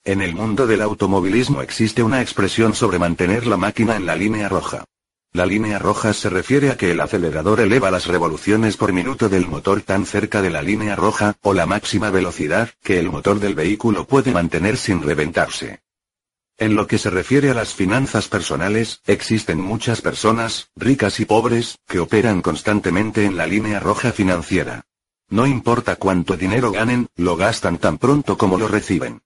En 0.04 0.20
el 0.20 0.34
mundo 0.34 0.66
del 0.66 0.82
automovilismo 0.82 1.62
existe 1.62 2.02
una 2.02 2.22
expresión 2.22 2.74
sobre 2.74 2.98
mantener 2.98 3.46
la 3.46 3.56
máquina 3.56 3.94
en 3.94 4.04
la 4.04 4.16
línea 4.16 4.48
roja. 4.48 4.84
La 5.32 5.46
línea 5.46 5.78
roja 5.78 6.12
se 6.12 6.28
refiere 6.28 6.70
a 6.70 6.76
que 6.76 6.90
el 6.90 7.00
acelerador 7.00 7.60
eleva 7.60 7.88
las 7.92 8.08
revoluciones 8.08 8.76
por 8.76 8.92
minuto 8.92 9.28
del 9.28 9.46
motor 9.46 9.80
tan 9.82 10.04
cerca 10.04 10.42
de 10.42 10.50
la 10.50 10.60
línea 10.60 10.96
roja, 10.96 11.36
o 11.42 11.54
la 11.54 11.66
máxima 11.66 12.10
velocidad, 12.10 12.70
que 12.82 12.98
el 12.98 13.12
motor 13.12 13.38
del 13.38 13.54
vehículo 13.54 14.04
puede 14.04 14.32
mantener 14.32 14.76
sin 14.76 15.02
reventarse. 15.02 15.82
En 16.58 16.74
lo 16.74 16.88
que 16.88 16.98
se 16.98 17.08
refiere 17.08 17.50
a 17.50 17.54
las 17.54 17.72
finanzas 17.72 18.26
personales, 18.26 19.02
existen 19.06 19.60
muchas 19.60 20.00
personas, 20.00 20.70
ricas 20.74 21.20
y 21.20 21.26
pobres, 21.26 21.78
que 21.86 22.00
operan 22.00 22.42
constantemente 22.42 23.24
en 23.24 23.36
la 23.36 23.46
línea 23.46 23.78
roja 23.78 24.10
financiera. 24.10 24.82
No 25.28 25.46
importa 25.46 25.94
cuánto 25.94 26.36
dinero 26.36 26.72
ganen, 26.72 27.06
lo 27.14 27.36
gastan 27.36 27.78
tan 27.78 27.98
pronto 27.98 28.36
como 28.36 28.58
lo 28.58 28.66
reciben. 28.66 29.22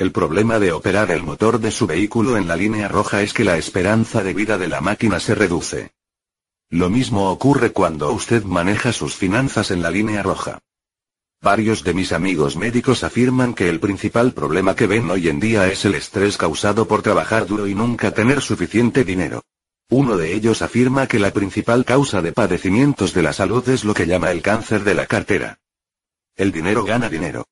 El 0.00 0.12
problema 0.12 0.58
de 0.58 0.72
operar 0.72 1.10
el 1.10 1.22
motor 1.22 1.60
de 1.60 1.70
su 1.70 1.86
vehículo 1.86 2.38
en 2.38 2.48
la 2.48 2.56
línea 2.56 2.88
roja 2.88 3.20
es 3.20 3.34
que 3.34 3.44
la 3.44 3.58
esperanza 3.58 4.22
de 4.22 4.32
vida 4.32 4.56
de 4.56 4.66
la 4.66 4.80
máquina 4.80 5.20
se 5.20 5.34
reduce. 5.34 5.90
Lo 6.70 6.88
mismo 6.88 7.30
ocurre 7.30 7.72
cuando 7.72 8.10
usted 8.10 8.44
maneja 8.44 8.94
sus 8.94 9.14
finanzas 9.14 9.70
en 9.70 9.82
la 9.82 9.90
línea 9.90 10.22
roja. 10.22 10.60
Varios 11.42 11.84
de 11.84 11.92
mis 11.92 12.12
amigos 12.12 12.56
médicos 12.56 13.04
afirman 13.04 13.52
que 13.52 13.68
el 13.68 13.78
principal 13.78 14.32
problema 14.32 14.74
que 14.74 14.86
ven 14.86 15.10
hoy 15.10 15.28
en 15.28 15.38
día 15.38 15.68
es 15.68 15.84
el 15.84 15.94
estrés 15.94 16.38
causado 16.38 16.88
por 16.88 17.02
trabajar 17.02 17.46
duro 17.46 17.66
y 17.66 17.74
nunca 17.74 18.10
tener 18.10 18.40
suficiente 18.40 19.04
dinero. 19.04 19.42
Uno 19.90 20.16
de 20.16 20.32
ellos 20.32 20.62
afirma 20.62 21.08
que 21.08 21.18
la 21.18 21.30
principal 21.30 21.84
causa 21.84 22.22
de 22.22 22.32
padecimientos 22.32 23.12
de 23.12 23.22
la 23.22 23.34
salud 23.34 23.68
es 23.68 23.84
lo 23.84 23.92
que 23.92 24.06
llama 24.06 24.30
el 24.30 24.40
cáncer 24.40 24.82
de 24.82 24.94
la 24.94 25.04
cartera. 25.04 25.58
El 26.36 26.52
dinero 26.52 26.84
gana 26.84 27.10
dinero. 27.10 27.44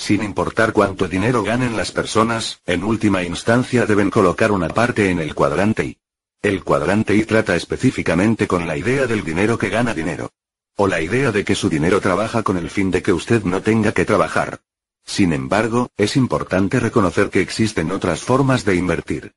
Sin 0.00 0.22
importar 0.22 0.72
cuánto 0.72 1.08
dinero 1.08 1.42
ganen 1.42 1.76
las 1.76 1.92
personas, 1.92 2.62
en 2.64 2.84
última 2.84 3.22
instancia 3.22 3.84
deben 3.84 4.08
colocar 4.08 4.50
una 4.50 4.68
parte 4.68 5.10
en 5.10 5.18
el 5.18 5.34
cuadrante 5.34 5.84
I. 5.84 5.98
El 6.40 6.64
cuadrante 6.64 7.14
I 7.14 7.24
trata 7.26 7.54
específicamente 7.54 8.48
con 8.48 8.66
la 8.66 8.78
idea 8.78 9.06
del 9.06 9.22
dinero 9.22 9.58
que 9.58 9.68
gana 9.68 9.92
dinero. 9.92 10.30
O 10.76 10.88
la 10.88 11.02
idea 11.02 11.32
de 11.32 11.44
que 11.44 11.54
su 11.54 11.68
dinero 11.68 12.00
trabaja 12.00 12.42
con 12.42 12.56
el 12.56 12.70
fin 12.70 12.90
de 12.90 13.02
que 13.02 13.12
usted 13.12 13.44
no 13.44 13.60
tenga 13.60 13.92
que 13.92 14.06
trabajar. 14.06 14.62
Sin 15.04 15.34
embargo, 15.34 15.90
es 15.98 16.16
importante 16.16 16.80
reconocer 16.80 17.28
que 17.28 17.42
existen 17.42 17.92
otras 17.92 18.20
formas 18.22 18.64
de 18.64 18.76
invertir. 18.76 19.34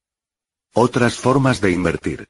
Otras 0.73 1.15
formas 1.17 1.59
de 1.59 1.71
invertir. 1.71 2.29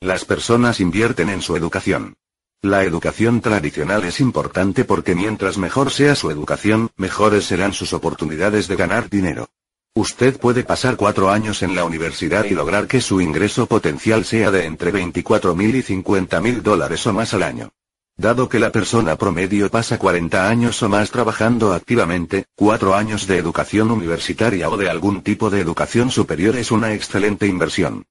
Las 0.00 0.26
personas 0.26 0.78
invierten 0.78 1.30
en 1.30 1.40
su 1.40 1.56
educación. 1.56 2.18
La 2.62 2.82
educación 2.82 3.40
tradicional 3.40 4.04
es 4.04 4.20
importante 4.20 4.84
porque 4.84 5.14
mientras 5.14 5.58
mejor 5.58 5.90
sea 5.90 6.14
su 6.14 6.30
educación, 6.30 6.90
mejores 6.96 7.44
serán 7.44 7.72
sus 7.72 7.92
oportunidades 7.92 8.66
de 8.66 8.76
ganar 8.76 9.08
dinero. 9.10 9.48
Usted 9.94 10.38
puede 10.38 10.64
pasar 10.64 10.96
cuatro 10.96 11.30
años 11.30 11.62
en 11.62 11.74
la 11.74 11.84
universidad 11.84 12.44
y 12.44 12.50
lograr 12.50 12.86
que 12.86 13.00
su 13.00 13.20
ingreso 13.20 13.66
potencial 13.66 14.24
sea 14.24 14.50
de 14.50 14.64
entre 14.64 14.90
24 14.90 15.54
mil 15.54 15.74
y 15.76 15.82
50 15.82 16.40
mil 16.40 16.62
dólares 16.62 17.06
o 17.06 17.12
más 17.12 17.32
al 17.34 17.44
año. 17.44 17.70
Dado 18.18 18.48
que 18.48 18.58
la 18.58 18.72
persona 18.72 19.16
promedio 19.16 19.70
pasa 19.70 19.98
40 19.98 20.48
años 20.48 20.82
o 20.82 20.88
más 20.88 21.10
trabajando 21.10 21.72
activamente, 21.74 22.46
cuatro 22.54 22.94
años 22.94 23.26
de 23.26 23.36
educación 23.36 23.90
universitaria 23.90 24.70
o 24.70 24.76
de 24.76 24.88
algún 24.88 25.22
tipo 25.22 25.50
de 25.50 25.60
educación 25.60 26.10
superior 26.10 26.56
es 26.56 26.70
una 26.70 26.94
excelente 26.94 27.46
inversión. 27.46 28.06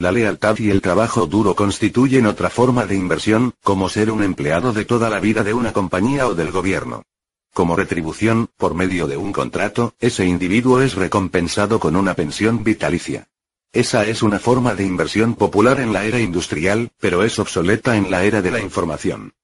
La 0.00 0.12
lealtad 0.12 0.58
y 0.58 0.70
el 0.70 0.80
trabajo 0.80 1.26
duro 1.26 1.54
constituyen 1.54 2.24
otra 2.24 2.48
forma 2.48 2.86
de 2.86 2.96
inversión, 2.96 3.52
como 3.62 3.90
ser 3.90 4.10
un 4.10 4.22
empleado 4.22 4.72
de 4.72 4.86
toda 4.86 5.10
la 5.10 5.20
vida 5.20 5.44
de 5.44 5.52
una 5.52 5.74
compañía 5.74 6.26
o 6.26 6.34
del 6.34 6.50
gobierno. 6.50 7.02
Como 7.52 7.76
retribución, 7.76 8.48
por 8.56 8.72
medio 8.72 9.06
de 9.06 9.18
un 9.18 9.30
contrato, 9.30 9.92
ese 10.00 10.24
individuo 10.24 10.80
es 10.80 10.94
recompensado 10.94 11.78
con 11.78 11.96
una 11.96 12.14
pensión 12.14 12.64
vitalicia. 12.64 13.28
Esa 13.74 14.06
es 14.06 14.22
una 14.22 14.38
forma 14.38 14.74
de 14.74 14.86
inversión 14.86 15.34
popular 15.34 15.80
en 15.80 15.92
la 15.92 16.06
era 16.06 16.18
industrial, 16.18 16.90
pero 16.98 17.22
es 17.22 17.38
obsoleta 17.38 17.98
en 17.98 18.10
la 18.10 18.24
era 18.24 18.40
de 18.40 18.52
la 18.52 18.60
información. 18.60 19.34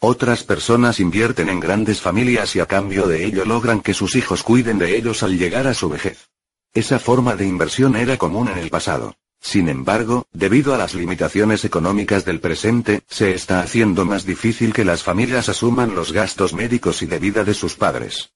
Otras 0.00 0.44
personas 0.44 1.00
invierten 1.00 1.48
en 1.48 1.60
grandes 1.60 2.02
familias 2.02 2.54
y 2.56 2.60
a 2.60 2.66
cambio 2.66 3.06
de 3.06 3.24
ello 3.24 3.46
logran 3.46 3.80
que 3.80 3.94
sus 3.94 4.16
hijos 4.16 4.42
cuiden 4.42 4.78
de 4.78 4.98
ellos 4.98 5.22
al 5.22 5.38
llegar 5.38 5.66
a 5.66 5.72
su 5.72 5.88
vejez. 5.88 6.28
Esa 6.74 6.98
forma 6.98 7.36
de 7.36 7.46
inversión 7.46 7.96
era 7.96 8.18
común 8.18 8.48
en 8.48 8.58
el 8.58 8.68
pasado. 8.68 9.16
Sin 9.40 9.68
embargo, 9.68 10.26
debido 10.32 10.74
a 10.74 10.78
las 10.78 10.94
limitaciones 10.94 11.64
económicas 11.64 12.24
del 12.24 12.40
presente, 12.40 13.02
se 13.08 13.32
está 13.34 13.60
haciendo 13.60 14.04
más 14.04 14.26
difícil 14.26 14.72
que 14.72 14.84
las 14.84 15.02
familias 15.02 15.48
asuman 15.48 15.94
los 15.94 16.12
gastos 16.12 16.52
médicos 16.54 17.02
y 17.02 17.06
de 17.06 17.18
vida 17.18 17.44
de 17.44 17.54
sus 17.54 17.74
padres. 17.76 18.32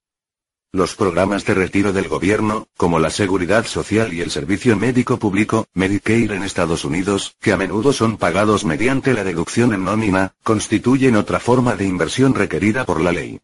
Los 0.75 0.95
programas 0.95 1.45
de 1.45 1.53
retiro 1.53 1.93
del 1.93 2.09
gobierno, 2.09 2.67
como 2.79 2.99
la 2.99 3.11
Seguridad 3.11 3.67
Social 3.67 4.15
y 4.15 4.23
el 4.23 4.31
Servicio 4.31 4.75
Médico 4.75 5.19
Público, 5.19 5.67
Medicare 5.75 6.35
en 6.35 6.43
Estados 6.43 6.87
Unidos, 6.87 7.37
que 7.41 7.53
a 7.53 7.59
menudo 7.59 7.93
son 7.93 8.17
pagados 8.17 8.65
mediante 8.65 9.13
la 9.13 9.23
deducción 9.23 9.75
en 9.75 9.85
nómina, 9.85 10.35
constituyen 10.43 11.17
otra 11.17 11.41
forma 11.41 11.77
de 11.77 11.85
inversión 11.85 12.35
requerida 12.35 12.87
por 12.87 13.03
la 13.03 13.13
ley. 13.13 13.39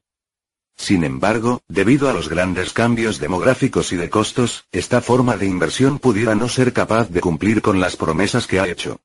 Sin 0.78 1.02
embargo, 1.02 1.60
debido 1.68 2.08
a 2.08 2.12
los 2.12 2.28
grandes 2.28 2.72
cambios 2.72 3.18
demográficos 3.18 3.92
y 3.92 3.96
de 3.96 4.08
costos, 4.08 4.64
esta 4.70 5.00
forma 5.00 5.36
de 5.36 5.46
inversión 5.46 5.98
pudiera 5.98 6.36
no 6.36 6.48
ser 6.48 6.72
capaz 6.72 7.10
de 7.10 7.20
cumplir 7.20 7.60
con 7.60 7.80
las 7.80 7.96
promesas 7.96 8.46
que 8.46 8.60
ha 8.60 8.68
hecho. 8.68 9.00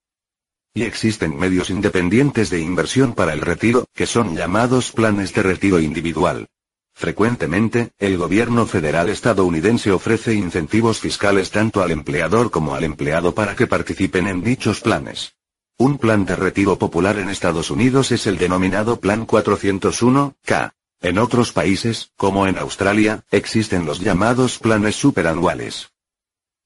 Y 0.76 0.84
existen 0.84 1.36
medios 1.36 1.72
independientes 1.72 2.52
de 2.52 2.60
inversión 2.60 3.14
para 3.14 3.34
el 3.34 3.42
retiro, 3.42 3.86
que 3.94 4.06
son 4.06 4.36
llamados 4.36 4.92
planes 4.92 5.34
de 5.34 5.44
retiro 5.44 5.80
individual. 5.80 6.48
Frecuentemente, 6.94 7.92
el 7.98 8.18
gobierno 8.18 8.68
federal 8.68 9.10
estadounidense 9.10 9.92
ofrece 9.92 10.36
incentivos 10.36 11.00
fiscales 11.00 11.50
tanto 11.50 11.82
al 11.82 11.90
empleador 11.90 12.52
como 12.52 12.76
al 12.76 12.84
empleado 12.84 13.34
para 13.34 13.56
que 13.56 13.66
participen 13.66 14.28
en 14.28 14.44
dichos 14.44 14.80
planes. 14.80 15.34
Un 15.80 15.98
plan 15.98 16.24
de 16.26 16.36
retiro 16.36 16.78
popular 16.78 17.18
en 17.18 17.30
Estados 17.30 17.72
Unidos 17.72 18.12
es 18.12 18.28
el 18.28 18.38
denominado 18.38 19.00
Plan 19.00 19.26
401K. 19.26 20.72
En 21.04 21.18
otros 21.18 21.52
países, 21.52 22.14
como 22.16 22.48
en 22.48 22.58
Australia, 22.58 23.26
existen 23.30 23.86
los 23.86 24.00
llamados 24.00 24.58
planes 24.58 24.96
superanuales. 24.96 25.92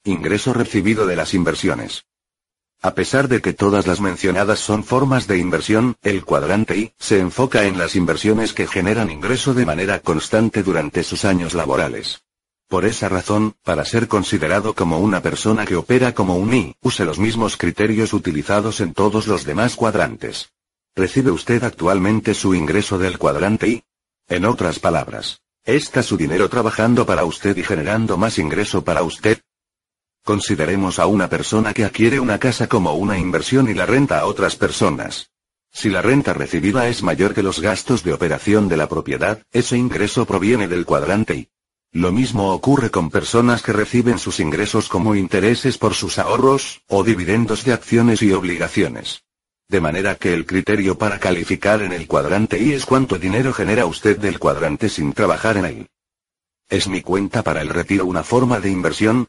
Ingreso 0.04 0.54
recibido 0.54 1.08
de 1.08 1.16
las 1.16 1.34
inversiones. 1.34 2.06
A 2.84 2.94
pesar 2.94 3.30
de 3.30 3.42
que 3.42 3.54
todas 3.54 3.88
las 3.88 4.00
mencionadas 4.00 4.60
son 4.60 4.84
formas 4.84 5.26
de 5.26 5.40
inversión, 5.40 5.96
el 6.04 6.24
cuadrante 6.24 6.78
I 6.78 6.94
se 7.00 7.20
enfoca 7.20 7.64
en 7.64 7.80
las 7.80 7.96
inversiones 7.96 8.54
que 8.54 8.68
generan 8.68 9.10
ingreso 9.10 9.56
de 9.56 9.66
manera 9.66 10.02
constante 10.02 10.62
durante 10.62 11.04
sus 11.04 11.26
años 11.26 11.56
laborales. 11.56 12.22
Por 12.68 12.86
esa 12.86 13.10
razón, 13.10 13.56
para 13.64 13.86
ser 13.86 14.08
considerado 14.08 14.76
como 14.76 15.00
una 15.00 15.24
persona 15.24 15.66
que 15.66 15.76
opera 15.76 16.14
como 16.14 16.38
un 16.38 16.54
I, 16.54 16.76
use 16.82 17.06
los 17.06 17.18
mismos 17.18 17.58
criterios 17.58 18.14
utilizados 18.14 18.82
en 18.82 18.94
todos 18.94 19.26
los 19.26 19.46
demás 19.46 19.76
cuadrantes. 19.76 20.52
¿Recibe 20.96 21.32
usted 21.32 21.64
actualmente 21.64 22.36
su 22.36 22.54
ingreso 22.54 23.00
del 23.00 23.18
cuadrante 23.18 23.68
I? 23.68 23.84
En 24.30 24.44
otras 24.44 24.80
palabras, 24.80 25.40
¿está 25.64 26.04
su 26.04 26.18
dinero 26.18 26.50
trabajando 26.50 27.06
para 27.06 27.24
usted 27.24 27.56
y 27.56 27.64
generando 27.64 28.18
más 28.18 28.40
ingreso 28.40 28.84
para 28.84 29.02
usted? 29.04 29.40
Consideremos 30.26 31.00
a 31.00 31.06
una 31.06 31.30
persona 31.30 31.74
que 31.74 31.86
adquiere 31.86 32.20
una 32.20 32.38
casa 32.38 32.68
como 32.68 32.92
una 32.96 33.18
inversión 33.18 33.70
y 33.70 33.74
la 33.74 33.86
renta 33.86 34.20
a 34.20 34.26
otras 34.26 34.58
personas. 34.58 35.32
Si 35.72 35.90
la 35.90 36.02
renta 36.02 36.34
recibida 36.34 36.90
es 36.90 37.04
mayor 37.04 37.34
que 37.34 37.42
los 37.42 37.62
gastos 37.62 38.04
de 38.04 38.12
operación 38.12 38.68
de 38.68 38.76
la 38.76 38.90
propiedad, 38.90 39.42
ese 39.54 39.78
ingreso 39.78 40.26
proviene 40.26 40.68
del 40.68 40.86
cuadrante 40.86 41.36
I. 41.36 41.50
Lo 41.94 42.12
mismo 42.12 42.52
ocurre 42.52 42.92
con 42.92 43.10
personas 43.10 43.62
que 43.62 43.72
reciben 43.72 44.20
sus 44.20 44.42
ingresos 44.42 44.90
como 44.90 45.16
intereses 45.16 45.78
por 45.78 45.94
sus 45.94 46.20
ahorros, 46.20 46.82
o 46.88 47.06
dividendos 47.06 47.64
de 47.64 47.72
acciones 47.72 48.22
y 48.22 48.34
obligaciones. 48.34 49.24
De 49.70 49.82
manera 49.82 50.16
que 50.16 50.34
el 50.34 50.46
criterio 50.46 50.98
para 50.98 51.20
calificar 51.20 51.82
en 51.82 51.92
el 51.92 52.08
cuadrante 52.08 52.58
I 52.58 52.72
es 52.72 52.86
cuánto 52.86 53.20
dinero 53.20 53.52
genera 53.52 53.86
usted 53.86 54.18
del 54.18 54.40
cuadrante 54.40 54.88
sin 54.88 55.12
trabajar 55.12 55.58
en 55.58 55.66
él. 55.66 55.90
¿Es 56.70 56.88
mi 56.88 57.02
cuenta 57.02 57.44
para 57.44 57.62
el 57.62 57.70
retiro 57.70 58.06
una 58.06 58.24
forma 58.24 58.62
de 58.62 58.70
inversión? 58.70 59.28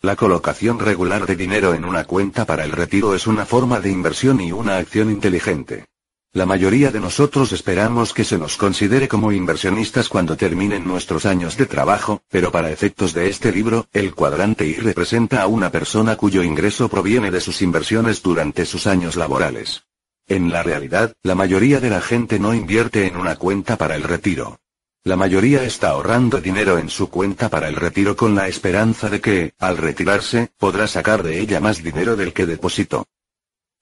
La 0.00 0.16
colocación 0.16 0.80
regular 0.80 1.26
de 1.26 1.36
dinero 1.36 1.74
en 1.74 1.84
una 1.84 2.04
cuenta 2.04 2.44
para 2.44 2.64
el 2.64 2.72
retiro 2.72 3.14
es 3.14 3.28
una 3.28 3.46
forma 3.46 3.78
de 3.78 3.90
inversión 3.90 4.40
y 4.40 4.50
una 4.50 4.78
acción 4.78 5.12
inteligente. 5.12 5.86
La 6.34 6.46
mayoría 6.46 6.90
de 6.90 6.98
nosotros 6.98 7.52
esperamos 7.52 8.14
que 8.14 8.24
se 8.24 8.38
nos 8.38 8.56
considere 8.56 9.06
como 9.06 9.32
inversionistas 9.32 10.08
cuando 10.08 10.34
terminen 10.34 10.86
nuestros 10.86 11.26
años 11.26 11.58
de 11.58 11.66
trabajo, 11.66 12.22
pero 12.30 12.50
para 12.50 12.70
efectos 12.70 13.12
de 13.12 13.28
este 13.28 13.52
libro, 13.52 13.86
el 13.92 14.14
cuadrante 14.14 14.66
I 14.66 14.76
representa 14.76 15.42
a 15.42 15.46
una 15.46 15.70
persona 15.70 16.16
cuyo 16.16 16.42
ingreso 16.42 16.88
proviene 16.88 17.30
de 17.30 17.42
sus 17.42 17.60
inversiones 17.60 18.22
durante 18.22 18.64
sus 18.64 18.86
años 18.86 19.16
laborales. 19.16 19.82
En 20.26 20.50
la 20.50 20.62
realidad, 20.62 21.12
la 21.22 21.34
mayoría 21.34 21.80
de 21.80 21.90
la 21.90 22.00
gente 22.00 22.38
no 22.38 22.54
invierte 22.54 23.06
en 23.06 23.18
una 23.18 23.36
cuenta 23.36 23.76
para 23.76 23.94
el 23.94 24.02
retiro. 24.02 24.58
La 25.04 25.16
mayoría 25.16 25.64
está 25.64 25.90
ahorrando 25.90 26.40
dinero 26.40 26.78
en 26.78 26.88
su 26.88 27.10
cuenta 27.10 27.50
para 27.50 27.68
el 27.68 27.76
retiro 27.76 28.16
con 28.16 28.34
la 28.34 28.48
esperanza 28.48 29.10
de 29.10 29.20
que, 29.20 29.52
al 29.58 29.76
retirarse, 29.76 30.50
podrá 30.56 30.86
sacar 30.86 31.22
de 31.22 31.40
ella 31.40 31.60
más 31.60 31.82
dinero 31.82 32.16
del 32.16 32.32
que 32.32 32.46
depositó. 32.46 33.06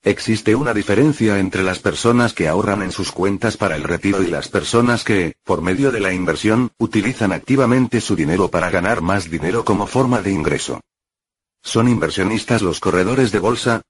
Existe 0.03 0.55
una 0.55 0.73
diferencia 0.73 1.39
entre 1.39 1.63
las 1.63 1.79
personas 1.79 2.33
que 2.33 2.49
ahorran 2.49 2.81
en 2.81 2.91
sus 2.91 3.13
cuentas 3.13 3.59
para 3.59 3.77
el 3.77 3.83
retiro 3.83 4.23
y 4.23 4.29
las 4.29 4.49
personas 4.49 5.05
que, 5.05 5.35
por 5.45 5.61
medio 5.61 5.93
de 5.93 6.01
la 6.01 6.15
inversión, 6.15 6.71
utilizan 6.79 7.33
activamente 7.33 8.01
su 8.01 8.17
dinero 8.17 8.49
para 8.49 8.71
ganar 8.71 9.03
más 9.03 9.29
dinero 9.29 9.63
como 9.63 9.87
forma 9.87 10.23
de 10.23 10.33
ingreso. 10.33 10.81
¿Son 11.63 11.87
inversionistas 11.87 12.63
los 12.63 12.81
corredores 12.81 13.31
de 13.31 13.41
bolsa? 13.41 13.83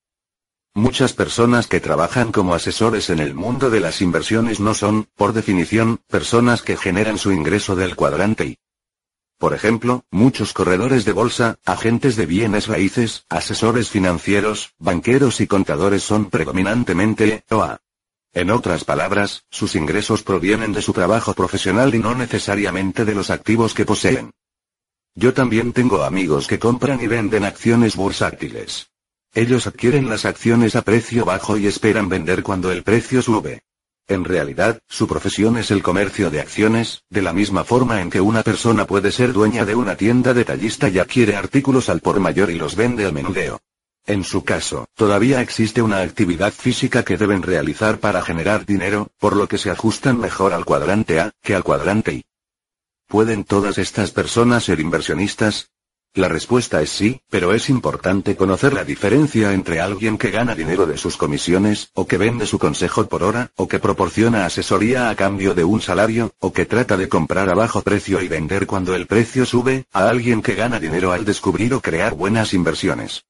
Muchas 0.74 1.12
personas 1.12 1.68
que 1.68 1.78
trabajan 1.78 2.32
como 2.32 2.54
asesores 2.54 3.08
en 3.10 3.20
el 3.20 3.34
mundo 3.34 3.70
de 3.70 3.78
las 3.78 4.02
inversiones 4.02 4.58
no 4.58 4.74
son, 4.74 5.06
por 5.14 5.32
definición, 5.32 6.00
personas 6.08 6.62
que 6.62 6.76
generan 6.76 7.18
su 7.18 7.30
ingreso 7.30 7.76
del 7.76 7.94
cuadrante 7.94 8.46
y. 8.46 8.56
Por 9.40 9.54
ejemplo, 9.54 10.04
muchos 10.10 10.52
corredores 10.52 11.06
de 11.06 11.12
bolsa, 11.12 11.58
agentes 11.64 12.14
de 12.14 12.26
bienes 12.26 12.66
raíces, 12.66 13.24
asesores 13.30 13.88
financieros, 13.88 14.74
banqueros 14.78 15.40
y 15.40 15.46
contadores 15.46 16.02
son 16.02 16.28
predominantemente 16.28 17.42
OA. 17.48 17.80
En 18.34 18.50
otras 18.50 18.84
palabras, 18.84 19.46
sus 19.48 19.76
ingresos 19.76 20.22
provienen 20.22 20.74
de 20.74 20.82
su 20.82 20.92
trabajo 20.92 21.32
profesional 21.32 21.94
y 21.94 22.00
no 22.00 22.14
necesariamente 22.14 23.06
de 23.06 23.14
los 23.14 23.30
activos 23.30 23.72
que 23.72 23.86
poseen. 23.86 24.32
Yo 25.14 25.32
también 25.32 25.72
tengo 25.72 26.02
amigos 26.02 26.46
que 26.46 26.58
compran 26.58 27.00
y 27.00 27.06
venden 27.06 27.44
acciones 27.44 27.96
bursátiles. 27.96 28.90
Ellos 29.32 29.66
adquieren 29.66 30.10
las 30.10 30.26
acciones 30.26 30.76
a 30.76 30.82
precio 30.82 31.24
bajo 31.24 31.56
y 31.56 31.66
esperan 31.66 32.10
vender 32.10 32.42
cuando 32.42 32.70
el 32.70 32.82
precio 32.82 33.22
sube. 33.22 33.62
En 34.10 34.24
realidad, 34.24 34.80
su 34.88 35.06
profesión 35.06 35.56
es 35.56 35.70
el 35.70 35.84
comercio 35.84 36.30
de 36.30 36.40
acciones, 36.40 37.04
de 37.10 37.22
la 37.22 37.32
misma 37.32 37.62
forma 37.62 38.02
en 38.02 38.10
que 38.10 38.20
una 38.20 38.42
persona 38.42 38.84
puede 38.84 39.12
ser 39.12 39.32
dueña 39.32 39.64
de 39.64 39.76
una 39.76 39.94
tienda 39.94 40.34
detallista 40.34 40.88
y 40.88 40.98
adquiere 40.98 41.36
artículos 41.36 41.88
al 41.88 42.00
por 42.00 42.18
mayor 42.18 42.50
y 42.50 42.56
los 42.56 42.74
vende 42.74 43.06
al 43.06 43.12
menudeo. 43.12 43.60
En 44.04 44.24
su 44.24 44.42
caso, 44.42 44.88
todavía 44.96 45.40
existe 45.40 45.80
una 45.80 46.00
actividad 46.00 46.52
física 46.52 47.04
que 47.04 47.16
deben 47.16 47.42
realizar 47.42 48.00
para 48.00 48.20
generar 48.20 48.66
dinero, 48.66 49.12
por 49.20 49.36
lo 49.36 49.46
que 49.46 49.58
se 49.58 49.70
ajustan 49.70 50.18
mejor 50.18 50.54
al 50.54 50.64
cuadrante 50.64 51.20
A, 51.20 51.30
que 51.40 51.54
al 51.54 51.62
cuadrante 51.62 52.12
I. 52.14 52.24
¿Pueden 53.06 53.44
todas 53.44 53.78
estas 53.78 54.10
personas 54.10 54.64
ser 54.64 54.80
inversionistas? 54.80 55.69
La 56.14 56.26
respuesta 56.26 56.82
es 56.82 56.90
sí, 56.90 57.20
pero 57.30 57.54
es 57.54 57.70
importante 57.70 58.34
conocer 58.34 58.72
la 58.72 58.82
diferencia 58.82 59.52
entre 59.52 59.80
alguien 59.80 60.18
que 60.18 60.32
gana 60.32 60.56
dinero 60.56 60.84
de 60.84 60.98
sus 60.98 61.16
comisiones, 61.16 61.90
o 61.94 62.08
que 62.08 62.18
vende 62.18 62.46
su 62.46 62.58
consejo 62.58 63.06
por 63.06 63.22
hora, 63.22 63.52
o 63.54 63.68
que 63.68 63.78
proporciona 63.78 64.44
asesoría 64.44 65.08
a 65.08 65.14
cambio 65.14 65.54
de 65.54 65.62
un 65.62 65.80
salario, 65.80 66.34
o 66.40 66.52
que 66.52 66.66
trata 66.66 66.96
de 66.96 67.08
comprar 67.08 67.48
a 67.48 67.54
bajo 67.54 67.82
precio 67.82 68.20
y 68.22 68.26
vender 68.26 68.66
cuando 68.66 68.96
el 68.96 69.06
precio 69.06 69.46
sube, 69.46 69.84
a 69.92 70.08
alguien 70.08 70.42
que 70.42 70.56
gana 70.56 70.80
dinero 70.80 71.12
al 71.12 71.24
descubrir 71.24 71.74
o 71.74 71.80
crear 71.80 72.14
buenas 72.14 72.54
inversiones. 72.54 73.22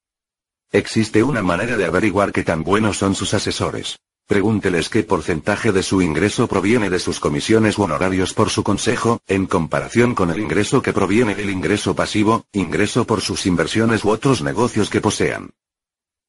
Existe 0.73 1.23
una 1.23 1.43
manera 1.43 1.77
de 1.77 1.85
averiguar 1.85 2.33
qué 2.33 2.45
tan 2.45 2.65
buenos 2.65 2.97
son 2.97 3.15
sus 3.15 3.35
asesores. 3.35 3.99
Pregúnteles 4.31 4.89
qué 4.89 5.03
porcentaje 5.03 5.73
de 5.73 5.83
su 5.83 6.03
ingreso 6.03 6.47
proviene 6.47 6.89
de 6.89 7.01
sus 7.01 7.19
comisiones 7.19 7.77
u 7.79 7.83
honorarios 7.83 8.33
por 8.33 8.49
su 8.49 8.63
consejo, 8.63 9.21
en 9.27 9.47
comparación 9.47 10.15
con 10.15 10.31
el 10.31 10.39
ingreso 10.39 10.83
que 10.83 10.93
proviene 10.93 11.35
del 11.35 11.51
ingreso 11.51 11.97
pasivo, 11.97 12.47
ingreso 12.53 13.05
por 13.05 13.23
sus 13.23 13.45
inversiones 13.47 14.05
u 14.05 14.11
otros 14.11 14.41
negocios 14.41 14.89
que 14.89 15.01
posean. 15.01 15.51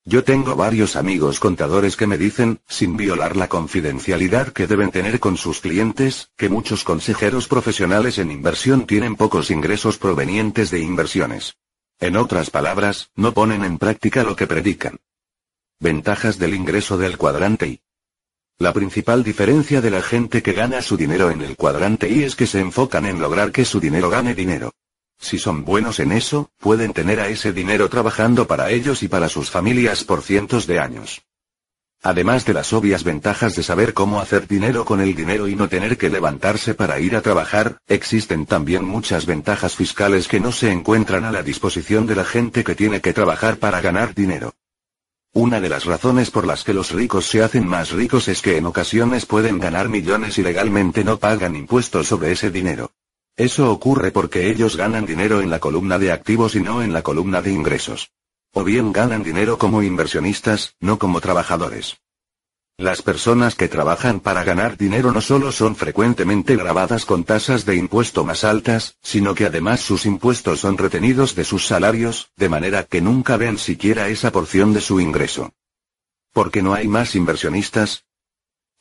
Yo 0.03 0.23
tengo 0.23 0.55
varios 0.55 0.95
amigos 0.95 1.39
contadores 1.39 1.95
que 1.95 2.07
me 2.07 2.17
dicen, 2.17 2.59
sin 2.67 2.97
violar 2.97 3.37
la 3.37 3.47
confidencialidad 3.47 4.51
que 4.51 4.65
deben 4.65 4.89
tener 4.89 5.19
con 5.19 5.37
sus 5.37 5.61
clientes, 5.61 6.31
que 6.35 6.49
muchos 6.49 6.83
consejeros 6.83 7.47
profesionales 7.47 8.17
en 8.17 8.31
inversión 8.31 8.87
tienen 8.87 9.15
pocos 9.15 9.51
ingresos 9.51 9.99
provenientes 9.99 10.71
de 10.71 10.79
inversiones. 10.79 11.53
En 11.99 12.17
otras 12.17 12.49
palabras, 12.49 13.11
no 13.13 13.31
ponen 13.35 13.63
en 13.63 13.77
práctica 13.77 14.23
lo 14.23 14.35
que 14.35 14.47
predican. 14.47 14.97
Ventajas 15.79 16.39
del 16.39 16.55
ingreso 16.55 16.97
del 16.97 17.19
cuadrante 17.19 17.67
I. 17.67 17.81
La 18.61 18.73
principal 18.73 19.23
diferencia 19.23 19.81
de 19.81 19.89
la 19.89 20.03
gente 20.03 20.43
que 20.43 20.53
gana 20.53 20.83
su 20.83 20.95
dinero 20.95 21.31
en 21.31 21.41
el 21.41 21.55
cuadrante 21.55 22.07
I 22.07 22.25
es 22.25 22.35
que 22.35 22.45
se 22.45 22.59
enfocan 22.59 23.07
en 23.07 23.19
lograr 23.19 23.51
que 23.51 23.65
su 23.65 23.79
dinero 23.79 24.11
gane 24.11 24.35
dinero. 24.35 24.71
Si 25.19 25.39
son 25.39 25.65
buenos 25.65 25.99
en 25.99 26.11
eso, 26.11 26.51
pueden 26.59 26.93
tener 26.93 27.19
a 27.19 27.27
ese 27.27 27.53
dinero 27.53 27.89
trabajando 27.89 28.45
para 28.45 28.69
ellos 28.69 29.01
y 29.01 29.07
para 29.07 29.29
sus 29.29 29.49
familias 29.49 30.03
por 30.03 30.21
cientos 30.21 30.67
de 30.67 30.79
años. 30.79 31.23
Además 32.03 32.45
de 32.45 32.53
las 32.53 32.71
obvias 32.71 33.03
ventajas 33.03 33.55
de 33.55 33.63
saber 33.63 33.95
cómo 33.95 34.21
hacer 34.21 34.47
dinero 34.47 34.85
con 34.85 35.01
el 35.01 35.15
dinero 35.15 35.47
y 35.47 35.55
no 35.55 35.67
tener 35.67 35.97
que 35.97 36.11
levantarse 36.11 36.75
para 36.75 36.99
ir 36.99 37.15
a 37.15 37.21
trabajar, 37.21 37.79
existen 37.87 38.45
también 38.45 38.85
muchas 38.85 39.25
ventajas 39.25 39.75
fiscales 39.75 40.27
que 40.27 40.39
no 40.39 40.51
se 40.51 40.71
encuentran 40.71 41.25
a 41.25 41.31
la 41.31 41.41
disposición 41.41 42.05
de 42.05 42.15
la 42.15 42.25
gente 42.25 42.63
que 42.63 42.75
tiene 42.75 43.01
que 43.01 43.11
trabajar 43.11 43.57
para 43.57 43.81
ganar 43.81 44.13
dinero. 44.13 44.53
Una 45.33 45.61
de 45.61 45.69
las 45.69 45.85
razones 45.85 46.29
por 46.29 46.45
las 46.45 46.65
que 46.65 46.73
los 46.73 46.91
ricos 46.91 47.25
se 47.25 47.41
hacen 47.41 47.65
más 47.65 47.91
ricos 47.91 48.27
es 48.27 48.41
que 48.41 48.57
en 48.57 48.65
ocasiones 48.65 49.25
pueden 49.25 49.59
ganar 49.59 49.87
millones 49.87 50.37
y 50.37 50.43
legalmente 50.43 51.05
no 51.05 51.19
pagan 51.19 51.55
impuestos 51.55 52.07
sobre 52.07 52.33
ese 52.33 52.51
dinero. 52.51 52.91
Eso 53.37 53.71
ocurre 53.71 54.11
porque 54.11 54.49
ellos 54.49 54.75
ganan 54.75 55.05
dinero 55.05 55.39
en 55.39 55.49
la 55.49 55.59
columna 55.59 55.97
de 55.99 56.11
activos 56.11 56.55
y 56.55 56.59
no 56.59 56.83
en 56.83 56.91
la 56.91 57.01
columna 57.01 57.41
de 57.41 57.53
ingresos. 57.53 58.11
O 58.53 58.65
bien 58.65 58.91
ganan 58.91 59.23
dinero 59.23 59.57
como 59.57 59.81
inversionistas, 59.81 60.75
no 60.81 60.99
como 60.99 61.21
trabajadores. 61.21 62.01
Las 62.81 63.03
personas 63.03 63.53
que 63.53 63.67
trabajan 63.67 64.19
para 64.19 64.43
ganar 64.43 64.75
dinero 64.75 65.11
no 65.11 65.21
solo 65.21 65.51
son 65.51 65.75
frecuentemente 65.75 66.55
grabadas 66.55 67.05
con 67.05 67.23
tasas 67.23 67.63
de 67.63 67.75
impuesto 67.75 68.25
más 68.25 68.43
altas, 68.43 68.97
sino 69.03 69.35
que 69.35 69.45
además 69.45 69.81
sus 69.81 70.07
impuestos 70.07 70.61
son 70.61 70.79
retenidos 70.79 71.35
de 71.35 71.43
sus 71.43 71.67
salarios, 71.67 72.31
de 72.37 72.49
manera 72.49 72.83
que 72.85 72.99
nunca 72.99 73.37
ven 73.37 73.59
siquiera 73.59 74.07
esa 74.07 74.31
porción 74.31 74.73
de 74.73 74.81
su 74.81 74.99
ingreso. 74.99 75.53
¿Por 76.33 76.49
qué 76.49 76.63
no 76.63 76.73
hay 76.73 76.87
más 76.87 77.13
inversionistas? 77.13 78.05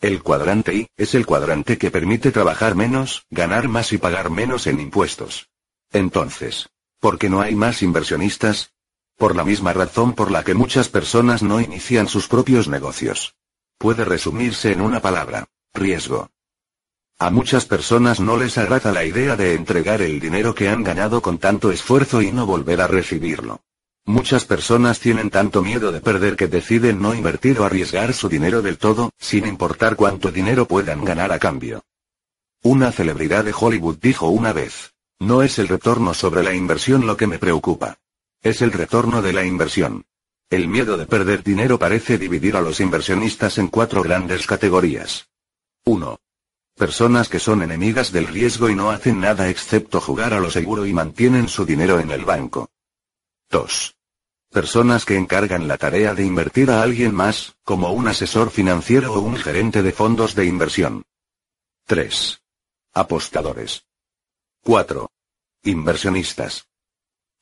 El 0.01 0.23
cuadrante 0.23 0.75
I, 0.75 0.89
es 0.97 1.15
el 1.15 1.27
cuadrante 1.27 1.77
que 1.77 1.91
permite 1.91 2.33
trabajar 2.33 2.77
menos, 2.77 3.27
ganar 3.29 3.69
más 3.69 3.93
y 3.93 3.99
pagar 3.99 4.31
menos 4.31 4.67
en 4.67 4.81
impuestos. 4.81 5.51
Entonces, 5.93 6.71
¿por 7.01 7.19
qué 7.19 7.29
no 7.29 7.43
hay 7.43 7.55
más 7.55 7.83
inversionistas? 7.83 8.73
Por 9.19 9.37
la 9.37 9.45
misma 9.45 9.75
razón 9.75 10.15
por 10.15 10.31
la 10.31 10.43
que 10.43 10.55
muchas 10.55 10.89
personas 10.89 11.43
no 11.43 11.61
inician 11.61 12.09
sus 12.09 12.29
propios 12.29 12.67
negocios. 12.67 13.35
Puede 13.81 14.05
resumirse 14.05 14.73
en 14.73 14.83
una 14.83 15.01
palabra. 15.01 15.47
Riesgo. 15.73 16.29
A 17.19 17.31
muchas 17.31 17.65
personas 17.65 18.21
no 18.21 18.37
les 18.37 18.59
agrada 18.59 18.93
la 18.93 19.07
idea 19.07 19.37
de 19.37 19.55
entregar 19.55 20.03
el 20.03 20.21
dinero 20.21 20.55
que 20.55 20.69
han 20.69 20.85
ganado 20.85 21.23
con 21.23 21.39
tanto 21.39 21.71
esfuerzo 21.71 22.21
y 22.21 22.31
no 22.31 22.45
volver 22.45 22.83
a 22.83 22.89
recibirlo. 22.89 23.63
Muchas 24.05 24.45
personas 24.45 25.01
tienen 25.01 25.31
tanto 25.31 25.63
miedo 25.63 25.93
de 25.93 26.03
perder 26.03 26.37
que 26.37 26.47
deciden 26.47 27.01
no 27.01 27.15
invertir 27.15 27.59
o 27.59 27.65
arriesgar 27.65 28.13
su 28.13 28.29
dinero 28.29 28.61
del 28.61 28.77
todo, 28.77 29.13
sin 29.19 29.47
importar 29.47 29.97
cuánto 29.97 30.31
dinero 30.31 30.67
puedan 30.67 31.03
ganar 31.03 31.33
a 31.33 31.39
cambio. 31.39 31.83
Una 32.63 32.93
celebridad 32.93 33.45
de 33.47 33.55
Hollywood 33.59 33.97
dijo 33.99 34.29
una 34.29 34.53
vez, 34.53 34.93
no 35.19 35.43
es 35.43 35.59
el 35.59 35.69
retorno 35.69 36.13
sobre 36.13 36.43
la 36.43 36.55
inversión 36.55 37.07
lo 37.07 37.17
que 37.17 37.27
me 37.27 37.39
preocupa. 37.39 37.97
Es 38.43 38.61
el 38.61 38.73
retorno 38.73 39.23
de 39.23 39.33
la 39.33 39.47
inversión. 39.47 40.05
El 40.51 40.67
miedo 40.67 40.97
de 40.97 41.07
perder 41.07 41.45
dinero 41.45 41.79
parece 41.79 42.19
dividir 42.19 42.57
a 42.57 42.61
los 42.61 42.81
inversionistas 42.81 43.57
en 43.59 43.69
cuatro 43.69 44.03
grandes 44.03 44.49
categorías. 44.49 45.29
1. 45.85 46.19
Personas 46.77 47.29
que 47.29 47.39
son 47.39 47.63
enemigas 47.63 48.11
del 48.11 48.27
riesgo 48.27 48.69
y 48.69 48.75
no 48.75 48.91
hacen 48.91 49.21
nada 49.21 49.49
excepto 49.49 50.01
jugar 50.01 50.35
a 50.35 50.41
lo 50.41 50.51
seguro 50.51 50.87
y 50.87 50.93
mantienen 50.93 51.47
su 51.47 51.65
dinero 51.65 52.01
en 52.01 52.11
el 52.11 52.25
banco. 52.25 52.69
2. 53.51 53.95
Personas 54.51 55.05
que 55.05 55.17
encargan 55.17 55.69
la 55.69 55.79
tarea 55.79 56.15
de 56.15 56.25
invertir 56.25 56.73
a 56.73 56.83
alguien 56.83 57.15
más, 57.15 57.55
como 57.63 57.93
un 57.93 58.09
asesor 58.09 58.51
financiero 58.51 59.13
o 59.13 59.21
un 59.21 59.37
gerente 59.37 59.85
de 59.85 59.93
fondos 59.93 60.35
de 60.35 60.47
inversión. 60.47 61.05
3. 61.87 62.43
Apostadores. 62.95 63.85
4. 64.65 65.09
Inversionistas. 65.63 66.70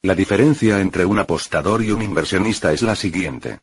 La 0.00 0.14
diferencia 0.14 0.80
entre 0.80 1.04
un 1.04 1.18
apostador 1.18 1.82
y 1.82 1.90
un 1.90 2.02
inversionista 2.02 2.72
es 2.72 2.82
la 2.82 2.94
siguiente. 2.94 3.58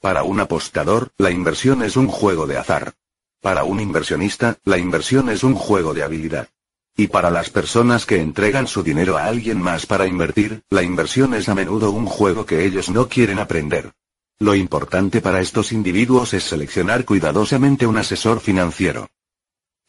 Para 0.00 0.22
un 0.22 0.38
apostador, 0.38 1.10
la 1.18 1.32
inversión 1.32 1.82
es 1.82 1.96
un 1.96 2.06
juego 2.06 2.46
de 2.46 2.56
azar. 2.56 2.94
Para 3.40 3.64
un 3.64 3.80
inversionista, 3.80 4.56
la 4.64 4.78
inversión 4.78 5.30
es 5.30 5.42
un 5.42 5.54
juego 5.54 5.92
de 5.92 6.04
habilidad. 6.04 6.48
Y 6.96 7.08
para 7.08 7.28
las 7.30 7.50
personas 7.50 8.06
que 8.06 8.20
entregan 8.20 8.68
su 8.68 8.84
dinero 8.84 9.18
a 9.18 9.24
alguien 9.24 9.60
más 9.60 9.84
para 9.86 10.06
invertir, 10.06 10.62
la 10.70 10.84
inversión 10.84 11.34
es 11.34 11.48
a 11.48 11.56
menudo 11.56 11.90
un 11.90 12.06
juego 12.06 12.46
que 12.46 12.64
ellos 12.64 12.88
no 12.88 13.08
quieren 13.08 13.40
aprender. 13.40 13.90
Lo 14.38 14.54
importante 14.54 15.20
para 15.20 15.40
estos 15.40 15.72
individuos 15.72 16.34
es 16.34 16.44
seleccionar 16.44 17.04
cuidadosamente 17.04 17.86
un 17.88 17.96
asesor 17.96 18.38
financiero. 18.38 19.08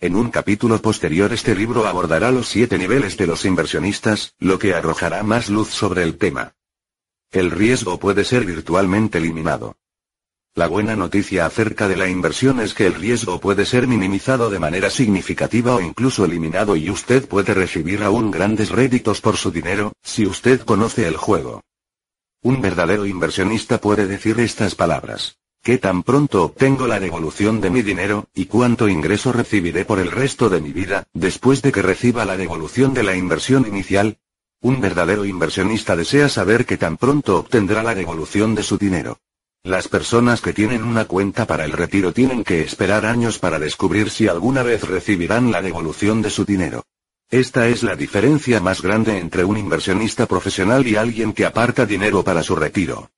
En 0.03 0.15
un 0.15 0.31
capítulo 0.31 0.81
posterior 0.81 1.31
este 1.31 1.53
libro 1.53 1.85
abordará 1.85 2.31
los 2.31 2.47
siete 2.47 2.79
niveles 2.79 3.17
de 3.17 3.27
los 3.27 3.45
inversionistas, 3.45 4.33
lo 4.39 4.57
que 4.57 4.73
arrojará 4.73 5.21
más 5.21 5.47
luz 5.47 5.69
sobre 5.69 6.01
el 6.01 6.17
tema. 6.17 6.55
El 7.29 7.51
riesgo 7.51 7.99
puede 7.99 8.23
ser 8.23 8.43
virtualmente 8.43 9.19
eliminado. 9.19 9.77
La 10.55 10.65
buena 10.65 10.95
noticia 10.95 11.45
acerca 11.45 11.87
de 11.87 11.97
la 11.97 12.09
inversión 12.09 12.59
es 12.61 12.73
que 12.73 12.87
el 12.87 12.95
riesgo 12.95 13.39
puede 13.39 13.63
ser 13.63 13.85
minimizado 13.85 14.49
de 14.49 14.57
manera 14.57 14.89
significativa 14.89 15.75
o 15.75 15.81
incluso 15.81 16.25
eliminado 16.25 16.75
y 16.75 16.89
usted 16.89 17.27
puede 17.27 17.53
recibir 17.53 18.01
aún 18.01 18.31
grandes 18.31 18.71
réditos 18.71 19.21
por 19.21 19.37
su 19.37 19.51
dinero, 19.51 19.93
si 20.01 20.25
usted 20.25 20.61
conoce 20.61 21.07
el 21.07 21.15
juego. 21.15 21.61
Un 22.41 22.59
verdadero 22.59 23.05
inversionista 23.05 23.77
puede 23.77 24.07
decir 24.07 24.39
estas 24.39 24.73
palabras. 24.73 25.37
¿Qué 25.63 25.77
tan 25.77 26.01
pronto 26.01 26.45
obtengo 26.45 26.87
la 26.87 26.99
devolución 26.99 27.61
de 27.61 27.69
mi 27.69 27.83
dinero, 27.83 28.27
y 28.33 28.45
cuánto 28.45 28.89
ingreso 28.89 29.31
recibiré 29.31 29.85
por 29.85 29.99
el 29.99 30.09
resto 30.09 30.49
de 30.49 30.59
mi 30.59 30.71
vida, 30.71 31.05
después 31.13 31.61
de 31.61 31.71
que 31.71 31.83
reciba 31.83 32.25
la 32.25 32.35
devolución 32.35 32.95
de 32.95 33.03
la 33.03 33.15
inversión 33.15 33.67
inicial? 33.67 34.17
Un 34.59 34.81
verdadero 34.81 35.23
inversionista 35.23 35.95
desea 35.95 36.29
saber 36.29 36.65
qué 36.65 36.77
tan 36.77 36.97
pronto 36.97 37.37
obtendrá 37.37 37.83
la 37.83 37.93
devolución 37.93 38.55
de 38.55 38.63
su 38.63 38.79
dinero. 38.79 39.19
Las 39.61 39.87
personas 39.87 40.41
que 40.41 40.51
tienen 40.51 40.83
una 40.83 41.05
cuenta 41.05 41.45
para 41.45 41.63
el 41.63 41.73
retiro 41.73 42.11
tienen 42.11 42.43
que 42.43 42.61
esperar 42.61 43.05
años 43.05 43.37
para 43.37 43.59
descubrir 43.59 44.09
si 44.09 44.27
alguna 44.27 44.63
vez 44.63 44.89
recibirán 44.89 45.51
la 45.51 45.61
devolución 45.61 46.23
de 46.23 46.31
su 46.31 46.43
dinero. 46.43 46.85
Esta 47.29 47.67
es 47.67 47.83
la 47.83 47.95
diferencia 47.95 48.61
más 48.61 48.81
grande 48.81 49.19
entre 49.19 49.43
un 49.43 49.57
inversionista 49.57 50.25
profesional 50.25 50.87
y 50.87 50.95
alguien 50.95 51.33
que 51.33 51.45
aparta 51.45 51.85
dinero 51.85 52.23
para 52.23 52.41
su 52.41 52.55
retiro. 52.55 53.11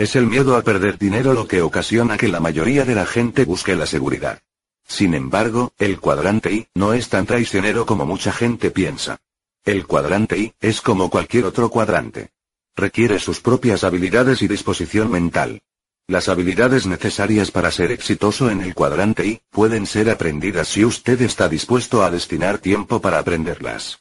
Es 0.00 0.16
el 0.16 0.26
miedo 0.26 0.56
a 0.56 0.62
perder 0.62 0.96
dinero 0.96 1.34
lo 1.34 1.46
que 1.46 1.60
ocasiona 1.60 2.16
que 2.16 2.28
la 2.28 2.40
mayoría 2.40 2.86
de 2.86 2.94
la 2.94 3.04
gente 3.04 3.44
busque 3.44 3.76
la 3.76 3.84
seguridad. 3.84 4.40
Sin 4.88 5.12
embargo, 5.12 5.74
el 5.78 6.00
cuadrante 6.00 6.50
I 6.50 6.68
no 6.74 6.94
es 6.94 7.10
tan 7.10 7.26
traicionero 7.26 7.84
como 7.84 8.06
mucha 8.06 8.32
gente 8.32 8.70
piensa. 8.70 9.18
El 9.62 9.86
cuadrante 9.86 10.38
I 10.38 10.54
es 10.58 10.80
como 10.80 11.10
cualquier 11.10 11.44
otro 11.44 11.68
cuadrante. 11.68 12.30
Requiere 12.74 13.18
sus 13.18 13.40
propias 13.40 13.84
habilidades 13.84 14.40
y 14.40 14.48
disposición 14.48 15.10
mental. 15.10 15.60
Las 16.06 16.30
habilidades 16.30 16.86
necesarias 16.86 17.50
para 17.50 17.70
ser 17.70 17.92
exitoso 17.92 18.50
en 18.50 18.62
el 18.62 18.74
cuadrante 18.74 19.26
I 19.26 19.42
pueden 19.50 19.84
ser 19.84 20.08
aprendidas 20.08 20.68
si 20.68 20.82
usted 20.82 21.20
está 21.20 21.46
dispuesto 21.46 22.02
a 22.02 22.10
destinar 22.10 22.56
tiempo 22.56 23.02
para 23.02 23.18
aprenderlas. 23.18 23.98